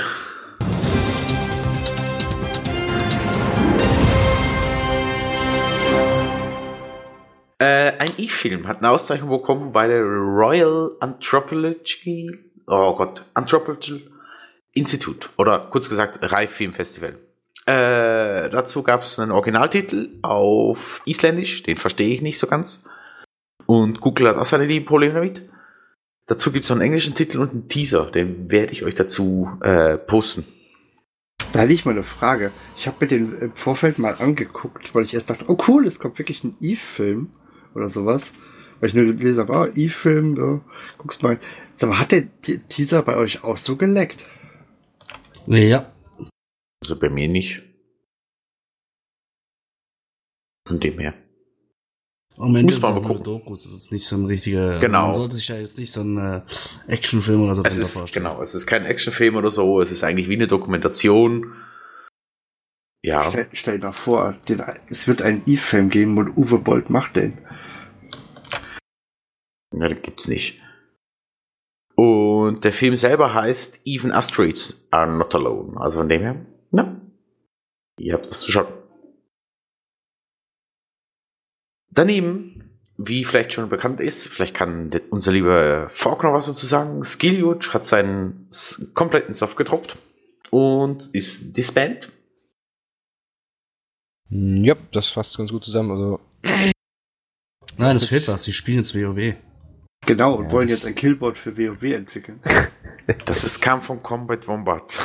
Äh, 7.60 7.92
ein 8.00 8.12
E-Film 8.18 8.68
hat 8.68 8.80
eine 8.80 8.90
Auszeichnung 8.90 9.30
bekommen 9.30 9.72
bei 9.72 9.86
der 9.86 10.02
Royal 10.02 10.96
Anthropology, 11.00 12.32
oh 12.66 12.96
Gott, 12.96 13.24
Anthropology 13.36 14.11
Institute 14.74 15.30
oder 15.38 15.60
kurz 15.72 15.90
gesagt 15.90 16.20
Rai 16.22 16.48
Film 16.48 16.74
Festival. 16.74 17.18
Äh, 17.66 18.50
dazu 18.50 18.84
gab 18.84 19.04
es 19.04 19.20
einen 19.20 19.32
Originaltitel 19.32 20.10
auf 20.22 21.02
Isländisch, 21.06 21.64
den 21.64 21.78
verstehe 21.78 22.14
ich 22.14 22.22
nicht 22.22 22.40
so 22.40 22.48
ganz. 22.48 22.86
Und 23.66 24.02
Google 24.02 24.30
hat 24.30 24.38
auch 24.38 24.46
seine 24.46 24.66
lieben 24.66 24.86
Probleme 24.86 25.14
damit. 25.14 25.50
Dazu 26.28 26.52
gibt 26.52 26.64
es 26.64 26.70
noch 26.70 26.78
einen 26.78 26.86
englischen 26.86 27.14
Titel 27.14 27.40
und 27.40 27.52
einen 27.52 27.68
Teaser, 27.68 28.10
den 28.10 28.50
werde 28.50 28.74
ich 28.74 28.84
euch 28.84 28.96
dazu 28.96 29.52
äh, 29.62 29.98
posten. 29.98 30.46
Da 31.52 31.60
hätte 31.60 31.74
ich 31.74 31.86
mal 31.86 31.92
eine 31.92 32.04
Frage. 32.04 32.52
Ich 32.78 32.88
habe 32.88 32.98
mir 33.02 33.08
den 33.08 33.38
im 33.38 33.56
Vorfeld 33.56 34.00
mal 34.00 34.16
angeguckt, 34.18 34.96
weil 34.96 35.04
ich 35.04 35.14
erst 35.14 35.30
dachte, 35.30 35.46
oh 35.48 35.58
cool, 35.68 35.86
es 35.86 36.00
kommt 36.00 36.18
wirklich 36.18 36.44
ein 36.44 36.56
Eve-Film 36.62 37.30
oder 37.76 37.90
sowas. 37.90 38.34
Weil 38.80 38.90
ich 38.90 38.96
nur 38.96 39.06
gelesen 39.06 39.40
habe, 39.40 39.54
ah, 39.54 39.68
Eve-Film, 39.76 40.36
ja, 40.38 40.62
guck's 40.98 41.22
mal. 41.22 41.40
Sag 41.74 41.90
mal, 41.90 42.00
hat 42.00 42.12
der 42.12 42.24
Teaser 42.42 43.02
bei 43.02 43.18
euch 43.18 43.44
auch 43.44 43.58
so 43.58 43.76
geleckt? 43.76 44.26
Ja. 45.48 45.92
Also 46.84 46.98
bei 47.00 47.10
mir 47.10 47.28
nicht. 47.28 47.62
Von 50.68 50.80
dem 50.80 51.00
her. 51.00 51.14
Am 52.38 52.56
Ende 52.56 52.64
Muss 52.64 52.76
ist 52.78 52.82
man 52.82 52.96
es 52.96 53.02
mal 53.02 53.08
gucken. 53.08 53.24
Dokus. 53.24 53.66
Es 53.66 53.74
ist 53.74 53.92
nicht 53.92 54.06
so 54.08 54.16
ein 54.16 54.26
richtiger. 54.26 54.80
Genau. 54.80 55.08
Man 55.08 55.14
sollte 55.14 55.36
sich 55.36 55.48
da 55.48 55.58
jetzt 55.58 55.78
nicht 55.78 55.92
so 55.92 56.02
einen 56.02 56.18
äh, 56.18 56.42
Actionfilm 56.88 57.42
oder 57.44 57.56
so 57.56 57.64
Es 57.64 57.78
ist, 57.78 57.98
vorstellen. 57.98 58.26
genau, 58.26 58.42
es 58.42 58.56
ist 58.56 58.66
kein 58.68 58.86
Actionfilm 58.86 59.36
oder 59.36 59.52
so, 59.52 59.82
es 59.82 59.92
ist 59.92 60.04
eigentlich 60.04 60.30
wie 60.30 60.36
eine 60.36 60.48
Dokumentation. 60.48 61.54
Ja, 63.04 63.30
Stell, 63.30 63.50
stell 63.54 63.80
dir 63.80 63.88
mal 63.88 63.92
vor, 63.94 64.34
den, 64.48 64.62
es 64.88 65.08
wird 65.08 65.22
einen 65.24 65.42
Eve-Film 65.46 65.90
geben 65.90 66.18
und 66.20 66.38
Uwe 66.38 66.60
Boll 66.60 66.86
macht 66.88 67.16
den. 67.16 67.38
ja 69.74 69.88
das 69.90 70.02
gibt's 70.02 70.28
nicht. 70.28 70.62
Und 72.04 72.64
der 72.64 72.74
Film 72.74 72.98
selber 72.98 73.32
heißt 73.36 73.82
Even 73.86 74.12
Asteroids 74.12 74.88
Are 74.90 75.06
Not 75.12 75.36
Alone. 75.36 75.80
Also 75.80 76.00
von 76.00 76.10
dem 76.10 76.22
her, 76.22 76.46
na, 76.72 77.00
ihr 78.00 78.14
habt 78.16 78.28
was 78.28 78.40
zu 78.42 78.52
schauen. 78.52 78.74
Daneben, 81.92 82.72
wie 82.98 83.24
vielleicht 83.26 83.54
schon 83.54 83.70
bekannt 83.70 84.00
ist, 84.00 84.28
vielleicht 84.28 84.56
kann 84.56 84.90
unser 85.12 85.32
lieber 85.32 85.90
Falk 85.92 86.24
noch 86.24 86.34
was 86.34 86.48
dazu 86.48 86.66
sagen, 86.66 87.04
Skillywood 87.04 87.72
hat 87.74 87.86
seinen 87.86 88.50
kompletten 88.96 89.34
Soft 89.34 89.58
gedroppt 89.58 89.98
und 90.50 91.14
ist 91.14 91.56
disband. 91.56 92.12
Hm, 94.30 94.64
Ja, 94.64 94.76
das 94.92 95.10
fasst 95.10 95.38
ganz 95.38 95.52
gut 95.52 95.66
zusammen. 95.66 95.92
Also, 95.92 96.20
Nein, 97.78 97.96
es 97.96 98.04
Jetzt- 98.04 98.10
fehlt 98.26 98.28
was. 98.34 98.44
Die 98.44 98.54
spielen 98.54 98.78
jetzt 98.80 98.96
WoW. 98.96 99.36
Genau, 100.06 100.34
und 100.36 100.46
Ja, 100.46 100.52
wollen 100.52 100.68
jetzt 100.68 100.86
ein 100.86 100.96
Killboard 100.96 101.38
für 101.38 101.58
WoW 101.58 101.84
entwickeln. 101.94 102.40
Das 103.26 103.44
ist 103.44 103.60
kam 103.60 103.82
von 103.82 104.02
Combat 104.02 104.48
Wombat. 104.48 104.98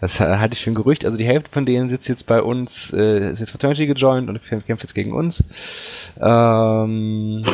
das 0.00 0.18
halte 0.20 0.54
ich 0.54 0.62
für 0.62 0.70
ein 0.70 0.74
Gerücht. 0.74 1.04
Also 1.04 1.18
die 1.18 1.26
Hälfte 1.26 1.50
von 1.50 1.66
denen 1.66 1.90
sitzt 1.90 2.08
jetzt 2.08 2.26
bei 2.26 2.40
uns, 2.40 2.92
äh, 2.92 3.30
ist 3.32 3.40
jetzt 3.40 3.50
Fraternity 3.50 3.86
gejoint 3.86 4.30
und 4.30 4.40
kämpft 4.42 4.84
jetzt 4.84 4.94
gegen 4.94 5.12
uns. 5.12 5.44
Ähm, 6.20 7.44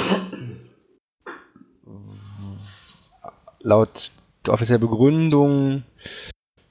laut 3.61 4.13
der 4.47 4.55
offiziellen 4.55 4.83
Begründung 4.83 5.83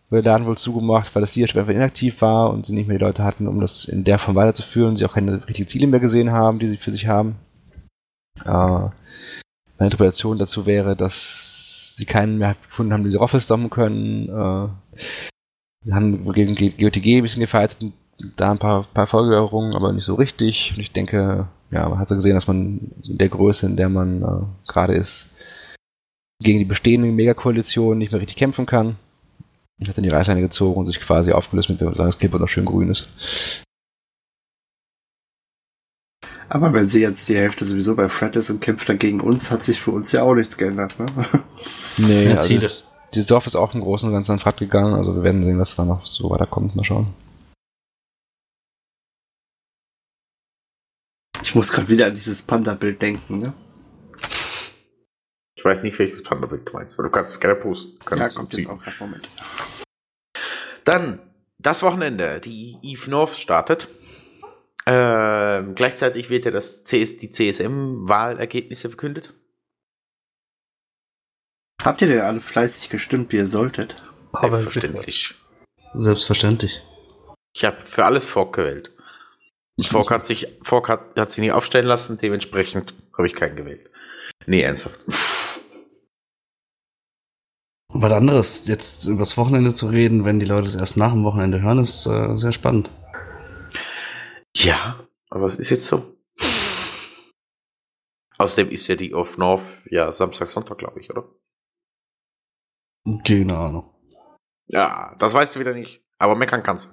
wurde 0.09 0.21
der 0.23 0.33
Laden 0.33 0.45
wohl 0.45 0.57
zugemacht, 0.57 1.13
weil 1.15 1.21
das 1.21 1.35
Leadership 1.35 1.57
einfach 1.57 1.73
inaktiv 1.73 2.21
war 2.21 2.51
und 2.51 2.65
sie 2.65 2.73
nicht 2.73 2.87
mehr 2.87 2.99
die 2.99 3.03
Leute 3.03 3.23
hatten, 3.23 3.47
um 3.47 3.59
das 3.59 3.85
in 3.85 4.03
der 4.03 4.19
Form 4.19 4.35
weiterzuführen. 4.35 4.95
Sie 4.95 5.05
auch 5.05 5.15
keine 5.15 5.45
richtigen 5.47 5.67
Ziele 5.67 5.87
mehr 5.87 5.99
gesehen 5.99 6.31
haben, 6.31 6.59
die 6.59 6.69
sie 6.69 6.77
für 6.77 6.91
sich 6.91 7.07
haben. 7.07 7.35
Äh, 8.45 8.89
meine 9.83 9.91
Interpretation 9.91 10.37
dazu 10.37 10.65
wäre, 10.65 10.95
dass 10.95 11.95
sie 11.97 12.05
keinen 12.05 12.37
mehr 12.37 12.55
gefunden 12.69 12.93
haben, 12.93 13.03
die 13.03 13.09
sie 13.09 13.17
raufstommen 13.17 13.69
können. 13.69 14.29
Äh, 14.29 14.97
sie 15.83 15.93
haben 15.93 16.31
gegen 16.31 16.55
GOTG 16.55 17.17
ein 17.17 17.23
bisschen 17.23 17.45
und 17.81 17.93
da 18.37 18.51
ein 18.51 18.59
paar, 18.59 18.83
paar 18.93 19.07
Folgerungen, 19.07 19.75
aber 19.75 19.91
nicht 19.91 20.05
so 20.05 20.15
richtig. 20.15 20.71
Und 20.73 20.81
ich 20.81 20.93
denke, 20.93 21.49
ja, 21.69 21.89
man 21.89 21.99
hat 21.99 22.07
so 22.07 22.15
gesehen, 22.15 22.35
dass 22.35 22.47
man 22.47 22.91
in 23.03 23.17
der 23.17 23.27
Größe, 23.27 23.65
in 23.65 23.75
der 23.75 23.89
man 23.89 24.21
äh, 24.21 24.71
gerade 24.71 24.93
ist, 24.93 25.27
gegen 26.41 26.59
die 26.59 26.65
bestehende 26.65 27.09
Megakoalition 27.09 27.97
nicht 27.97 28.13
mehr 28.13 28.21
richtig 28.21 28.37
kämpfen 28.37 28.65
kann. 28.65 28.95
Hat 29.85 29.97
dann 29.97 30.03
die 30.03 30.09
Reißleine 30.09 30.39
gezogen 30.39 30.79
und 30.79 30.85
sich 30.85 31.01
quasi 31.01 31.33
aufgelöst, 31.33 31.69
mit 31.69 31.79
solange 31.79 32.05
das 32.05 32.17
Clipboard 32.17 32.41
noch 32.41 32.47
schön 32.47 32.63
grün 32.63 32.89
ist. 32.89 33.63
Aber 36.49 36.73
wenn 36.73 36.85
sie 36.85 37.01
jetzt 37.01 37.27
die 37.29 37.35
Hälfte 37.35 37.65
sowieso 37.65 37.95
bei 37.95 38.09
Fred 38.09 38.35
ist 38.35 38.49
und 38.49 38.59
kämpft 38.59 38.87
dann 38.89 38.99
gegen 38.99 39.21
uns, 39.21 39.51
hat 39.51 39.63
sich 39.63 39.79
für 39.79 39.91
uns 39.91 40.11
ja 40.11 40.23
auch 40.23 40.35
nichts 40.35 40.57
geändert. 40.57 40.99
Ne? 40.99 41.05
Nee, 41.97 42.29
Ja, 42.29 42.37
also 42.37 42.83
die 43.13 43.21
Surf 43.21 43.45
ist 43.45 43.55
auch 43.55 43.75
im 43.75 43.81
Großen 43.81 44.09
und 44.09 44.13
Ganzen 44.13 44.31
an 44.31 44.39
Fahrt 44.39 44.57
gegangen, 44.57 44.95
also 44.95 45.15
wir 45.15 45.21
werden 45.21 45.43
sehen, 45.43 45.59
was 45.59 45.75
da 45.75 45.85
noch 45.85 46.05
so 46.07 46.31
weiterkommt. 46.31 46.75
Mal 46.75 46.83
schauen. 46.83 47.13
Ich 51.43 51.53
muss 51.53 51.71
gerade 51.71 51.89
wieder 51.89 52.07
an 52.07 52.15
dieses 52.15 52.41
Panda-Bild 52.41 52.99
denken. 52.99 53.39
Ne? 53.39 53.53
Ich 55.55 55.63
weiß 55.63 55.83
nicht, 55.83 55.99
welches 55.99 56.23
Panda-Bild 56.23 56.67
du 56.67 56.73
meinst, 56.73 56.97
aber 56.97 57.09
du 57.09 57.13
kannst 57.13 57.33
es 57.33 57.39
gerne 57.39 57.55
posten. 57.55 57.99
Ja, 58.09 58.29
kommt 58.29 58.51
du 58.51 58.57
jetzt 58.57 58.67
ziehen. 58.67 58.69
auch 58.69 58.81
gerade 58.81 58.97
Moment. 58.99 59.29
Dann, 60.83 61.19
das 61.59 61.83
Wochenende, 61.83 62.41
die 62.41 62.77
Eve 62.81 63.09
North 63.09 63.35
startet. 63.35 63.87
Ähm, 64.85 65.75
gleichzeitig 65.75 66.29
wird 66.29 66.45
ja 66.45 66.51
das 66.51 66.83
CS, 66.83 67.17
die 67.17 67.29
CSM-Wahlergebnisse 67.29 68.89
verkündet. 68.89 69.33
Habt 71.81 72.01
ihr 72.01 72.07
denn 72.07 72.21
alle 72.21 72.41
fleißig 72.41 72.89
gestimmt, 72.89 73.31
wie 73.31 73.37
ihr 73.37 73.45
solltet? 73.45 73.95
Selbstverständlich. 74.33 75.35
Selbstverständlich. 75.93 76.81
Ich 77.55 77.65
habe 77.65 77.81
für 77.81 78.05
alles 78.05 78.25
Fork 78.25 78.55
gewählt. 78.55 78.91
Fork 79.81 80.11
hat 80.11 80.23
sich, 80.23 80.47
Fork 80.61 80.87
hat, 80.89 81.17
hat 81.17 81.31
sich 81.31 81.41
nicht 81.41 81.51
aufstellen 81.51 81.85
lassen, 81.85 82.17
dementsprechend 82.17 82.93
habe 83.17 83.27
ich 83.27 83.33
keinen 83.33 83.55
gewählt. 83.55 83.89
Nee, 84.45 84.61
ernsthaft. 84.61 84.99
Was 87.89 88.11
anderes, 88.11 88.67
jetzt 88.67 89.05
übers 89.05 89.37
Wochenende 89.37 89.73
zu 89.73 89.87
reden, 89.87 90.25
wenn 90.25 90.39
die 90.39 90.45
Leute 90.45 90.67
es 90.67 90.75
erst 90.75 90.97
nach 90.97 91.13
dem 91.13 91.23
Wochenende 91.23 91.61
hören, 91.61 91.79
ist 91.79 92.05
äh, 92.07 92.35
sehr 92.37 92.51
spannend. 92.51 92.89
Ja, 94.55 95.07
aber 95.29 95.45
es 95.45 95.55
ist 95.55 95.69
jetzt 95.69 95.85
so. 95.85 96.17
Außerdem 98.37 98.71
ist 98.71 98.87
ja 98.87 98.95
die 98.95 99.13
Off 99.13 99.37
North 99.37 99.63
ja 99.85 100.11
Samstag, 100.11 100.47
Sonntag, 100.47 100.77
glaube 100.77 100.99
ich, 100.99 101.09
oder? 101.09 101.29
Keine 103.25 103.57
Ahnung. 103.57 103.93
Ja, 104.67 105.15
das 105.19 105.33
weißt 105.33 105.55
du 105.55 105.59
wieder 105.59 105.73
nicht. 105.73 106.03
Aber 106.17 106.35
meckern 106.35 106.63
kannst 106.63 106.89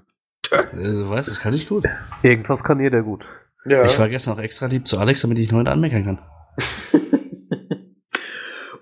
du. 0.51 0.55
Äh, 0.57 0.67
du 0.73 1.11
weißt, 1.11 1.29
das 1.29 1.41
kann 1.41 1.55
ich 1.55 1.69
gut. 1.69 1.85
Irgendwas 2.23 2.65
kann 2.65 2.81
jeder 2.81 3.03
gut. 3.03 3.25
Ja. 3.65 3.85
Ich 3.85 3.99
war 3.99 4.09
gestern 4.09 4.35
auch 4.35 4.41
extra 4.41 4.67
lieb 4.67 4.89
zu 4.89 4.99
Alex, 4.99 5.23
damit 5.23 5.39
ich 5.39 5.51
ihn 5.51 5.57
heute 5.57 5.71
anmeckern 5.71 6.05
kann. 6.05 6.19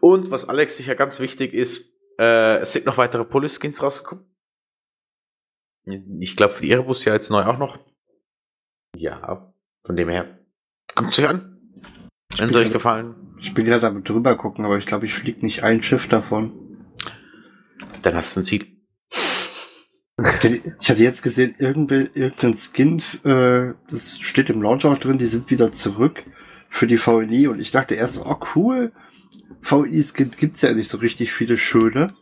Und 0.01 0.31
was 0.31 0.49
Alex 0.49 0.77
sicher 0.77 0.95
ganz 0.95 1.21
wichtig 1.21 1.53
ist, 1.53 1.93
äh, 2.19 2.59
es 2.59 2.73
sind 2.73 2.87
noch 2.87 2.97
weitere 2.97 3.25
Police-Skins 3.25 3.83
rausgekommen. 3.83 4.25
Ich 6.21 6.37
glaube, 6.37 6.55
für 6.55 6.63
die 6.63 6.71
Erebus 6.71 7.05
ja 7.05 7.15
jetzt 7.15 7.31
neu 7.31 7.45
auch 7.45 7.59
noch. 7.59 7.79
Ja, 8.97 9.53
Von 9.85 9.97
dem 9.97 10.09
her, 10.09 10.39
guckt 10.95 11.19
euch 11.19 11.29
an. 11.29 11.59
Wenn 12.37 12.49
es 12.51 12.57
euch 12.57 12.73
gefallen, 12.73 13.15
Ich 13.41 13.55
bin 13.55 13.65
gerade 13.65 13.81
damit 13.81 14.09
drüber 14.09 14.37
gucken, 14.37 14.65
aber 14.65 14.79
ich 14.79 14.87
glaube, 14.87 15.07
ich 15.07 15.15
fliege 15.15 15.45
nicht 15.45 15.63
ein 15.63 15.83
Schiff 15.83 16.09
davon. 16.09 16.53
dann 18.03 18.15
hast 18.15 18.37
du 18.37 18.41
ein 18.41 18.45
Ziel. 18.45 18.67
Ich 20.81 20.91
hatte 20.91 21.03
jetzt 21.03 21.23
gesehen, 21.23 21.55
irgendein, 21.59 22.57
Skin, 22.57 23.01
äh, 23.25 23.75
das 23.89 24.19
steht 24.19 24.51
im 24.51 24.63
Launcher 24.63 24.91
auch 24.91 24.99
drin, 24.99 25.19
die 25.19 25.27
sind 25.27 25.49
wieder 25.51 25.71
zurück 25.71 26.25
für 26.69 26.89
die 26.89 26.99
VNI 26.99 27.47
und 27.47 27.61
ich 27.61 27.71
dachte 27.71 27.95
erst, 27.95 28.15
so, 28.15 28.27
oh 28.27 28.39
cool, 28.57 28.93
VNI-Skin 29.63 30.31
gibt's 30.31 30.63
ja 30.63 30.73
nicht 30.73 30.89
so 30.89 30.99
richtig 30.99 31.33
viele 31.33 31.57
schöne. 31.57 32.15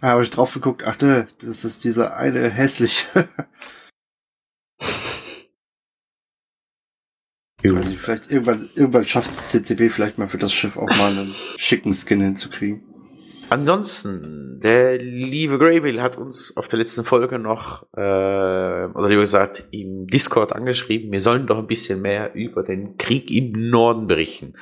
Da 0.00 0.08
habe 0.08 0.22
ich 0.22 0.30
drauf 0.30 0.54
geguckt, 0.54 0.84
ach 0.86 1.00
ne, 1.00 1.26
das 1.40 1.64
ist 1.64 1.82
dieser 1.84 2.16
eine 2.16 2.48
hässliche. 2.48 3.28
Also 7.74 7.94
vielleicht 7.94 8.30
irgendwann, 8.30 8.68
irgendwann 8.74 9.06
schafft 9.06 9.30
es 9.30 9.48
CCB 9.48 9.90
vielleicht 9.90 10.18
mal 10.18 10.28
für 10.28 10.38
das 10.38 10.52
Schiff 10.52 10.76
auch 10.76 10.88
mal 10.98 11.10
einen 11.10 11.34
schicken 11.56 11.92
Skin 11.92 12.20
hinzukriegen. 12.20 12.82
Ansonsten, 13.48 14.60
der 14.60 14.98
liebe 14.98 15.58
Greybill 15.58 16.02
hat 16.02 16.18
uns 16.18 16.56
auf 16.56 16.66
der 16.66 16.80
letzten 16.80 17.04
Folge 17.04 17.38
noch, 17.38 17.84
äh, 17.96 18.00
oder 18.00 19.08
lieber 19.08 19.20
gesagt, 19.20 19.68
im 19.70 20.08
Discord 20.08 20.52
angeschrieben, 20.52 21.12
wir 21.12 21.20
sollen 21.20 21.46
doch 21.46 21.58
ein 21.58 21.68
bisschen 21.68 22.02
mehr 22.02 22.34
über 22.34 22.64
den 22.64 22.96
Krieg 22.98 23.30
im 23.30 23.52
Norden 23.52 24.08
berichten. 24.08 24.54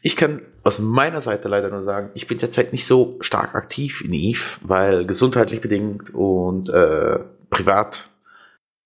Ich 0.00 0.16
kann 0.16 0.42
aus 0.62 0.80
meiner 0.80 1.20
Seite 1.20 1.48
leider 1.48 1.70
nur 1.70 1.82
sagen, 1.82 2.10
ich 2.14 2.26
bin 2.26 2.38
derzeit 2.38 2.72
nicht 2.72 2.86
so 2.86 3.18
stark 3.20 3.54
aktiv 3.54 4.02
in 4.02 4.14
Eve, 4.14 4.58
weil 4.62 5.06
gesundheitlich 5.06 5.60
bedingt 5.60 6.14
und 6.14 6.70
äh, 6.70 7.18
privat 7.50 8.08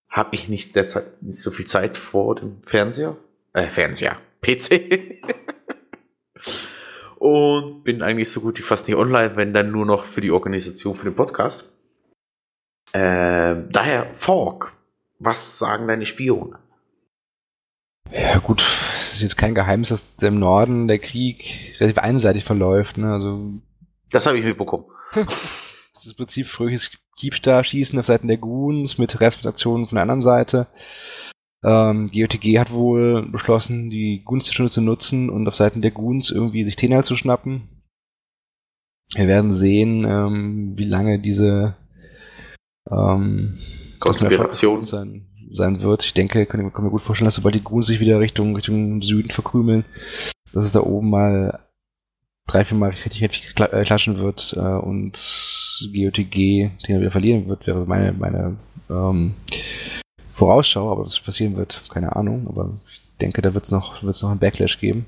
habe 0.09 0.35
ich 0.35 0.49
nicht 0.49 0.75
derzeit 0.75 1.23
nicht 1.23 1.41
so 1.41 1.51
viel 1.51 1.67
Zeit 1.67 1.97
vor 1.97 2.35
dem 2.35 2.63
Fernseher. 2.63 3.17
Äh, 3.53 3.69
Fernseher. 3.69 4.17
PC. 4.41 5.21
und 7.19 7.83
bin 7.83 8.03
eigentlich 8.03 8.31
so 8.31 8.41
gut 8.41 8.59
wie 8.59 8.63
fast 8.63 8.87
nicht 8.87 8.97
online, 8.97 9.37
wenn 9.37 9.53
dann 9.53 9.71
nur 9.71 9.87
noch 9.87 10.07
für 10.07 10.21
die 10.21 10.31
Organisation 10.31 10.97
für 10.97 11.05
den 11.05 11.15
Podcast. 11.15 11.75
Ähm, 12.95 13.69
daher, 13.71 14.15
Fork, 14.15 14.73
was 15.19 15.59
sagen 15.59 15.89
deine 15.89 16.07
Spione? 16.07 16.59
Ja 18.11 18.39
gut, 18.39 18.61
es 18.61 19.15
ist 19.15 19.23
jetzt 19.23 19.37
kein 19.37 19.55
Geheimnis, 19.55 19.91
dass 19.91 20.15
im 20.23 20.39
Norden 20.39 20.89
der 20.89 20.99
Krieg 20.99 21.75
relativ 21.79 21.99
einseitig 21.99 22.45
verläuft. 22.45 22.97
Ne? 22.97 23.13
Also 23.13 23.53
Das 24.11 24.27
habe 24.27 24.39
ich 24.39 24.45
mitbekommen. 24.45 24.85
es 25.15 26.07
ist 26.07 26.11
im 26.13 26.17
Prinzip 26.17 26.47
fröhliches 26.47 26.93
Diebstahlschießen 27.21 27.99
auf 27.99 28.07
Seiten 28.07 28.29
der 28.29 28.39
Goons 28.39 28.97
mit 28.97 29.21
Respektaktionen 29.21 29.89
von 29.89 29.97
der 29.97 30.03
anderen 30.03 30.23
Seite. 30.23 30.69
Ähm, 31.65 32.11
GOTG 32.13 32.59
hat 32.59 32.73
wohl 32.73 33.29
beschlossen, 33.31 33.91
die 33.91 34.23
Gunst-Stunde 34.25 34.71
zu 34.71 34.81
nutzen 34.81 35.29
und 35.29 35.49
auf 35.49 35.57
Seiten 35.57 35.83
der 35.83 35.91
Goons 35.91 36.31
irgendwie 36.31 36.65
sich 36.65 36.77
Tenal 36.77 37.05
zu 37.05 37.17
schnappen. 37.17 37.63
Wir 39.15 39.27
werden 39.27 39.51
sehen, 39.53 40.05
ähm, 40.05 40.73
wie 40.77 40.85
lange 40.85 41.19
diese 41.19 41.75
ähm, 42.91 43.59
Konspiration. 43.99 44.83
sein, 44.85 45.27
sein 45.53 45.81
wird. 45.81 46.05
Ich 46.05 46.15
denke, 46.15 46.47
kann, 46.47 46.65
ich- 46.67 46.73
kann 46.73 46.85
mir 46.85 46.91
gut 46.91 47.03
vorstellen, 47.03 47.27
dass 47.27 47.37
sobald 47.37 47.55
die 47.55 47.63
Goons 47.65 47.87
sich 47.87 48.01
wieder 48.01 48.21
Richtung, 48.21 48.55
Richtung 48.55 49.03
Süden 49.03 49.31
verkrümeln, 49.31 49.85
dass 50.53 50.65
es 50.65 50.73
da 50.73 50.81
oben 50.81 51.11
mal 51.11 51.59
drei, 52.47 52.65
vier 52.65 52.77
Mal 52.79 52.91
richtig 52.91 53.21
heftig 53.23 53.55
äh, 53.59 53.83
klatschen 53.85 54.19
wird 54.19 54.55
äh, 54.57 54.61
und 54.61 55.13
GOTG 55.93 56.71
den 56.87 56.95
er 56.95 57.01
wieder 57.01 57.11
verlieren 57.11 57.49
wird, 57.49 57.67
wäre 57.67 57.85
meine, 57.87 58.13
meine 58.13 58.57
ähm, 58.91 59.35
Vorausschau, 60.39 60.93
aber 60.93 61.05
was 61.05 61.19
passieren 61.19 61.57
wird, 61.57 61.83
keine 61.93 62.15
Ahnung, 62.15 62.47
aber 62.49 62.79
ich 62.93 63.03
denke, 63.21 63.43
da 63.43 63.55
wird 63.55 63.65
es 63.65 63.73
noch, 63.73 64.05
wird's 64.05 64.23
noch 64.23 64.31
einen 64.31 64.39
Backlash 64.39 64.79
geben. 64.79 65.05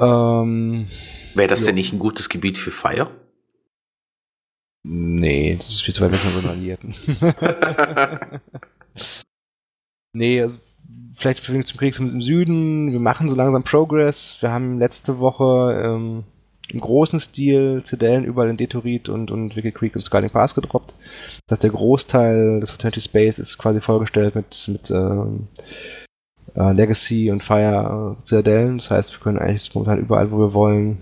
Ähm, 0.00 0.86
Wäre 1.34 1.46
das 1.48 1.60
Ja. 1.60 1.66
denn 1.66 1.76
nicht 1.76 1.92
ein 1.92 2.00
gutes 2.00 2.28
Gebiet 2.28 2.58
für 2.58 2.72
Fire? 2.72 3.08
nee, 4.84 5.54
das 5.56 5.68
ist 5.70 5.82
viel 5.82 5.94
zu 5.94 6.02
weit 6.02 6.10
weg 6.12 6.18
von 6.18 6.34
unseren 6.34 6.50
Alliierten. 6.50 6.92
nee, 10.12 10.42
also 10.42 10.54
vielleicht 11.14 11.38
für 11.38 11.64
zum 11.64 11.78
Krieg 11.78 11.96
im 12.00 12.20
Süden. 12.20 12.90
Wir 12.90 12.98
machen 12.98 13.28
so 13.28 13.36
langsam 13.36 13.62
Progress. 13.62 14.38
Wir 14.40 14.50
haben 14.50 14.80
letzte 14.80 15.20
Woche 15.20 15.80
ähm, 15.84 16.24
im 16.70 16.80
großen 16.80 17.20
Stil 17.20 17.82
Zedellen 17.82 18.24
überall 18.24 18.48
in 18.48 18.56
Detorit 18.56 19.08
und, 19.08 19.30
und 19.30 19.56
Wicked 19.56 19.74
Creek 19.74 19.94
und 19.94 20.02
Scarling 20.02 20.30
Pass 20.30 20.54
gedroppt. 20.54 20.94
Das 21.46 21.56
heißt, 21.56 21.64
der 21.64 21.70
Großteil 21.70 22.60
des 22.60 22.70
Fraternity 22.70 23.00
Space 23.00 23.38
ist 23.38 23.58
quasi 23.58 23.80
vollgestellt 23.80 24.34
mit, 24.34 24.68
mit 24.68 24.90
ähm, 24.90 25.48
äh, 26.54 26.72
Legacy 26.72 27.30
und 27.30 27.42
Fire 27.42 28.16
äh, 28.18 28.24
Zedellen. 28.24 28.78
Das 28.78 28.90
heißt, 28.90 29.12
wir 29.12 29.20
können 29.20 29.38
eigentlich 29.38 29.74
momentan 29.74 29.98
überall, 29.98 30.30
wo 30.30 30.38
wir 30.38 30.54
wollen, 30.54 30.98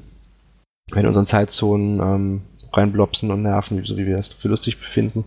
in 0.95 1.07
unseren 1.07 1.27
Zeitzonen 1.27 2.01
ähm, 2.01 2.43
reinblopsen 2.73 3.31
und 3.31 3.43
nerven, 3.43 3.85
so 3.85 3.97
wie 3.97 4.07
wir 4.07 4.17
das 4.17 4.29
für 4.29 4.49
lustig 4.49 4.79
befinden. 4.79 5.25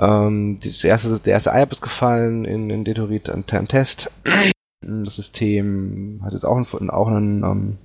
Ähm, 0.00 0.58
das 0.62 0.84
erste, 0.84 1.20
der 1.20 1.34
erste 1.34 1.50
IAP 1.50 1.72
ist 1.72 1.82
gefallen 1.82 2.44
in, 2.44 2.70
in 2.70 2.84
Detorit 2.84 3.28
an, 3.28 3.44
an 3.50 3.68
Test. 3.68 4.10
Das 4.80 5.16
System 5.16 6.20
hat 6.24 6.32
jetzt 6.32 6.44
auch 6.44 6.56
einen, 6.56 6.90
auch 6.90 7.08
einen, 7.08 7.44
ähm, 7.44 7.78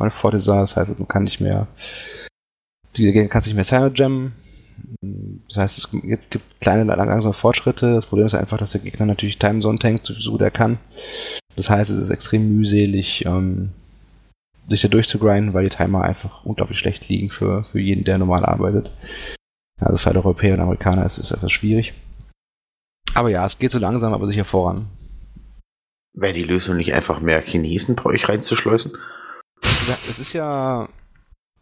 auch 0.00 0.04
eine 0.04 0.10
Fortisa, 0.10 0.60
das 0.60 0.76
heißt, 0.76 0.98
man 0.98 1.08
kann 1.08 1.24
nicht 1.24 1.40
mehr, 1.40 1.66
die 2.96 3.12
kann 3.28 3.42
nicht 3.44 3.54
mehr 3.54 3.64
Cyanogemmen. 3.64 4.32
Das 5.46 5.58
heißt, 5.58 5.78
es 5.78 5.90
gibt, 5.90 6.30
gibt 6.30 6.60
kleine, 6.60 6.84
langsame 6.84 7.34
Fortschritte. 7.34 7.92
Das 7.92 8.06
Problem 8.06 8.26
ist 8.26 8.34
einfach, 8.34 8.56
dass 8.56 8.72
der 8.72 8.80
Gegner 8.80 9.06
natürlich 9.06 9.38
Timezone 9.38 9.78
tankt, 9.78 10.06
so 10.06 10.30
gut 10.30 10.40
er 10.40 10.50
kann. 10.50 10.78
Das 11.56 11.68
heißt, 11.68 11.90
es 11.90 11.98
ist 11.98 12.10
extrem 12.10 12.56
mühselig, 12.56 13.26
ähm, 13.26 13.70
sich 14.68 14.80
da 14.80 14.88
durchzugrinden, 14.88 15.52
weil 15.52 15.64
die 15.64 15.76
Timer 15.76 16.02
einfach 16.02 16.44
unglaublich 16.44 16.78
schlecht 16.78 17.08
liegen 17.08 17.30
für, 17.30 17.64
für 17.64 17.80
jeden, 17.80 18.04
der 18.04 18.18
normal 18.18 18.44
arbeitet. 18.44 18.90
Also 19.80 19.98
für 19.98 20.14
Europäer 20.14 20.54
und 20.54 20.60
Amerikaner 20.60 21.04
ist 21.04 21.18
es 21.18 21.30
etwas 21.30 21.52
schwierig. 21.52 21.92
Aber 23.14 23.28
ja, 23.28 23.44
es 23.44 23.58
geht 23.58 23.70
so 23.70 23.78
langsam, 23.78 24.14
aber 24.14 24.26
sicher 24.26 24.44
voran. 24.44 24.86
Wäre 26.12 26.32
die 26.32 26.44
Lösung 26.44 26.76
nicht 26.76 26.94
einfach 26.94 27.20
mehr 27.20 27.40
Chinesen 27.42 27.96
bei 27.96 28.06
euch 28.06 28.28
reinzuschleusen? 28.28 28.92
Es 29.62 30.18
ist 30.18 30.32
ja, 30.32 30.88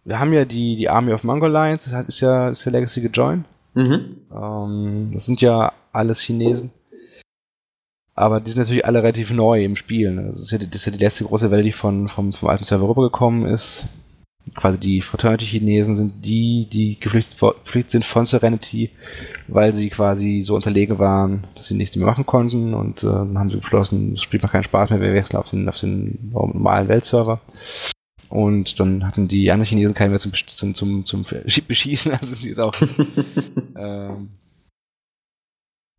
wir 0.04 0.18
haben 0.18 0.32
ja 0.32 0.44
die, 0.44 0.76
die 0.76 0.88
Army 0.88 1.12
of 1.12 1.24
Mongolians, 1.24 1.90
das 1.90 2.08
ist 2.08 2.20
ja, 2.20 2.48
ist 2.48 2.64
ja 2.64 2.72
Legacy 2.72 3.00
gejoint. 3.00 3.44
Mhm. 3.74 4.16
Ähm, 4.34 5.10
das 5.12 5.26
sind 5.26 5.40
ja 5.40 5.72
alles 5.92 6.20
Chinesen. 6.20 6.70
Aber 8.14 8.40
die 8.40 8.50
sind 8.50 8.60
natürlich 8.60 8.84
alle 8.84 9.02
relativ 9.02 9.30
neu 9.30 9.64
im 9.64 9.76
Spiel. 9.76 10.10
ne? 10.10 10.26
Das 10.26 10.42
ist 10.42 10.50
ja 10.50 10.58
die, 10.58 10.66
das 10.66 10.76
ist 10.76 10.86
ja 10.86 10.92
die 10.92 11.04
letzte 11.04 11.24
große 11.24 11.50
Welle, 11.50 11.62
die 11.62 11.72
von, 11.72 12.08
vom, 12.08 12.32
vom 12.32 12.48
alten 12.48 12.64
Server 12.64 12.88
rübergekommen 12.88 13.46
ist. 13.46 13.84
Quasi 14.54 14.78
die 14.78 15.02
Fraternity-Chinesen 15.02 15.94
sind 15.94 16.24
die, 16.24 16.68
die 16.70 16.98
geflüchtet, 16.98 17.38
geflüchtet 17.64 17.90
sind 17.90 18.06
von 18.06 18.26
Serenity, 18.26 18.90
weil 19.46 19.72
sie 19.72 19.90
quasi 19.90 20.42
so 20.44 20.54
unterlegen 20.54 20.98
waren, 20.98 21.46
dass 21.54 21.66
sie 21.66 21.74
nichts 21.74 21.96
mehr 21.96 22.06
machen 22.06 22.26
konnten. 22.26 22.74
Und 22.74 23.02
äh, 23.02 23.06
dann 23.06 23.38
haben 23.38 23.50
sie 23.50 23.56
beschlossen, 23.56 24.14
es 24.14 24.22
spielt 24.22 24.42
mal 24.42 24.48
keinen 24.48 24.64
Spaß 24.64 24.90
mehr, 24.90 25.00
wir 25.00 25.14
wechseln 25.14 25.38
auf 25.38 25.50
den, 25.50 25.68
auf 25.68 25.78
den 25.78 26.30
normalen 26.32 26.88
Weltserver. 26.88 27.40
Und 28.28 28.78
dann 28.78 29.06
hatten 29.06 29.26
die 29.26 29.50
anderen 29.50 29.68
Chinesen 29.68 29.94
keinen 29.94 30.10
mehr 30.10 30.18
zum, 30.18 30.32
zum, 30.34 30.74
zum, 30.74 31.06
zum 31.06 31.24
Beschießen, 31.66 32.12
also 32.20 32.36
die 32.36 32.48
jetzt 32.48 32.60
auch 32.60 32.74
ähm, 33.76 34.28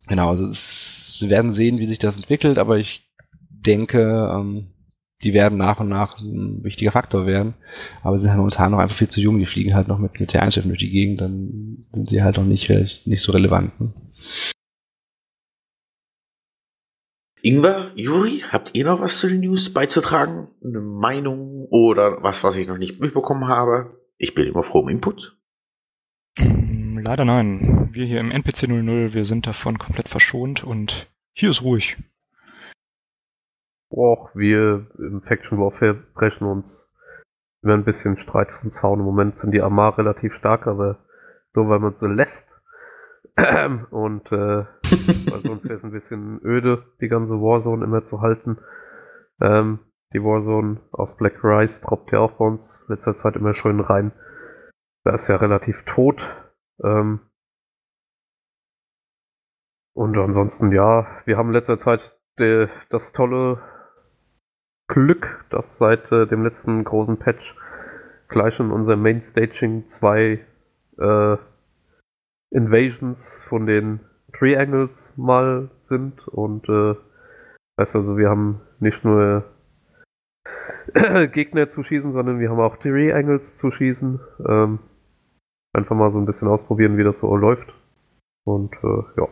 genau, 0.06 0.30
also 0.30 0.46
es, 0.46 1.16
wir 1.20 1.30
werden 1.30 1.50
sehen, 1.50 1.78
wie 1.78 1.86
sich 1.86 1.98
das 1.98 2.16
entwickelt, 2.16 2.58
aber 2.58 2.78
ich 2.78 3.10
denke, 3.50 4.30
ähm, 4.32 4.68
die 5.22 5.34
werden 5.34 5.58
nach 5.58 5.80
und 5.80 5.88
nach 5.88 6.18
ein 6.18 6.64
wichtiger 6.64 6.92
Faktor 6.92 7.26
werden. 7.26 7.54
Aber 8.02 8.16
sie 8.16 8.22
sind 8.22 8.30
halt 8.30 8.38
momentan 8.38 8.72
noch 8.72 8.78
einfach 8.78 8.96
viel 8.96 9.08
zu 9.08 9.20
jung, 9.20 9.38
die 9.38 9.46
fliegen 9.46 9.74
halt 9.74 9.88
noch 9.88 9.98
mit, 9.98 10.18
mit 10.18 10.32
der 10.32 10.42
Einschiffen 10.42 10.70
durch 10.70 10.80
die 10.80 10.90
Gegend, 10.90 11.20
dann 11.20 11.86
sind 11.92 12.08
sie 12.08 12.22
halt 12.22 12.36
noch 12.36 12.44
nicht, 12.44 12.70
nicht 13.06 13.22
so 13.22 13.32
relevant. 13.32 13.78
Ne? 13.80 13.92
Ingwer, 17.42 17.92
Juri, 17.94 18.44
habt 18.50 18.74
ihr 18.74 18.84
noch 18.84 19.00
was 19.00 19.18
zu 19.18 19.28
den 19.28 19.40
News 19.40 19.72
beizutragen? 19.72 20.48
Eine 20.62 20.80
Meinung 20.80 21.66
oder 21.70 22.22
was, 22.22 22.44
was 22.44 22.56
ich 22.56 22.68
noch 22.68 22.76
nicht 22.76 23.00
mitbekommen 23.00 23.48
habe? 23.48 23.98
Ich 24.18 24.34
bin 24.34 24.46
immer 24.46 24.62
froh 24.62 24.80
um 24.80 24.88
Input. 24.90 25.38
Ähm, 26.36 27.00
Leider 27.02 27.24
nein. 27.24 27.88
Wir 27.92 28.04
hier 28.04 28.20
im 28.20 28.30
NPC 28.30 28.68
00, 28.68 29.14
wir 29.14 29.24
sind 29.24 29.46
davon 29.46 29.78
komplett 29.78 30.08
verschont 30.08 30.64
und 30.64 31.08
hier 31.32 31.50
ist 31.50 31.62
ruhig. 31.62 31.96
Auch 33.90 34.30
wir 34.34 34.86
im 34.98 35.22
Faction 35.22 35.58
Warfare 35.58 35.94
brechen 36.14 36.46
uns 36.46 36.88
immer 37.62 37.74
ein 37.74 37.84
bisschen 37.84 38.18
Streit 38.18 38.50
vom 38.52 38.70
Zaun. 38.70 39.00
Im 39.00 39.04
Moment 39.04 39.38
sind 39.38 39.52
die 39.52 39.62
Amar 39.62 39.98
relativ 39.98 40.34
stark, 40.34 40.66
aber 40.66 40.98
nur 41.54 41.68
weil 41.68 41.80
man 41.80 41.94
sie 41.98 42.06
lässt. 42.06 42.46
Und 43.90 44.30
äh, 44.32 44.64
weil 44.64 45.40
sonst 45.40 45.64
wäre 45.64 45.74
es 45.74 45.84
ein 45.84 45.92
bisschen 45.92 46.40
öde, 46.44 46.84
die 47.00 47.08
ganze 47.08 47.34
Warzone 47.34 47.84
immer 47.84 48.04
zu 48.04 48.20
halten. 48.20 48.58
Ähm, 49.40 49.80
die 50.12 50.22
Warzone 50.22 50.80
aus 50.92 51.16
Black 51.16 51.42
Rise 51.42 51.80
droppt 51.82 52.12
ja 52.12 52.20
auch 52.20 52.32
bei 52.32 52.44
uns 52.44 52.84
letzter 52.88 53.14
Zeit 53.16 53.36
immer 53.36 53.54
schön 53.54 53.80
rein. 53.80 54.12
Da 55.04 55.14
ist 55.14 55.28
ja 55.28 55.36
relativ 55.36 55.82
tot. 55.84 56.20
Ähm, 56.82 57.20
und 59.94 60.16
ansonsten, 60.16 60.72
ja, 60.72 61.06
wir 61.24 61.36
haben 61.36 61.52
letzter 61.52 61.78
Zeit 61.78 62.16
de, 62.38 62.68
das 62.90 63.12
tolle 63.12 63.60
Glück, 64.90 65.44
dass 65.50 65.78
seit 65.78 66.10
äh, 66.10 66.26
dem 66.26 66.42
letzten 66.42 66.82
großen 66.82 67.16
Patch 67.16 67.56
gleich 68.28 68.58
in 68.58 68.72
unserem 68.72 69.02
Main 69.02 69.22
Staging 69.22 69.86
zwei 69.86 70.44
äh, 70.98 71.36
Invasions 72.50 73.40
von 73.48 73.66
den 73.66 74.00
Triangles 74.36 75.14
mal 75.16 75.70
sind 75.80 76.26
und 76.26 76.68
äh, 76.68 76.94
heißt 77.80 77.94
also, 77.94 78.18
wir 78.18 78.28
haben 78.28 78.60
nicht 78.80 79.04
nur 79.04 79.44
Gegner 81.32 81.70
zu 81.70 81.84
schießen, 81.84 82.12
sondern 82.12 82.40
wir 82.40 82.50
haben 82.50 82.60
auch 82.60 82.76
Triangles 82.76 83.56
zu 83.56 83.70
schießen. 83.70 84.20
Ähm, 84.48 84.80
einfach 85.72 85.94
mal 85.94 86.10
so 86.10 86.18
ein 86.18 86.26
bisschen 86.26 86.48
ausprobieren, 86.48 86.98
wie 86.98 87.04
das 87.04 87.20
so 87.20 87.34
läuft. 87.36 87.72
Und 88.44 88.74
äh, 88.82 89.20
ja. 89.20 89.28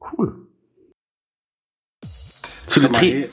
Cool. 0.00 0.46
Zu 2.66 2.80
den 2.80 2.92
Tri 2.92 3.28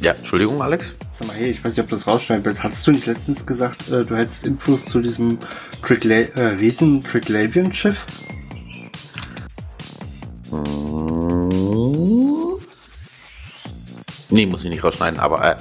Ja, 0.00 0.12
Entschuldigung, 0.12 0.62
Alex. 0.62 0.94
sag 1.10 1.26
mal, 1.26 1.34
hey, 1.34 1.50
ich 1.50 1.64
weiß 1.64 1.76
nicht, 1.76 1.82
ob 1.82 1.88
du 1.88 1.96
das 1.96 2.06
rausschneiden 2.06 2.44
willst. 2.44 2.62
Hattest 2.62 2.86
du 2.86 2.92
nicht 2.92 3.06
letztens 3.06 3.44
gesagt, 3.44 3.88
äh, 3.88 4.04
du 4.04 4.16
hättest 4.16 4.44
Infos 4.46 4.84
zu 4.84 5.00
diesem 5.00 5.38
Trickla 5.82 6.14
äh, 6.14 6.46
riesen 6.58 7.02
Tricklavian-Schiff? 7.02 8.06
Nee, 14.30 14.46
muss 14.46 14.62
ich 14.62 14.70
nicht 14.70 14.84
rausschneiden, 14.84 15.18
aber 15.18 15.44
äh, 15.44 15.56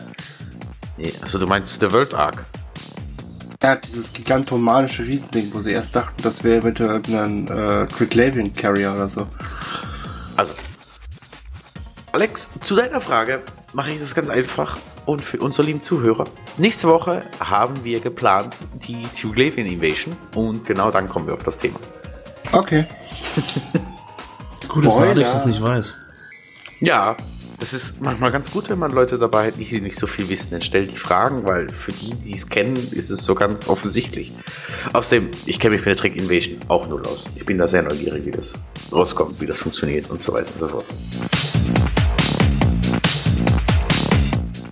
nee, 0.98 1.14
also 1.22 1.40
du 1.40 1.48
meinst 1.48 1.80
The 1.80 1.92
World 1.92 2.14
Arc. 2.14 2.46
Ja, 3.64 3.76
dieses 3.76 4.14
gigantomanische 4.14 5.04
Riesending, 5.04 5.52
wo 5.52 5.62
sie 5.62 5.72
erst 5.72 5.96
dachten, 5.96 6.22
das 6.22 6.44
wäre 6.44 6.58
eventuell 6.58 7.02
ein 7.08 7.48
äh, 7.48 7.88
Tricklavian 7.88 8.54
Carrier 8.54 8.94
oder 8.94 9.10
so. 9.10 9.28
Also, 10.36 10.54
Alex, 12.12 12.52
zu 12.62 12.76
deiner 12.76 13.02
Frage 13.02 13.42
mache 13.78 13.92
ich 13.92 14.00
das 14.00 14.16
ganz 14.16 14.28
einfach 14.30 14.76
und 15.06 15.22
für 15.22 15.38
unsere 15.38 15.68
lieben 15.68 15.84
Zuhörer. 15.84 16.26
Nächste 16.58 16.88
Woche 16.88 17.22
haben 17.40 17.84
wir 17.84 18.00
geplant 18.00 18.56
die 18.74 19.04
Tuglavian 19.16 19.68
Invasion 19.68 20.16
und 20.34 20.66
genau 20.66 20.90
dann 20.90 21.08
kommen 21.08 21.28
wir 21.28 21.36
auf 21.36 21.44
das 21.44 21.60
Thema. 21.60 21.80
Okay. 22.52 22.88
Gut, 24.68 24.84
dass. 24.84 24.98
Alex 24.98 25.32
das 25.32 25.46
nicht 25.46 25.62
weiß. 25.62 25.96
Ja, 26.80 27.16
das 27.60 27.74
ist 27.74 28.02
manchmal 28.02 28.32
ganz 28.32 28.52
gut, 28.52 28.70
wenn 28.70 28.78
man 28.78 28.92
Leute 28.92 29.18
dabei 29.18 29.48
hat, 29.48 29.58
die 29.58 29.82
nicht 29.82 29.98
so 29.98 30.06
viel 30.06 30.30
wissen. 30.30 30.50
Dann 30.52 30.62
stellt 30.62 30.92
die 30.92 30.98
Fragen, 30.98 31.46
weil 31.46 31.70
für 31.70 31.92
die, 31.92 32.14
die 32.14 32.34
es 32.34 32.50
kennen, 32.50 32.76
ist 32.92 33.10
es 33.10 33.24
so 33.24 33.34
ganz 33.34 33.68
offensichtlich. 33.68 34.32
Außerdem, 34.94 35.32
ich 35.46 35.60
kenne 35.60 35.76
mich 35.76 35.86
mit 35.86 35.90
der 35.90 35.98
Trick 35.98 36.16
Invasion 36.16 36.60
auch 36.68 36.88
null 36.88 37.06
aus. 37.06 37.26
Ich 37.36 37.46
bin 37.46 37.58
da 37.58 37.68
sehr 37.68 37.84
neugierig, 37.84 38.26
wie 38.26 38.32
das 38.32 38.62
rauskommt, 38.92 39.40
wie 39.42 39.48
das 39.48 39.60
funktioniert 39.60 40.10
und 40.10 40.22
so 40.22 40.34
weiter 40.34 40.50
und 40.52 40.60
so 40.60 40.68
fort. 40.68 40.86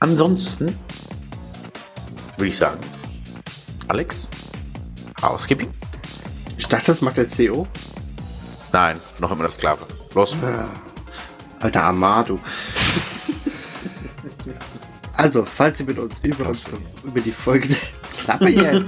Ansonsten 0.05 0.77
würde 2.37 2.49
ich 2.49 2.57
sagen, 2.57 2.79
Alex, 3.87 4.27
Housekeeping? 5.19 5.71
Ich 6.59 6.67
dachte, 6.67 6.85
das 6.85 7.01
macht 7.01 7.17
der 7.17 7.25
CO. 7.25 7.65
Nein, 8.71 8.99
noch 9.17 9.31
immer 9.31 9.45
das 9.45 9.55
Sklave. 9.55 9.83
Los. 10.13 10.35
Alter 11.59 11.85
Amado. 11.85 12.39
also, 15.13 15.43
falls 15.43 15.79
ihr 15.79 15.87
mit 15.87 15.97
uns 15.97 16.19
über 16.19 16.49
unsere, 16.49 16.77
über 17.03 17.21
die 17.21 17.31
Folge 17.31 17.75
Klappe 18.23 18.49
jetzt. 18.49 18.85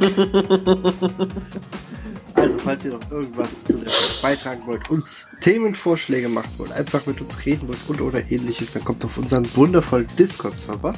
Also, 2.38 2.60
falls 2.60 2.86
ihr 2.86 2.92
noch 2.92 3.12
irgendwas 3.12 3.64
zu 3.64 3.78
der 3.78 3.92
Folge 3.92 4.22
beitragen 4.22 4.62
wollt, 4.68 4.90
uns 4.92 5.28
Themenvorschläge 5.42 6.30
machen 6.30 6.52
wollt, 6.58 6.72
einfach 6.72 7.04
mit 7.08 7.20
uns 7.20 7.44
reden 7.46 7.68
wollt 7.68 7.80
und 7.88 8.00
oder 8.00 8.32
ähnliches, 8.32 8.74
dann 8.74 8.86
kommt 8.86 9.04
auf 9.04 9.18
unseren 9.18 9.48
wundervollen 9.56 10.08
Discord-Server. 10.20 10.94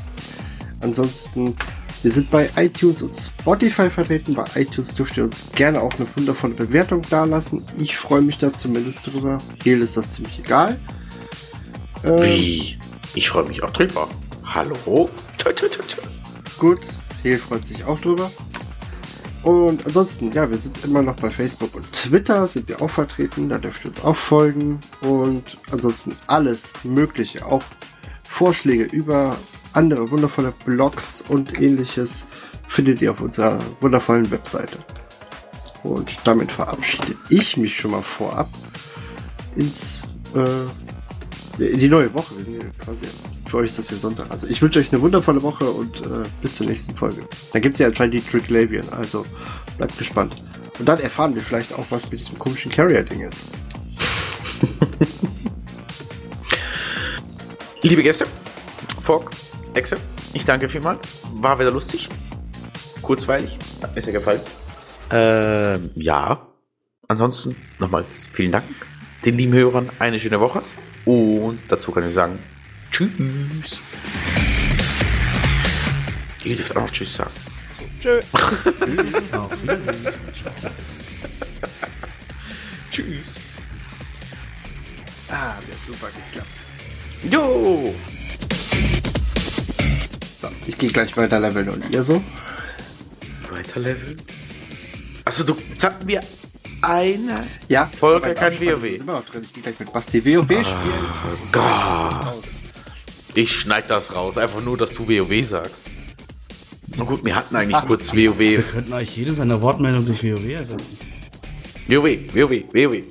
Ansonsten, 0.82 1.56
wir 2.04 2.12
sind 2.12 2.30
bei 2.30 2.50
iTunes 2.58 3.02
und 3.02 3.16
Spotify 3.16 3.90
vertreten. 3.90 4.34
Bei 4.34 4.46
iTunes 4.56 4.94
dürft 4.96 5.16
ihr 5.16 5.24
uns 5.24 5.46
gerne 5.56 5.82
auch 5.82 5.94
eine 5.98 6.08
wundervolle 6.16 6.56
Bewertung 6.56 7.04
dalassen. 7.10 7.64
Ich 7.78 7.96
freue 7.96 8.22
mich 8.22 8.38
da 8.38 8.52
zumindest 8.52 9.08
drüber. 9.08 9.38
Hier 9.64 9.80
ist 9.80 9.96
das 9.96 10.16
ziemlich 10.16 10.40
egal. 10.40 10.78
Ähm, 12.04 12.22
Wie? 12.22 12.78
Ich 13.14 13.30
freue 13.30 13.48
mich 13.48 13.64
auch 13.64 13.72
drüber. 13.72 14.10
Hallo? 14.44 15.10
Tö, 15.38 15.54
tö, 15.54 15.70
tö. 15.70 16.02
Gut, 16.58 16.80
Hehl 17.24 17.38
freut 17.38 17.66
sich 17.66 17.86
auch 17.86 18.00
drüber. 18.00 18.30
Und 19.44 19.86
ansonsten, 19.86 20.32
ja, 20.34 20.50
wir 20.50 20.58
sind 20.58 20.84
immer 20.84 21.02
noch 21.02 21.16
bei 21.16 21.30
Facebook 21.30 21.74
und 21.76 21.90
Twitter, 21.92 22.48
sind 22.48 22.68
wir 22.68 22.82
auch 22.82 22.90
vertreten, 22.90 23.48
da 23.48 23.58
dürft 23.58 23.86
ihr 23.86 23.92
uns 23.92 24.04
auch 24.04 24.16
folgen. 24.16 24.80
Und 25.02 25.58
ansonsten 25.72 26.16
alles 26.28 26.74
Mögliche, 26.84 27.46
auch 27.46 27.64
Vorschläge 28.24 28.84
über 28.84 29.38
andere 29.74 30.12
wundervolle 30.12 30.54
Blogs 30.66 31.24
und 31.28 31.60
ähnliches 31.60 32.28
findet 32.68 33.02
ihr 33.02 33.12
auf 33.12 33.22
unserer 33.22 33.60
wundervollen 33.82 34.30
Webseite. 34.30 34.78
Und 35.84 36.18
damit 36.26 36.52
verabschiede 36.52 37.16
ich 37.30 37.56
mich 37.56 37.78
schon 37.78 37.92
mal 37.92 38.02
vorab 38.02 38.50
ins 39.56 40.04
äh, 40.36 40.66
in 41.60 41.80
die 41.80 41.90
neue 41.90 42.14
Woche. 42.14 42.38
Wir 42.38 42.44
sind 42.44 42.64
ja 42.64 42.70
quasi, 42.84 43.08
für 43.50 43.58
euch 43.58 43.68
ist 43.68 43.80
das 43.80 43.90
hier 43.90 43.98
Sonntag. 43.98 44.30
Also 44.32 44.48
ich 44.48 44.62
wünsche 44.62 44.80
euch 44.80 44.94
eine 44.94 45.02
wundervolle 45.02 45.42
Woche 45.42 45.70
und 45.70 46.02
äh, 46.02 46.26
bis 46.42 46.56
zur 46.56 46.68
nächsten 46.68 46.96
Folge. 46.96 47.28
Dann 47.52 47.62
gibt 47.62 47.74
es 47.74 47.80
ja 47.80 47.88
anscheinend 47.88 48.14
die 48.14 48.22
Tricklavian, 48.22 48.88
also 48.90 49.26
bleibt 49.78 49.98
gespannt. 49.98 50.42
Und 50.78 50.88
dann 50.88 51.00
erfahren 51.00 51.36
wir 51.36 51.42
vielleicht 51.42 51.74
auch, 51.74 51.86
was 51.90 52.10
mit 52.10 52.20
diesem 52.20 52.38
komischen 52.40 52.72
Carrier-Ding 52.72 53.22
ist. 53.22 53.44
Liebe 57.82 58.04
Gäste, 58.04 58.28
Fogg, 59.02 59.32
Exe, 59.74 59.98
ich 60.34 60.46
danke 60.46 60.70
vielmals. 60.70 61.08
War 61.34 61.60
wieder 61.60 61.72
lustig. 61.72 62.08
Kurzweilig. 63.02 63.58
Hat 63.82 63.96
mir 63.96 64.02
sehr 64.02 64.14
gefallen. 64.14 64.42
Ähm, 65.12 65.90
ja. 65.96 66.46
Ansonsten 67.08 67.56
nochmal 67.80 68.06
vielen 68.34 68.52
Dank. 68.52 68.66
Den 69.26 69.38
lieben 69.38 69.54
Hörern 69.54 69.90
eine 69.98 70.20
schöne 70.20 70.40
Woche. 70.40 70.62
Und 71.06 71.60
dazu 71.70 71.92
kann 71.92 72.08
ich 72.08 72.14
sagen, 72.14 72.40
tschüss. 73.00 73.84
Ihr 76.44 76.56
dürft 76.56 76.76
auch 76.76 76.90
Tschüss 76.90 77.16
sagen. 77.16 77.32
Wiedersehen. 78.00 79.80
Tschüss. 82.92 83.36
Ah, 85.30 85.54
der 85.68 85.76
hat 85.76 85.84
super 85.86 86.08
geklappt. 86.08 86.48
Jo. 87.30 87.94
So, 90.42 90.50
ich 90.66 90.78
gehe 90.78 90.92
gleich 90.92 91.16
weiter 91.18 91.40
leveln 91.40 91.70
und 91.70 91.90
ihr 91.90 92.04
so? 92.04 92.24
Weiter 93.52 93.80
Level. 93.80 94.16
Achso, 95.26 95.44
du 95.44 95.56
jetzt 95.70 95.84
hatten 95.84 96.08
wir 96.08 96.22
eine. 96.82 97.46
Ja. 97.68 97.92
Kann 98.00 98.24
Abspann 98.24 98.60
WoW. 98.60 98.84
ist 98.86 99.02
immer 99.02 99.14
noch 99.14 99.26
drin. 99.26 99.44
Ich 99.44 99.54
gehe 99.54 99.64
gleich 99.64 99.80
mit 99.80 99.92
Basti 99.92 100.26
WoW 100.26 100.48
spielen. 100.48 101.52
Gott. 101.52 102.59
Ich 103.40 103.58
schneid 103.58 103.90
das 103.90 104.14
raus, 104.14 104.38
einfach 104.38 104.62
nur, 104.62 104.76
dass 104.76 104.94
du 104.94 105.08
WoW 105.08 105.46
sagst. 105.48 105.90
Na 106.98 107.06
gut, 107.06 107.24
wir 107.24 107.38
hatten 107.38 107.56
eigentlich 107.56 107.82
kurz 107.86 108.12
WoW. 108.14 108.38
Wir 108.38 108.64
könnten 108.64 108.92
eigentlich 108.92 109.16
jede 109.16 109.32
seiner 109.32 109.62
Wortmeldung 109.62 110.06
durch 110.06 110.22
WoW 110.22 110.44
ersetzen. 110.44 110.98
WoW, 111.88 112.04
WoW, 112.34 112.66
WoW. 112.74 113.04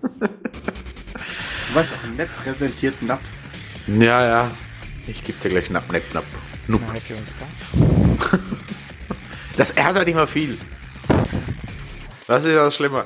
Du 0.00 1.74
weißt 1.74 1.92
auch, 1.92 2.16
Map 2.16 2.30
präsentiert 2.42 3.02
Nap. 3.02 3.20
Ja, 3.86 4.26
ja. 4.26 4.50
Ich 5.06 5.22
geb 5.22 5.38
dir 5.42 5.50
gleich 5.50 5.68
Napp, 5.68 5.92
Napp, 5.92 6.14
Napp. 6.14 6.24
Nup. 6.66 6.80
Das 9.58 9.72
ärgert 9.72 10.06
nicht 10.06 10.14
mal 10.14 10.26
viel. 10.26 10.56
Das 12.26 12.46
ist 12.46 12.54
das 12.54 12.74
Schlimme. 12.74 13.04